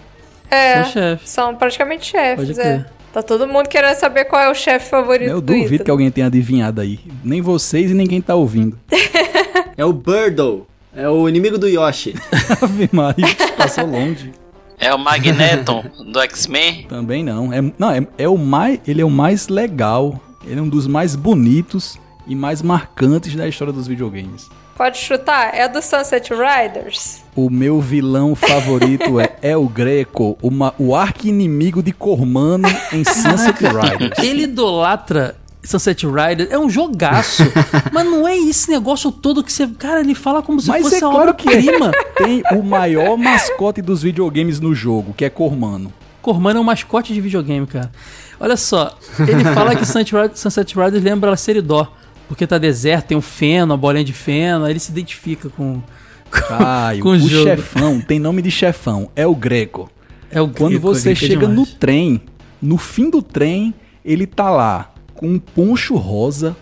[0.50, 1.30] É, São chefes.
[1.30, 2.66] são praticamente Pode chefes, crer.
[2.66, 2.86] é.
[3.12, 5.84] Tá todo mundo querendo saber qual é o chefe favorito Eu do duvido Ítalo.
[5.84, 7.00] que alguém tenha adivinhado aí.
[7.24, 8.78] Nem vocês e ninguém tá ouvindo.
[9.76, 10.66] É o Birdo.
[10.94, 12.14] É o inimigo do Yoshi.
[12.60, 13.26] Ave Maria,
[13.56, 14.30] passou longe.
[14.78, 15.82] É o Magneton
[16.12, 16.84] do X-Men.
[16.86, 17.50] Também não.
[17.50, 20.20] É, não, é, é o mais, ele é o mais legal.
[20.46, 24.50] Ele é um dos mais bonitos e mais marcantes da história dos videogames.
[24.80, 25.54] Pode chutar?
[25.54, 27.18] É do Sunset Riders.
[27.36, 34.18] O meu vilão favorito é El Greco, uma, o arqui-inimigo de Cormano em Sunset Riders.
[34.20, 36.48] Ele idolatra Sunset Rider.
[36.50, 37.42] É um jogaço.
[37.92, 39.66] mas não é esse negócio todo que você.
[39.66, 41.58] Cara, ele fala como se Mas fosse é a claro que é.
[41.58, 41.90] obra-prima.
[42.16, 45.92] Tem o maior mascote dos videogames no jogo, que é Cormano.
[46.22, 47.92] Cormano é um mascote de videogame, cara.
[48.40, 48.96] Olha só,
[49.28, 51.99] ele fala que Sunset Riders, Sunset Riders lembra a Seridó.
[52.30, 55.82] Porque tá deserto, tem um feno, a bolinha de feno, aí ele se identifica com.
[56.30, 57.42] Caio, Com o o jogo.
[57.42, 59.90] chefão tem nome de chefão, é o Greco.
[60.30, 62.20] É o Quando Greco, você Greco é chega no trem,
[62.62, 63.74] no fim do trem,
[64.04, 66.56] ele tá lá com um poncho rosa,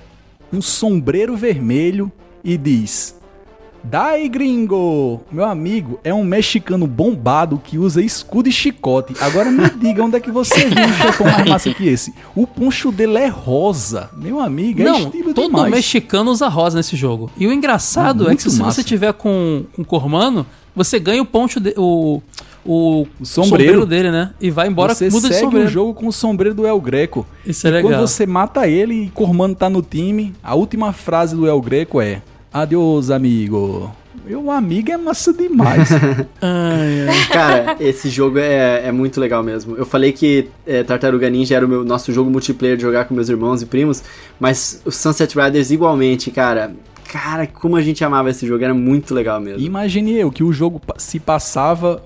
[0.50, 2.10] um sombreiro vermelho
[2.42, 3.14] e diz:
[3.82, 5.20] Dai gringo!
[5.30, 9.14] Meu amigo é um mexicano bombado que usa escudo e chicote.
[9.20, 12.12] Agora me diga onde é que você viu um chefão mais massa que esse.
[12.34, 14.10] O poncho dele é rosa.
[14.16, 15.70] Meu amigo, é Não, estilo todo demais.
[15.70, 17.30] mexicano usa rosa nesse jogo.
[17.38, 18.82] E o engraçado Ah, é que se muito você massa.
[18.84, 20.44] tiver com, com Cormano,
[20.76, 22.20] você ganha o poncho, de- o,
[22.66, 23.86] o, O sombreiro.
[23.86, 24.32] dele, né?
[24.40, 25.68] E vai embora, você muda de segue sombreiro.
[25.68, 27.26] o jogo com o sombreiro do El Greco.
[27.46, 27.90] Isso é E legal.
[27.92, 32.00] Quando você mata ele e Cormano tá no time, a última frase do El Greco
[32.00, 32.20] é:
[32.52, 33.94] Adeus, amigo.
[34.26, 35.88] Meu amigo é massa demais.
[36.42, 37.26] Ai, ai.
[37.32, 39.74] Cara, esse jogo é, é muito legal mesmo.
[39.76, 43.14] Eu falei que é, Tartaruga Ninja era o meu nosso jogo multiplayer de jogar com
[43.14, 44.02] meus irmãos e primos,
[44.38, 46.72] mas o Sunset Riders igualmente, cara.
[47.10, 49.64] Cara, como a gente amava esse jogo, era muito legal mesmo.
[49.64, 52.02] Imagine eu que o jogo se passava.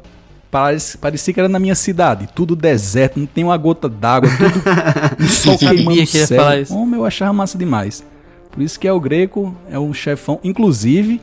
[0.48, 4.62] Parece, parecia que era na minha cidade, tudo deserto, não tem uma gota d'água, tudo
[5.24, 6.36] um sol queimando o que ia céu.
[6.38, 6.76] falar isso.
[6.76, 8.04] Homem, eu achava massa demais.
[8.52, 10.38] Por isso que é o Greco, é um chefão.
[10.44, 11.20] Inclusive,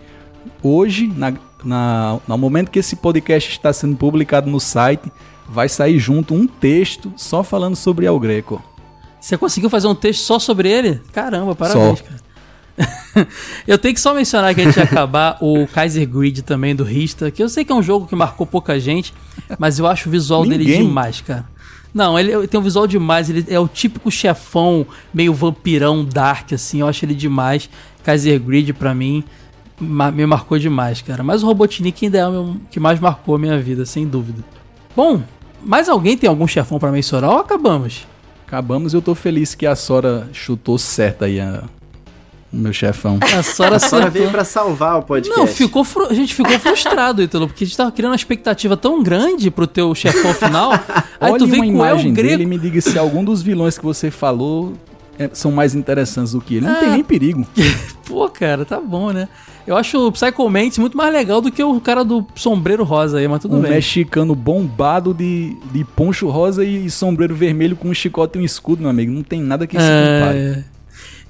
[0.64, 1.34] hoje, na,
[1.64, 5.12] na- no momento que esse podcast está sendo publicado no site,
[5.48, 8.62] vai sair junto um texto só falando sobre El Greco.
[9.22, 11.02] Você conseguiu fazer um texto só sobre ele?
[11.12, 12.04] Caramba, parabéns, Só.
[12.06, 12.20] cara.
[13.68, 16.84] eu tenho que só mencionar que a gente ia acabar o Kaiser Grid também do
[16.86, 19.14] Rista, que eu sei que é um jogo que marcou pouca gente,
[19.58, 20.88] mas eu acho o visual dele Ninguém.
[20.88, 21.46] demais, cara.
[21.94, 26.82] Não, ele tem um visual demais, ele é o típico chefão, meio vampirão dark, assim,
[26.82, 27.70] eu acho ele demais.
[28.04, 29.24] Kaiser Grid, pra mim,
[29.82, 31.24] me marcou demais, cara.
[31.24, 34.44] Mas o Robotnik ainda é o meu- que mais marcou a minha vida, sem dúvida.
[34.96, 35.22] Bom,
[35.64, 38.06] mais alguém tem algum chefão pra mencionar ou acabamos?
[38.46, 41.64] Acabamos, eu tô feliz que a Sora chutou certo aí a,
[42.52, 43.20] meu chefão.
[43.38, 45.38] A Sora A Sora veio pra salvar o podcast.
[45.40, 48.76] Não, ficou fru- a gente ficou frustrado, Ítalo, porque a gente tava criando uma expectativa
[48.76, 50.72] tão grande pro teu chefão final.
[51.22, 53.24] Aí Olha tu vem uma com o El imagem dele e me diga se algum
[53.24, 54.74] dos vilões que você falou
[55.18, 56.66] é, são mais interessantes do que ele.
[56.66, 57.46] Não tem nem perigo.
[58.08, 59.28] Pô, cara, tá bom, né?
[59.68, 63.20] Eu acho o Psycho Mantis muito mais legal do que o cara do sombreiro rosa
[63.20, 63.70] aí, mas tudo um bem.
[63.72, 68.82] mexicano bombado de, de poncho rosa e sombreiro vermelho com um chicote e um escudo,
[68.82, 69.12] meu amigo.
[69.12, 70.66] Não tem nada que se compare.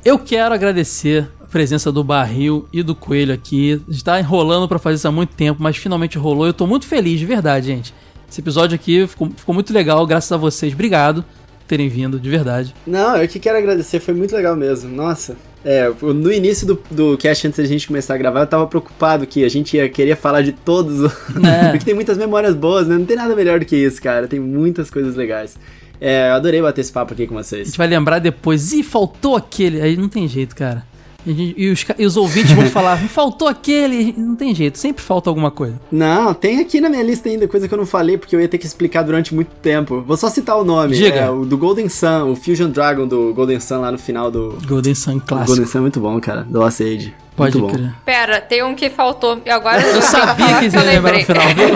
[0.04, 3.82] Eu quero agradecer a presença do Barril e do Coelho aqui.
[3.88, 6.46] A gente tá enrolando pra fazer isso há muito tempo, mas finalmente rolou.
[6.48, 7.94] Eu tô muito feliz, de verdade, gente.
[8.30, 10.74] Esse episódio aqui ficou, ficou muito legal, graças a vocês.
[10.74, 12.74] Obrigado por terem vindo, de verdade.
[12.88, 14.90] Não, eu que quero agradecer, foi muito legal mesmo.
[14.90, 15.36] Nossa.
[15.66, 19.28] É, no início do, do cast, antes da gente começar a gravar, eu tava preocupado
[19.28, 21.02] que a gente ia querer falar de todos.
[21.02, 21.12] os-
[21.44, 21.70] É.
[21.72, 22.98] Porque tem muitas memórias boas, né?
[22.98, 24.28] Não tem nada melhor do que isso, cara.
[24.28, 25.58] Tem muitas coisas legais.
[26.02, 27.68] É, eu adorei bater esse papo aqui com A vocês.
[27.68, 28.72] gente vai lembrar depois.
[28.74, 29.82] Ih, faltou aquele.
[29.82, 30.84] Aí não tem jeito, cara.
[31.32, 34.14] E, a e os, e os ouvintes vão falar, faltou aquele.
[34.18, 35.80] Não tem jeito, sempre falta alguma coisa.
[35.92, 38.48] Não, tem aqui na minha lista ainda coisa que eu não falei porque eu ia
[38.48, 40.02] ter que explicar durante muito tempo.
[40.06, 40.96] Vou só citar o nome.
[40.96, 41.16] Diga.
[41.20, 44.58] É, o do Golden Sun, o Fusion Dragon do Golden Sun lá no final do.
[44.68, 45.48] Golden Sun O clássico.
[45.48, 46.42] Golden Sun é muito bom, cara.
[46.44, 47.14] Do Lost Age.
[47.36, 47.78] Pode muito bom.
[47.78, 47.94] crer.
[48.06, 49.42] Pera, tem um que faltou.
[49.46, 51.70] E agora Eu sabia que eu ia lembrar no final, viu?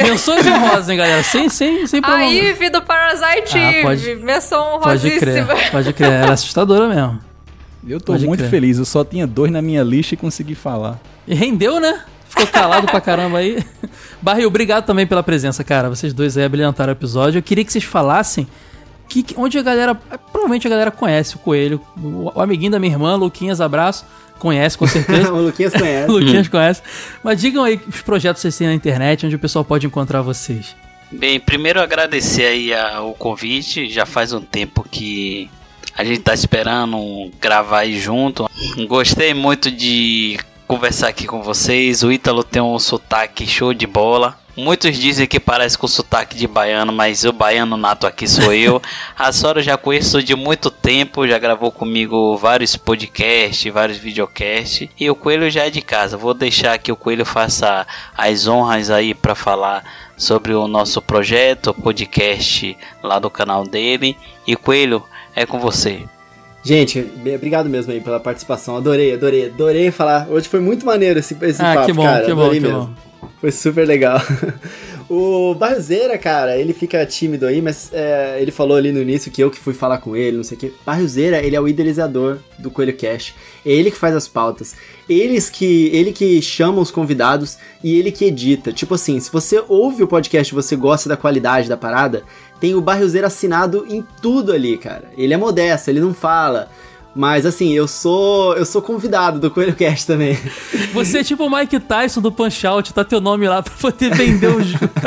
[0.10, 1.22] Menções honrosas, hein, galera?
[1.22, 2.32] Sem, sem, sem A problema.
[2.32, 3.82] Eve do Parasite Ah, Eve.
[3.82, 5.70] pode- Menção Pode crer, honrosíssima.
[5.70, 6.10] pode crer.
[6.12, 7.18] Era assustadora mesmo.
[7.92, 8.50] Eu tô Pode muito crer.
[8.50, 8.78] feliz.
[8.78, 10.98] Eu só tinha dois na minha lista e consegui falar.
[11.26, 12.02] E rendeu, né?
[12.28, 13.62] Ficou calado pra caramba aí.
[14.20, 15.88] Barril, obrigado também pela presença, cara.
[15.88, 17.38] Vocês dois aí abrilhantaram o episódio.
[17.38, 18.46] Eu queria que vocês falassem
[19.08, 19.94] que, que- onde a galera.
[19.94, 21.80] Provavelmente a galera conhece o Coelho.
[21.96, 24.04] O, o amiguinho da minha irmã, Luquinhas, abraço.
[24.38, 25.32] Conhece, com certeza.
[25.34, 26.10] o Luquinhas conhece.
[26.10, 26.82] o Luquinhas conhece.
[27.24, 30.20] Mas digam aí os projetos que vocês têm na internet, onde o pessoal pode encontrar
[30.22, 30.76] vocês.
[31.10, 33.88] Bem, primeiro agradecer aí a- o convite.
[33.88, 35.50] Já faz um tempo que
[35.98, 38.48] a gente tá esperando gravar aí junto.
[38.86, 42.04] Gostei muito de conversar aqui com vocês.
[42.04, 44.38] O Ítalo tem um sotaque show de bola.
[44.56, 48.80] Muitos dizem que parece com sotaque de baiano, mas o baiano nato aqui sou eu.
[49.18, 54.88] A Sora eu já conheço de muito tempo, já gravou comigo vários podcasts, vários videocasts.
[54.98, 56.16] E o Coelho já é de casa.
[56.16, 57.84] Vou deixar que o Coelho faça
[58.16, 59.84] as honras aí para falar
[60.16, 64.16] sobre o nosso projeto, o podcast lá do canal dele.
[64.46, 65.04] E Coelho,
[65.42, 66.02] é com você.
[66.62, 68.76] Gente, obrigado mesmo aí pela participação.
[68.76, 70.26] Adorei, adorei, adorei falar.
[70.28, 72.24] Hoje foi muito maneiro esse, esse Ah, papo, que bom, cara.
[72.24, 72.80] que bom, adorei que mesmo.
[73.20, 73.28] bom.
[73.40, 74.20] Foi super legal.
[75.10, 79.42] O Barriozeira, cara, ele fica tímido aí, mas é, ele falou ali no início que
[79.42, 80.74] eu que fui falar com ele, não sei o que.
[80.84, 83.34] Barriozeira, ele é o idealizador do Coelho Cash.
[83.64, 84.76] É ele que faz as pautas.
[85.08, 88.70] Eles que, ele que chama os convidados e ele que edita.
[88.70, 92.22] Tipo assim, se você ouve o podcast e você gosta da qualidade da parada,
[92.60, 95.04] tem o Barriozeira assinado em tudo ali, cara.
[95.16, 96.70] Ele é modesto, ele não fala.
[97.20, 100.38] Mas assim, eu sou eu sou convidado do Coelho Cast também.
[100.94, 104.14] Você é tipo o Mike Tyson do Punch Out, tá teu nome lá pra poder
[104.14, 104.88] vender o jogo.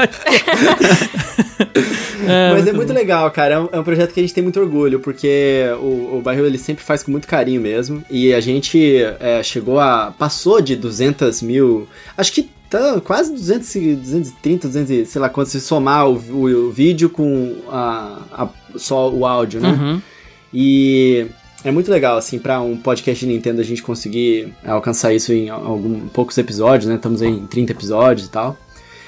[2.54, 3.54] Mas é muito legal, cara.
[3.56, 6.46] É um, é um projeto que a gente tem muito orgulho, porque o, o Barril
[6.46, 8.04] ele sempre faz com muito carinho mesmo.
[8.10, 10.14] E a gente é, chegou a.
[10.18, 11.88] passou de 200 mil.
[12.18, 16.16] Acho que tá quase 200, e- 230, 200, e sei lá quanto, se somar o,
[16.16, 19.70] o- o vídeo com a, a- só o áudio, né?
[19.70, 20.02] Uhum.
[20.54, 21.28] E
[21.64, 25.50] é muito legal, assim, pra um podcast de Nintendo a gente conseguir alcançar isso em
[25.50, 26.96] algum, poucos episódios, né?
[26.96, 28.58] Estamos aí em 30 episódios e tal.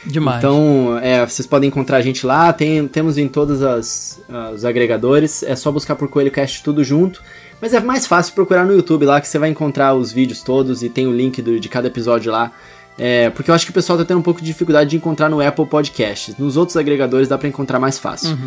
[0.06, 0.38] Demais.
[0.40, 4.22] Então, é, vocês podem encontrar a gente lá, tem, temos em todos as,
[4.54, 7.22] os agregadores, é só buscar por Coelho Cast tudo junto.
[7.62, 10.84] Mas é mais fácil procurar no YouTube lá, que você vai encontrar os vídeos todos
[10.84, 12.52] e tem o link do- de cada episódio lá.
[12.98, 15.30] É, porque eu acho que o pessoal tá tendo um pouco de dificuldade de encontrar
[15.30, 16.36] no Apple Podcasts.
[16.38, 18.38] Nos outros agregadores dá pra encontrar mais fácil.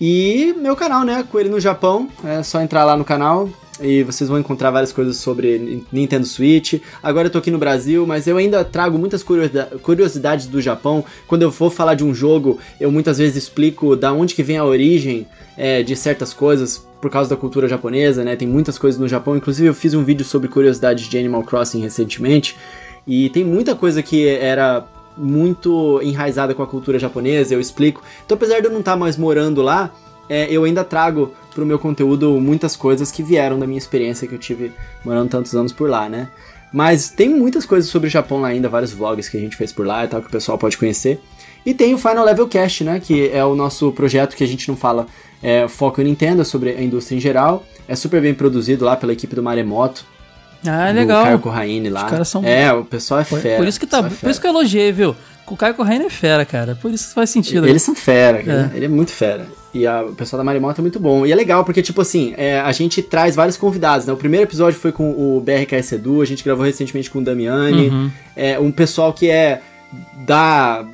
[0.00, 1.24] E meu canal, né?
[1.30, 2.08] Coelho no Japão.
[2.24, 3.48] É só entrar lá no canal
[3.80, 6.80] e vocês vão encontrar várias coisas sobre Ni- Nintendo Switch.
[7.02, 11.04] Agora eu tô aqui no Brasil, mas eu ainda trago muitas curiosidade- curiosidades do Japão.
[11.26, 14.56] Quando eu for falar de um jogo, eu muitas vezes explico da onde que vem
[14.56, 15.26] a origem
[15.58, 18.34] é, de certas coisas por causa da cultura japonesa, né?
[18.36, 19.36] Tem muitas coisas no Japão.
[19.36, 22.56] Inclusive eu fiz um vídeo sobre curiosidades de Animal Crossing recentemente.
[23.06, 24.86] E tem muita coisa que era
[25.16, 28.02] muito enraizada com a cultura japonesa, eu explico.
[28.24, 29.92] Então, apesar de eu não estar mais morando lá,
[30.28, 34.34] é, eu ainda trago pro meu conteúdo muitas coisas que vieram da minha experiência que
[34.34, 34.72] eu tive
[35.04, 36.28] morando tantos anos por lá, né?
[36.72, 39.72] Mas tem muitas coisas sobre o Japão lá ainda, vários vlogs que a gente fez
[39.72, 41.20] por lá e tal, que o pessoal pode conhecer.
[41.64, 43.00] E tem o Final Level Cast, né?
[43.00, 45.06] Que é o nosso projeto que a gente não fala
[45.42, 47.64] é, foco em Nintendo, é sobre a indústria em geral.
[47.88, 50.04] É super bem produzido lá pela equipe do Maremoto.
[50.68, 51.24] Ah, do legal.
[51.24, 52.04] Caio Corraine lá.
[52.04, 53.56] Os caras são- É, o pessoal é Por, fera.
[53.58, 55.14] por isso que o tá, é por isso que eu elogiei, viu?
[55.48, 56.74] O Caio Correia é fera, cara.
[56.80, 57.68] Por isso faz sentido.
[57.68, 58.72] Eles são fera, cara.
[58.74, 59.46] Ele é muito fera.
[59.72, 61.24] E a, o pessoal da Marimota é muito bom.
[61.24, 64.12] E é legal, porque, tipo assim, é, a gente traz vários convidados, né?
[64.12, 67.90] O primeiro episódio foi com o BRKS Edu, a gente gravou recentemente com o Damiani.
[67.90, 68.10] Uhum.
[68.34, 69.60] É, um pessoal que é
[70.26, 70.84] da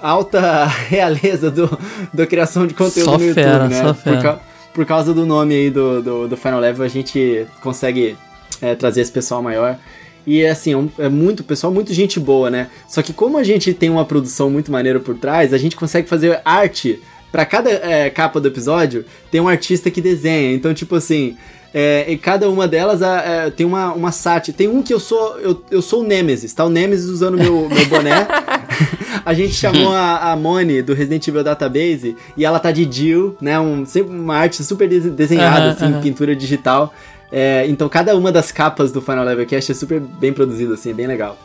[0.00, 1.78] alta realeza do,
[2.14, 3.82] da criação de conteúdo Só no YouTube, fera, né?
[3.82, 4.22] só Por, fera.
[4.22, 4.38] ca-
[4.72, 8.16] por causa do nome aí do, do, do Final Level, a gente consegue
[8.62, 9.78] é, trazer esse pessoal maior.
[10.26, 12.68] E assim, é, um- é muito, pessoal, muito gente boa, né?
[12.88, 16.08] Só que como a gente tem uma produção muito maneira por trás, a gente consegue
[16.08, 17.00] fazer arte.
[17.30, 20.54] Pra cada é, capa do episódio, tem um artista que desenha.
[20.54, 21.36] Então, tipo assim,
[21.74, 24.56] é, e cada uma delas é, tem uma, uma sátira.
[24.56, 25.38] Tem um que eu sou.
[25.40, 26.64] Eu, eu sou o Nemesis, tá?
[26.64, 28.26] O Nemesis usando meu, meu boné.
[29.24, 33.36] a gente chamou a, a Moni do Resident Evil Database e ela tá de Jill,
[33.40, 33.58] né?
[33.60, 36.00] Um, sempre uma arte super dese- desenhada, Aham, assim, aham.
[36.00, 36.94] pintura digital.
[37.30, 40.90] É, então cada uma das capas do Final Level Cast é super bem produzido, assim,
[40.90, 41.36] é bem legal.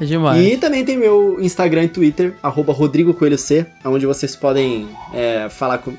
[0.00, 0.42] É demais.
[0.42, 5.46] E também tem meu Instagram e Twitter, arroba Rodrigo Coelho C, onde vocês podem é,
[5.50, 5.92] falar com.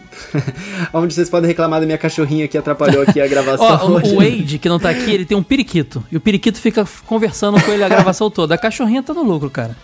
[0.92, 4.58] onde vocês podem reclamar da minha cachorrinha que atrapalhou aqui a gravação Ó, o- Wade,
[4.58, 6.04] que não tá aqui, ele tem um periquito.
[6.12, 8.56] E o periquito fica conversando com ele a gravação toda.
[8.56, 9.78] A cachorrinha tá no lucro, cara.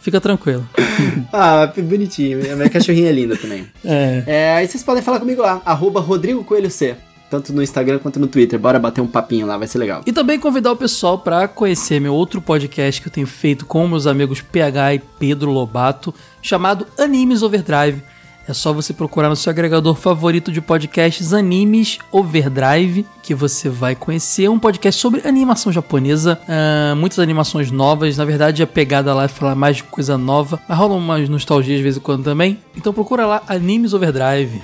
[0.00, 0.66] Fica tranquilo.
[1.32, 2.38] Ah, bonitinho.
[2.52, 3.66] A minha cachorrinha é linda também.
[3.84, 4.22] É.
[4.26, 6.94] É, aí vocês podem falar comigo lá, arroba Rodrigo Coelho C.
[7.34, 8.60] Tanto no Instagram quanto no Twitter.
[8.60, 10.02] Bora bater um papinho lá, vai ser legal.
[10.06, 13.88] E também convidar o pessoal para conhecer meu outro podcast que eu tenho feito com
[13.88, 18.00] meus amigos PH e Pedro Lobato, chamado Animes Overdrive.
[18.46, 23.96] É só você procurar no seu agregador favorito de podcasts Animes Overdrive, que você vai
[23.96, 28.16] conhecer um podcast sobre animação japonesa, ah, muitas animações novas.
[28.16, 31.78] Na verdade, a pegada lá é falar mais de coisa nova, mas rola umas nostalgias
[31.78, 32.60] de vez em quando também.
[32.76, 34.62] Então procura lá Animes Overdrive.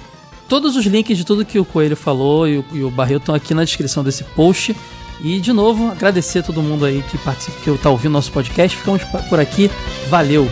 [0.51, 3.33] Todos os links de tudo que o Coelho falou e o, e o Barril estão
[3.33, 4.77] aqui na descrição desse post.
[5.23, 8.77] E, de novo, agradecer a todo mundo aí que participa, que tá ouvindo nosso podcast.
[8.77, 9.71] Ficamos por aqui.
[10.09, 10.49] Valeu!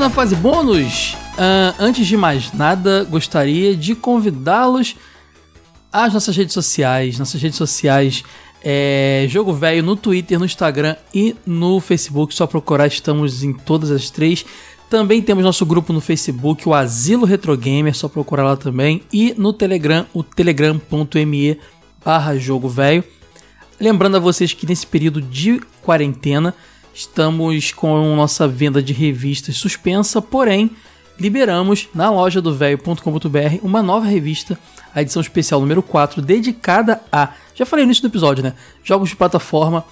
[0.00, 1.14] Na fase bônus.
[1.36, 4.96] Ah, antes de mais nada, gostaria de convidá-los
[5.92, 7.18] às nossas redes sociais.
[7.18, 8.24] Nossas redes sociais
[8.64, 12.34] é Jogo Velho no Twitter, no Instagram e no Facebook.
[12.34, 14.42] Só procurar, estamos em todas as três.
[14.88, 19.02] Também temos nosso grupo no Facebook, o Asilo Retro Gamer, só procurar lá também.
[19.12, 21.60] E no Telegram, o telegram.me
[22.02, 23.04] barra Jogo Velho.
[23.78, 26.54] Lembrando a vocês que nesse período de quarentena
[26.94, 30.70] estamos com nossa venda de revistas suspensa, porém
[31.18, 34.58] liberamos na loja do velho.com.br uma nova revista,
[34.94, 38.54] a edição especial número 4, dedicada a, já falei no início do episódio, né?
[38.82, 39.84] Jogos de plataforma,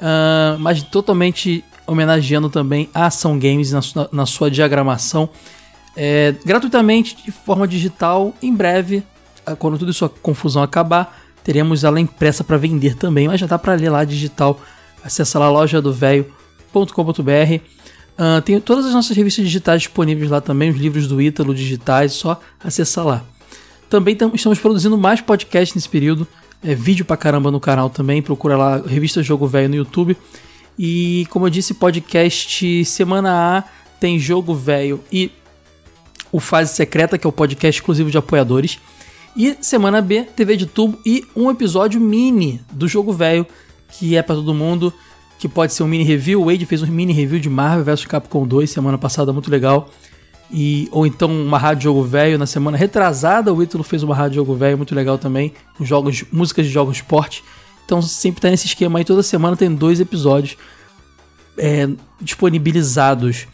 [0.00, 5.28] ah, mas totalmente homenageando também a Ação Games na sua, na sua diagramação,
[5.96, 9.02] é, gratuitamente, de forma digital, em breve,
[9.46, 13.58] ah, quando toda sua confusão acabar, teremos ela impressa para vender também, mas já dá
[13.58, 14.60] para ler lá digital.
[15.02, 16.43] Acesse lá loja do velho.com.br.
[18.16, 22.12] Ah, tem todas as nossas revistas digitais disponíveis lá também, os livros do Ítalo digitais,
[22.12, 23.24] só acessar lá.
[23.90, 26.26] Também tam- estamos produzindo mais podcasts nesse período,
[26.62, 30.16] é, vídeo pra caramba no canal também, procura lá Revista Jogo Velho no YouTube.
[30.78, 33.64] E como eu disse, podcast Semana A
[34.00, 35.30] tem Jogo Velho e
[36.32, 38.78] o Fase Secreta, que é o podcast exclusivo de apoiadores.
[39.36, 43.46] E Semana B, TV de tubo e um episódio mini do Jogo Velho,
[43.90, 44.92] que é pra todo mundo,
[45.44, 46.40] que pode ser um mini review.
[46.40, 49.90] O Wade fez um mini review de Marvel vs Capcom 2 semana passada, muito legal.
[50.50, 54.36] E, ou então uma rádio jogo velho na semana retrasada, o Ítalo fez uma rádio
[54.36, 57.44] jogo velho muito legal também, com jogos, músicas de jogos de esporte.
[57.84, 60.56] Então sempre tá nesse esquema aí, toda semana tem dois episódios
[61.58, 63.46] é, disponibilizados.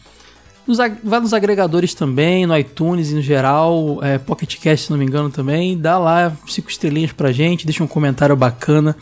[0.65, 4.97] Nos, vai nos agregadores também, no iTunes e no geral, é, Pocket Cast, se não
[4.97, 5.77] me engano também.
[5.77, 8.95] Dá lá cinco estrelinhas pra gente, deixa um comentário bacana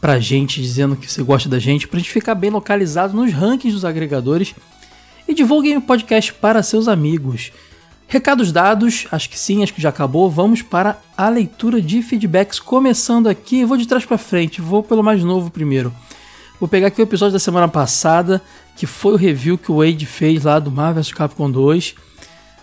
[0.00, 3.74] pra gente dizendo que você gosta da gente, pra gente ficar bem localizado nos rankings
[3.74, 4.54] dos agregadores.
[5.28, 7.52] E divulguem o podcast para seus amigos.
[8.08, 10.28] Recados dados, acho que sim, acho que já acabou.
[10.28, 12.58] Vamos para a leitura de feedbacks.
[12.58, 15.94] Começando aqui, vou de trás para frente, vou pelo mais novo primeiro.
[16.58, 18.42] Vou pegar aqui o episódio da semana passada,
[18.76, 21.94] que foi o review que o Wade fez lá do Marvel vs Capcom 2.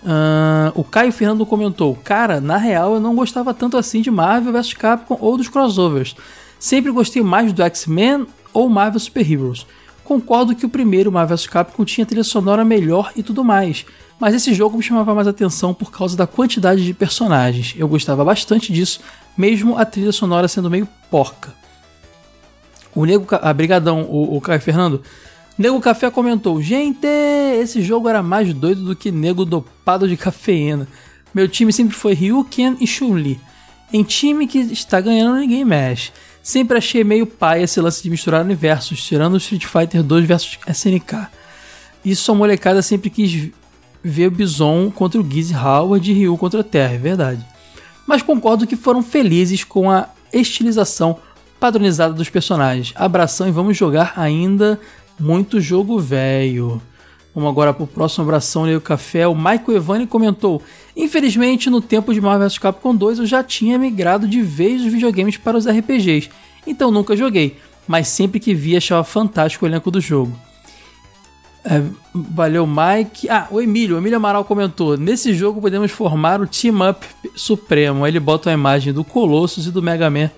[0.03, 4.51] Uh, o Caio Fernando comentou: Cara, na real eu não gostava tanto assim de Marvel
[4.51, 6.15] vs Capcom ou dos crossovers.
[6.59, 9.65] Sempre gostei mais do X-Men ou Marvel Super Heroes.
[10.03, 13.85] Concordo que o primeiro Marvel Capcom tinha trilha sonora melhor e tudo mais
[14.19, 17.75] mas esse jogo me chamava mais atenção por causa da quantidade de personagens.
[17.77, 18.99] Eu gostava bastante disso,
[19.37, 21.53] mesmo a trilha sonora sendo meio porca.
[22.95, 23.27] O Nego.
[23.29, 25.03] Ah, brigadão, o, o Caio Fernando.
[25.57, 30.87] Nego Café comentou: Gente, esse jogo era mais doido do que nego dopado de cafeína.
[31.33, 33.39] Meu time sempre foi Ryu, Ken e Chun-Li.
[33.93, 36.11] Em time que está ganhando, ninguém mexe.
[36.47, 40.57] Sempre achei meio pai esse lance de misturar universos, tirando o Street Fighter 2 versus
[40.65, 41.27] SNK.
[42.05, 43.51] Isso a molecada sempre quis
[44.01, 47.45] ver Bison contra o Gizzy Howard e Ryu contra a Terra, é verdade.
[48.07, 51.19] Mas concordo que foram felizes com a estilização
[51.59, 52.93] padronizada dos personagens.
[52.95, 54.79] Abração e vamos jogar ainda
[55.19, 56.81] muito jogo velho.
[57.37, 59.27] Vamos agora para o próximo abração Leio Café.
[59.27, 60.59] O Michael Evani comentou:
[60.95, 64.91] Infelizmente, no tempo de Marvel vs Capcom 2 eu já tinha migrado de vez os
[64.91, 66.31] videogames para os RPGs,
[66.65, 70.35] então nunca joguei, mas sempre que vi achava fantástico o elenco do jogo.
[71.63, 71.79] É,
[72.11, 73.29] valeu, Mike.
[73.29, 77.05] Ah, o Emílio, o Emílio Amaral comentou: Nesse jogo podemos formar o Team Up
[77.35, 78.03] Supremo.
[78.03, 80.31] Aí ele bota a imagem do Colossus e do Mega Man.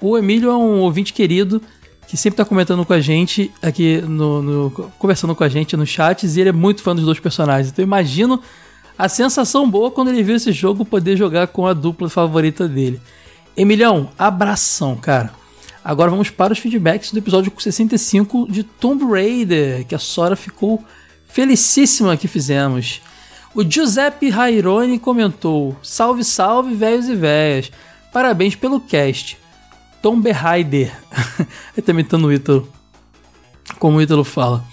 [0.00, 1.60] O Emílio é um ouvinte querido
[2.10, 5.88] que sempre tá comentando com a gente aqui no, no, conversando com a gente nos
[5.88, 7.68] chats e ele é muito fã dos dois personagens.
[7.70, 8.42] Então imagino
[8.98, 13.00] a sensação boa quando ele viu esse jogo poder jogar com a dupla favorita dele.
[13.56, 15.30] Emilhão, abração, cara.
[15.84, 20.84] Agora vamos para os feedbacks do episódio 65 de Tomb Raider, que a Sora ficou
[21.28, 23.00] felicíssima que fizemos.
[23.54, 27.70] O Giuseppe Raironi comentou: Salve, salve, velhos e velhas.
[28.12, 29.39] Parabéns pelo cast.
[30.02, 30.92] Tomb Raider.
[31.76, 32.68] Ele tá imitando o Ítalo.
[33.78, 34.64] Como o Ítalo fala.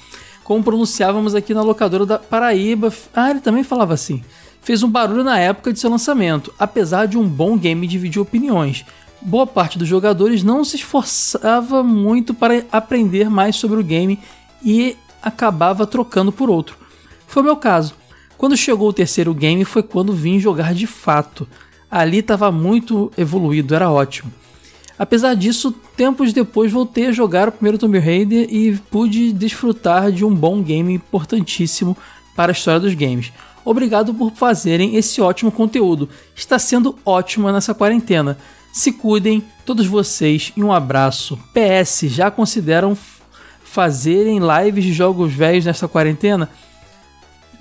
[0.44, 2.94] Como pronunciávamos aqui na locadora da Paraíba.
[3.14, 4.24] Ah, ele também falava assim.
[4.62, 8.86] Fez um barulho na época de seu lançamento, apesar de um bom game dividir opiniões
[9.22, 14.20] boa parte dos jogadores não se esforçava muito para aprender mais sobre o game
[14.64, 16.78] e acabava trocando por outro.
[17.28, 17.94] Foi meu caso.
[18.38, 21.48] Quando chegou o terceiro game foi quando vim jogar de fato.
[21.90, 24.32] Ali estava muito evoluído, era ótimo.
[24.98, 30.26] Apesar disso, tempos depois voltei a jogar o primeiro Tomb Raider e pude desfrutar de
[30.26, 31.96] um bom game importantíssimo
[32.36, 33.32] para a história dos games.
[33.64, 36.10] Obrigado por fazerem esse ótimo conteúdo.
[36.36, 38.38] Está sendo ótimo nessa quarentena.
[38.72, 41.38] Se cuidem, todos vocês, e um abraço.
[41.54, 42.98] PS, já consideram
[43.64, 46.50] fazerem lives de jogos velhos nesta quarentena?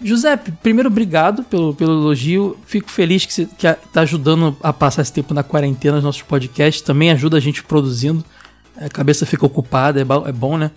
[0.02, 2.56] Giuseppe, primeiro obrigado pelo, pelo elogio.
[2.66, 6.82] Fico feliz que você está ajudando a passar esse tempo na quarentena nos nossos podcasts.
[6.82, 8.24] Também ajuda a gente produzindo.
[8.76, 10.70] A cabeça fica ocupada, é, é bom, né?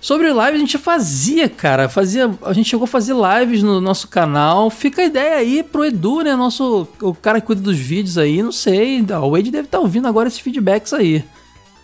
[0.00, 1.88] Sobre live a gente fazia, cara.
[1.88, 4.68] Fazia, a gente chegou a fazer lives no nosso canal.
[4.70, 6.34] Fica a ideia aí pro Edu, né?
[6.34, 8.42] Nosso, o cara que cuida dos vídeos aí.
[8.42, 9.00] Não sei.
[9.00, 11.24] O Wade deve estar tá ouvindo agora esses feedbacks aí.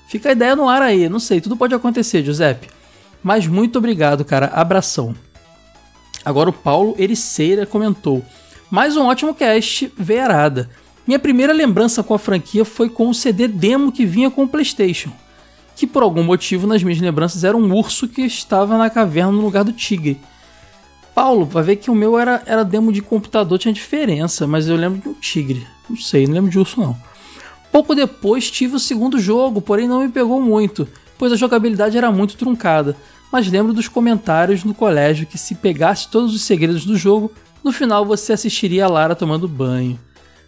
[0.09, 1.09] Fica a ideia no ar aí.
[1.09, 1.41] Não sei.
[1.41, 2.69] Tudo pode acontecer, Giuseppe.
[3.23, 4.47] Mas muito obrigado, cara.
[4.47, 5.15] Abração.
[6.25, 8.25] Agora o Paulo Ericeira comentou.
[8.71, 10.69] Mais um ótimo cast, Verada.
[11.07, 14.49] Minha primeira lembrança com a franquia foi com o CD demo que vinha com o
[14.49, 15.11] PlayStation
[15.79, 19.41] que por algum motivo nas minhas lembranças era um urso que estava na caverna no
[19.41, 20.21] lugar do tigre.
[21.15, 24.75] Paulo, vai ver que o meu era, era demo de computador, tinha diferença, mas eu
[24.75, 25.65] lembro de um tigre.
[25.89, 26.97] Não sei, não lembro de urso não.
[27.71, 32.11] Pouco depois tive o segundo jogo, porém não me pegou muito, pois a jogabilidade era
[32.11, 32.97] muito truncada.
[33.31, 37.33] Mas lembro dos comentários no colégio que se pegasse todos os segredos do jogo,
[37.63, 39.99] no final você assistiria a Lara tomando banho.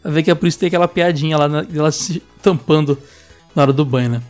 [0.02, 2.98] Vai ver que é por isso que tem aquela piadinha lá, ela se tampando
[3.54, 4.22] na hora do banho, né?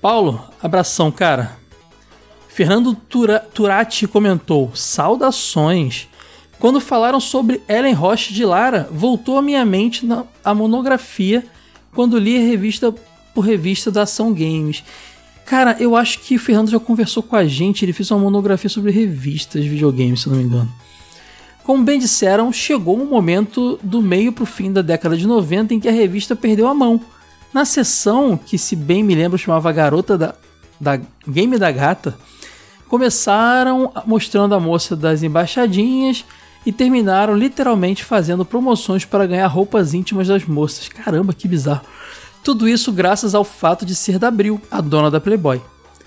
[0.00, 1.58] Paulo, abração, cara.
[2.48, 6.08] Fernando Tura, Turati comentou: Saudações.
[6.58, 11.44] Quando falaram sobre Ellen Roche de Lara, voltou à minha mente na, a monografia
[11.94, 12.94] quando li a revista
[13.34, 14.84] por revista da Ação Games.
[15.50, 18.70] Cara, eu acho que o Fernando já conversou com a gente, ele fez uma monografia
[18.70, 20.72] sobre revistas de videogames, se não me engano.
[21.64, 25.74] Como bem disseram, chegou um momento do meio para o fim da década de 90
[25.74, 27.00] em que a revista perdeu a mão
[27.52, 30.36] na sessão que, se bem me lembro, chamava Garota da,
[30.80, 32.16] da Game da Gata,
[32.86, 36.24] Começaram mostrando a moça das embaixadinhas
[36.66, 40.88] e terminaram literalmente fazendo promoções para ganhar roupas íntimas das moças.
[40.88, 41.84] Caramba, que bizarro.
[42.42, 45.60] Tudo isso graças ao fato de ser da Abril, a dona da Playboy.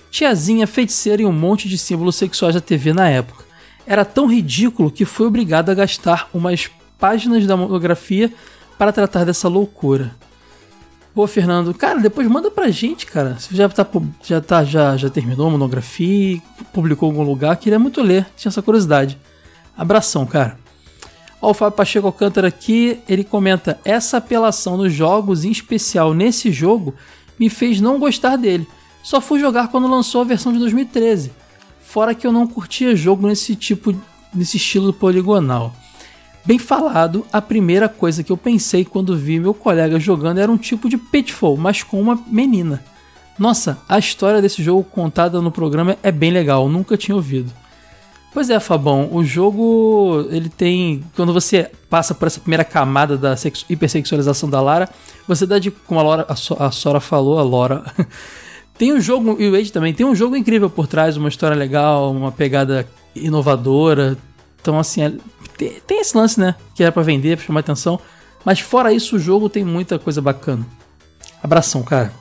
[0.10, 3.43] Tiazinha, feiticeira e um monte de símbolos sexuais da TV na época.
[3.85, 8.31] Era tão ridículo que foi obrigado a gastar umas páginas da monografia
[8.77, 10.15] para tratar dessa loucura.
[11.14, 13.38] Pô, Fernando, cara, depois manda pra gente, cara.
[13.38, 13.88] Você já tá,
[14.23, 16.41] já tá, já, já terminou a monografia,
[16.72, 19.19] publicou em algum lugar, queria muito ler, tinha essa curiosidade.
[19.77, 20.62] Abração, cara.
[21.44, 26.53] Ó, o Fábio Pacheco Alcântara aqui, ele comenta: essa apelação nos jogos, em especial nesse
[26.53, 26.95] jogo,
[27.38, 28.65] me fez não gostar dele.
[29.03, 31.34] Só fui jogar quando lançou a versão de 2013.
[31.82, 33.94] Fora que eu não curtia jogo nesse tipo,
[34.34, 35.76] nesse estilo poligonal.
[36.45, 40.57] Bem falado, a primeira coisa que eu pensei quando vi meu colega jogando era um
[40.57, 42.82] tipo de Pitfall, mas com uma menina.
[43.38, 47.52] Nossa, a história desse jogo contada no programa é bem legal, nunca tinha ouvido.
[48.34, 51.03] Pois é, Fabão, o jogo ele tem.
[51.15, 53.35] Quando você passa por essa primeira camada da
[53.69, 54.89] hipersexualização da Lara,
[55.27, 55.69] você dá de.
[55.69, 57.84] Como a, Laura, a, so, a Sora falou, a Laura.
[58.76, 61.55] tem um jogo, e o Wade também, tem um jogo incrível por trás, uma história
[61.55, 64.18] legal, uma pegada inovadora.
[64.60, 65.14] Então, assim, é,
[65.55, 66.55] tem, tem, esse lance, né?
[66.73, 67.99] Que era para vender, pra chamar atenção.
[68.43, 70.65] Mas fora isso, o jogo tem muita coisa bacana.
[71.41, 72.11] Abração, cara.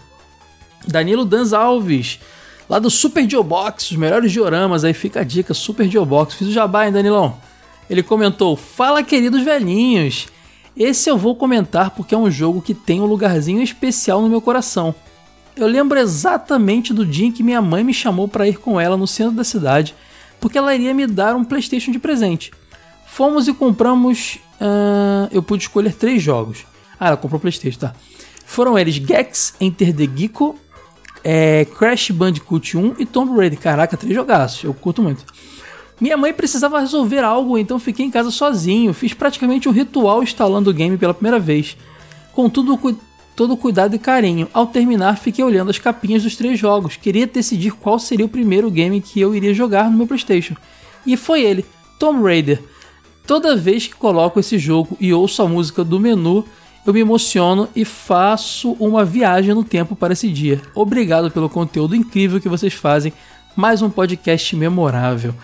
[0.86, 2.20] Danilo Danz Alves.
[2.68, 6.34] Lá do Super Geobox, os melhores dioramas, aí fica a dica, Super Geobox.
[6.34, 7.36] Fiz o jabá, hein, Danilão?
[7.88, 10.28] Ele comentou: Fala, queridos velhinhos.
[10.76, 14.40] Esse eu vou comentar porque é um jogo que tem um lugarzinho especial no meu
[14.40, 14.94] coração.
[15.54, 18.96] Eu lembro exatamente do dia em que minha mãe me chamou para ir com ela
[18.96, 19.94] no centro da cidade,
[20.40, 22.50] porque ela iria me dar um PlayStation de presente.
[23.06, 24.38] Fomos e compramos.
[24.58, 26.64] Uh, eu pude escolher três jogos.
[26.98, 27.94] Ah, ela comprou o PlayStation, tá?
[28.46, 30.56] Foram eles Gex Enter the Gecko,
[31.24, 33.58] é, Crash Bandicoot 1 e Tomb Raider.
[33.58, 35.24] Caraca, três jogaços, eu curto muito.
[36.00, 38.92] Minha mãe precisava resolver algo, então fiquei em casa sozinho.
[38.92, 41.76] Fiz praticamente um ritual instalando o game pela primeira vez.
[42.32, 42.98] Com tudo,
[43.36, 44.48] todo cuidado e carinho.
[44.52, 46.96] Ao terminar, fiquei olhando as capinhas dos três jogos.
[46.96, 50.56] Queria decidir qual seria o primeiro game que eu iria jogar no meu PlayStation.
[51.06, 51.64] E foi ele,
[51.98, 52.60] Tomb Raider.
[53.24, 56.44] Toda vez que coloco esse jogo e ouço a música do menu,
[56.86, 60.60] eu me emociono e faço uma viagem no tempo para esse dia.
[60.74, 63.12] Obrigado pelo conteúdo incrível que vocês fazem.
[63.54, 65.34] Mais um podcast memorável.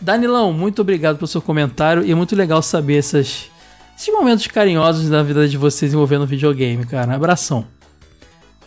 [0.00, 3.50] Danilão, muito obrigado pelo seu comentário e é muito legal saber essas,
[3.96, 7.14] esses momentos carinhosos da vida de vocês envolvendo videogame, cara.
[7.14, 7.66] Abração.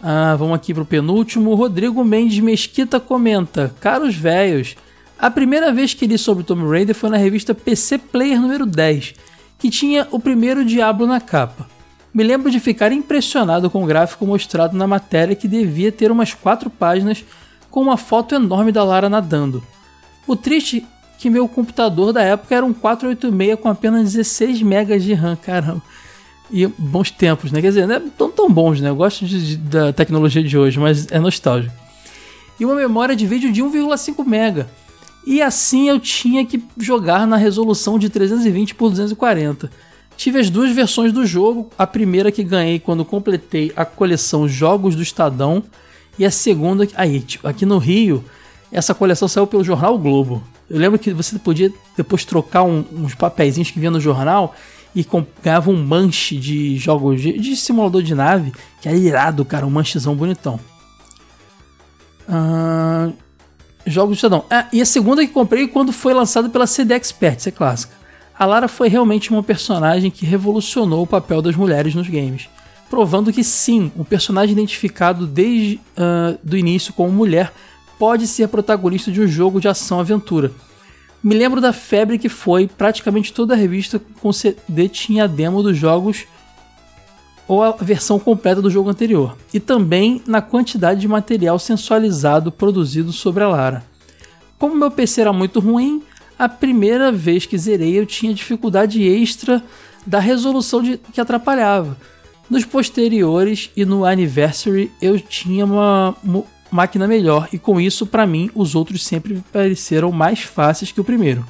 [0.02, 1.56] Ah, vamos aqui pro penúltimo.
[1.56, 4.76] Rodrigo Mendes Mesquita comenta: Caros velhos,
[5.18, 9.16] a primeira vez que li sobre Tomb Raider foi na revista PC Player número 10,
[9.58, 11.73] que tinha o primeiro Diablo na capa.
[12.14, 16.34] Me lembro de ficar impressionado com o gráfico mostrado na matéria que devia ter umas
[16.34, 17.26] quatro páginas
[17.72, 19.64] com uma foto enorme da Lara nadando.
[20.28, 25.00] O triste é que meu computador da época era um 486 com apenas 16 MB
[25.00, 25.82] de RAM, caramba.
[26.52, 27.62] E bons tempos, né?
[27.62, 28.90] Quer dizer, não é tão, tão bons, né?
[28.90, 31.74] Eu gosto de, de, da tecnologia de hoje, mas é nostálgico.
[32.60, 34.66] E uma memória de vídeo de 1,5 MB.
[35.26, 39.72] E assim eu tinha que jogar na resolução de 320 por 240.
[40.16, 44.96] Tive as duas versões do jogo, a primeira que ganhei quando completei a coleção Jogos
[44.96, 45.64] do Estadão
[46.18, 48.24] e a segunda, aí, tipo, aqui no Rio,
[48.72, 50.44] essa coleção saiu pelo jornal Globo.
[50.70, 54.56] Eu lembro que você podia depois trocar um, uns papeizinhos que vinha no jornal
[54.96, 55.06] e
[55.44, 59.72] ganhava um manche de jogos de, de, simulador de nave, que era irado, cara, um
[59.72, 60.60] manchezão bonitão.
[63.86, 64.46] Jogos do Estadão.
[64.50, 68.03] Ah, e a segunda que comprei quando foi lançada pela CD Expert, é clássica
[68.44, 72.50] a Lara foi realmente uma personagem que revolucionou o papel das mulheres nos games,
[72.90, 77.54] provando que sim, um personagem identificado desde uh, do início como mulher
[77.98, 80.52] pode ser protagonista de um jogo de ação-aventura.
[81.24, 85.64] Me lembro da febre que foi, praticamente toda a revista com CD tinha a demo
[85.64, 86.26] dos jogos
[87.48, 93.14] ou a versão completa do jogo anterior, e também na quantidade de material sensualizado produzido
[93.14, 93.86] sobre a Lara.
[94.60, 96.04] Como meu PC era muito ruim,
[96.44, 99.64] a primeira vez que zerei eu tinha dificuldade extra
[100.06, 101.96] da resolução de, que atrapalhava.
[102.50, 108.28] Nos posteriores e no Anniversary eu tinha uma, uma máquina melhor e com isso, para
[108.28, 111.46] mim, os outros sempre pareceram mais fáceis que o primeiro.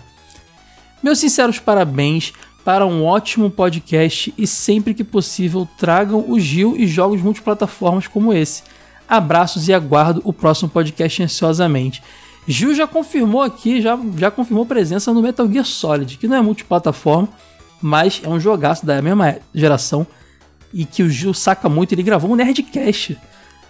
[1.02, 2.32] Meus sinceros parabéns
[2.64, 8.32] para um ótimo podcast e sempre que possível tragam o Gil e jogos multiplataformas como
[8.32, 8.62] esse.
[9.10, 12.04] Abraços e aguardo o próximo podcast ansiosamente.
[12.48, 16.42] Gil já confirmou aqui, já, já confirmou presença no Metal Gear Solid, que não é
[16.42, 17.30] multiplataforma,
[17.82, 20.06] mas é um jogaço da mesma geração
[20.74, 21.94] e que o Gil saca muito.
[21.94, 23.18] Ele gravou um Nerdcast.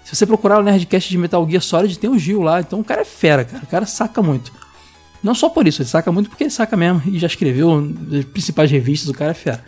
[0.03, 2.61] Se você procurar o Nerdcast de Metal Gear Solid, tem o Gil lá.
[2.61, 3.63] Então o cara é fera, cara.
[3.63, 4.51] O cara saca muito.
[5.21, 8.25] Não só por isso, ele saca muito porque ele saca mesmo e já escreveu as
[8.25, 9.63] principais revistas, o cara é fera.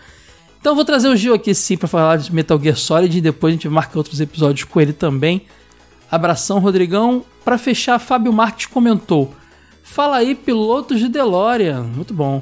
[0.59, 3.21] Então eu vou trazer o Gil aqui sim para falar de Metal Gear Solid e
[3.21, 5.43] depois a gente marca outros episódios com ele também.
[6.11, 7.23] Abração, Rodrigão.
[7.43, 9.33] Para fechar, Fábio Marques comentou:
[9.83, 11.83] Fala aí, pilotos de DeLorean.
[11.83, 12.41] Muito bom.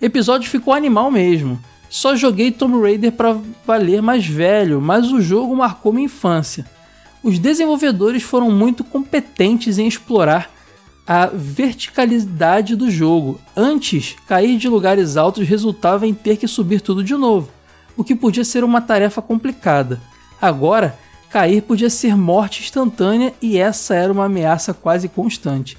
[0.00, 1.58] Episódio ficou animal mesmo.
[1.88, 6.64] Só joguei Tomb Raider para valer mais velho, mas o jogo marcou minha infância.
[7.22, 10.50] Os desenvolvedores foram muito competentes em explorar
[11.06, 13.40] a verticalidade do jogo.
[13.56, 17.50] Antes, cair de lugares altos resultava em ter que subir tudo de novo,
[17.96, 20.00] o que podia ser uma tarefa complicada.
[20.40, 20.98] Agora,
[21.34, 25.76] cair podia ser morte instantânea e essa era uma ameaça quase constante.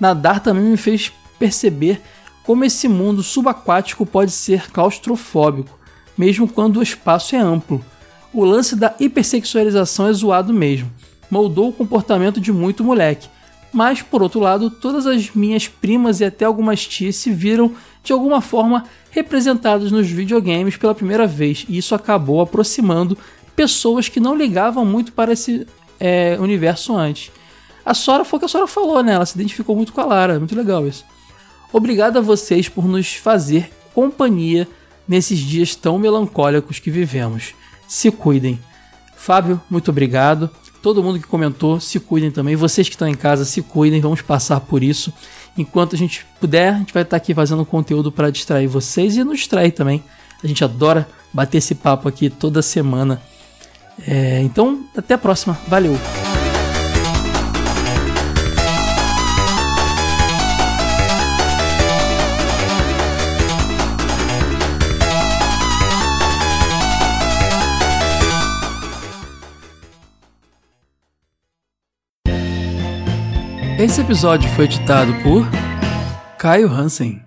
[0.00, 2.00] Nadar também me fez perceber
[2.42, 5.78] como esse mundo subaquático pode ser claustrofóbico,
[6.16, 7.84] mesmo quando o espaço é amplo.
[8.32, 10.90] O lance da hipersexualização é zoado mesmo,
[11.30, 13.28] moldou o comportamento de muito moleque.
[13.70, 17.72] Mas, por outro lado, todas as minhas primas e até algumas tias se viram
[18.02, 23.18] de alguma forma representadas nos videogames pela primeira vez, e isso acabou aproximando
[23.54, 25.66] pessoas que não ligavam muito para esse
[26.00, 27.30] é, universo antes.
[27.84, 29.12] A Sora foi o que a Sora falou, né?
[29.12, 30.38] Ela se identificou muito com a Lara.
[30.38, 31.04] Muito legal isso.
[31.72, 34.66] Obrigado a vocês por nos fazer companhia
[35.06, 37.54] nesses dias tão melancólicos que vivemos.
[37.86, 38.58] Se cuidem.
[39.16, 40.50] Fábio, muito obrigado.
[40.82, 42.56] Todo mundo que comentou, se cuidem também.
[42.56, 44.00] Vocês que estão em casa, se cuidem.
[44.00, 45.12] Vamos passar por isso.
[45.56, 49.24] Enquanto a gente puder, a gente vai estar aqui fazendo conteúdo para distrair vocês e
[49.24, 50.02] nos distrair também.
[50.42, 53.22] A gente adora bater esse papo aqui toda semana.
[54.06, 55.58] É, então, até a próxima.
[55.68, 55.96] Valeu!
[73.78, 75.46] Esse episódio foi editado por
[76.38, 77.23] Caio Hansen.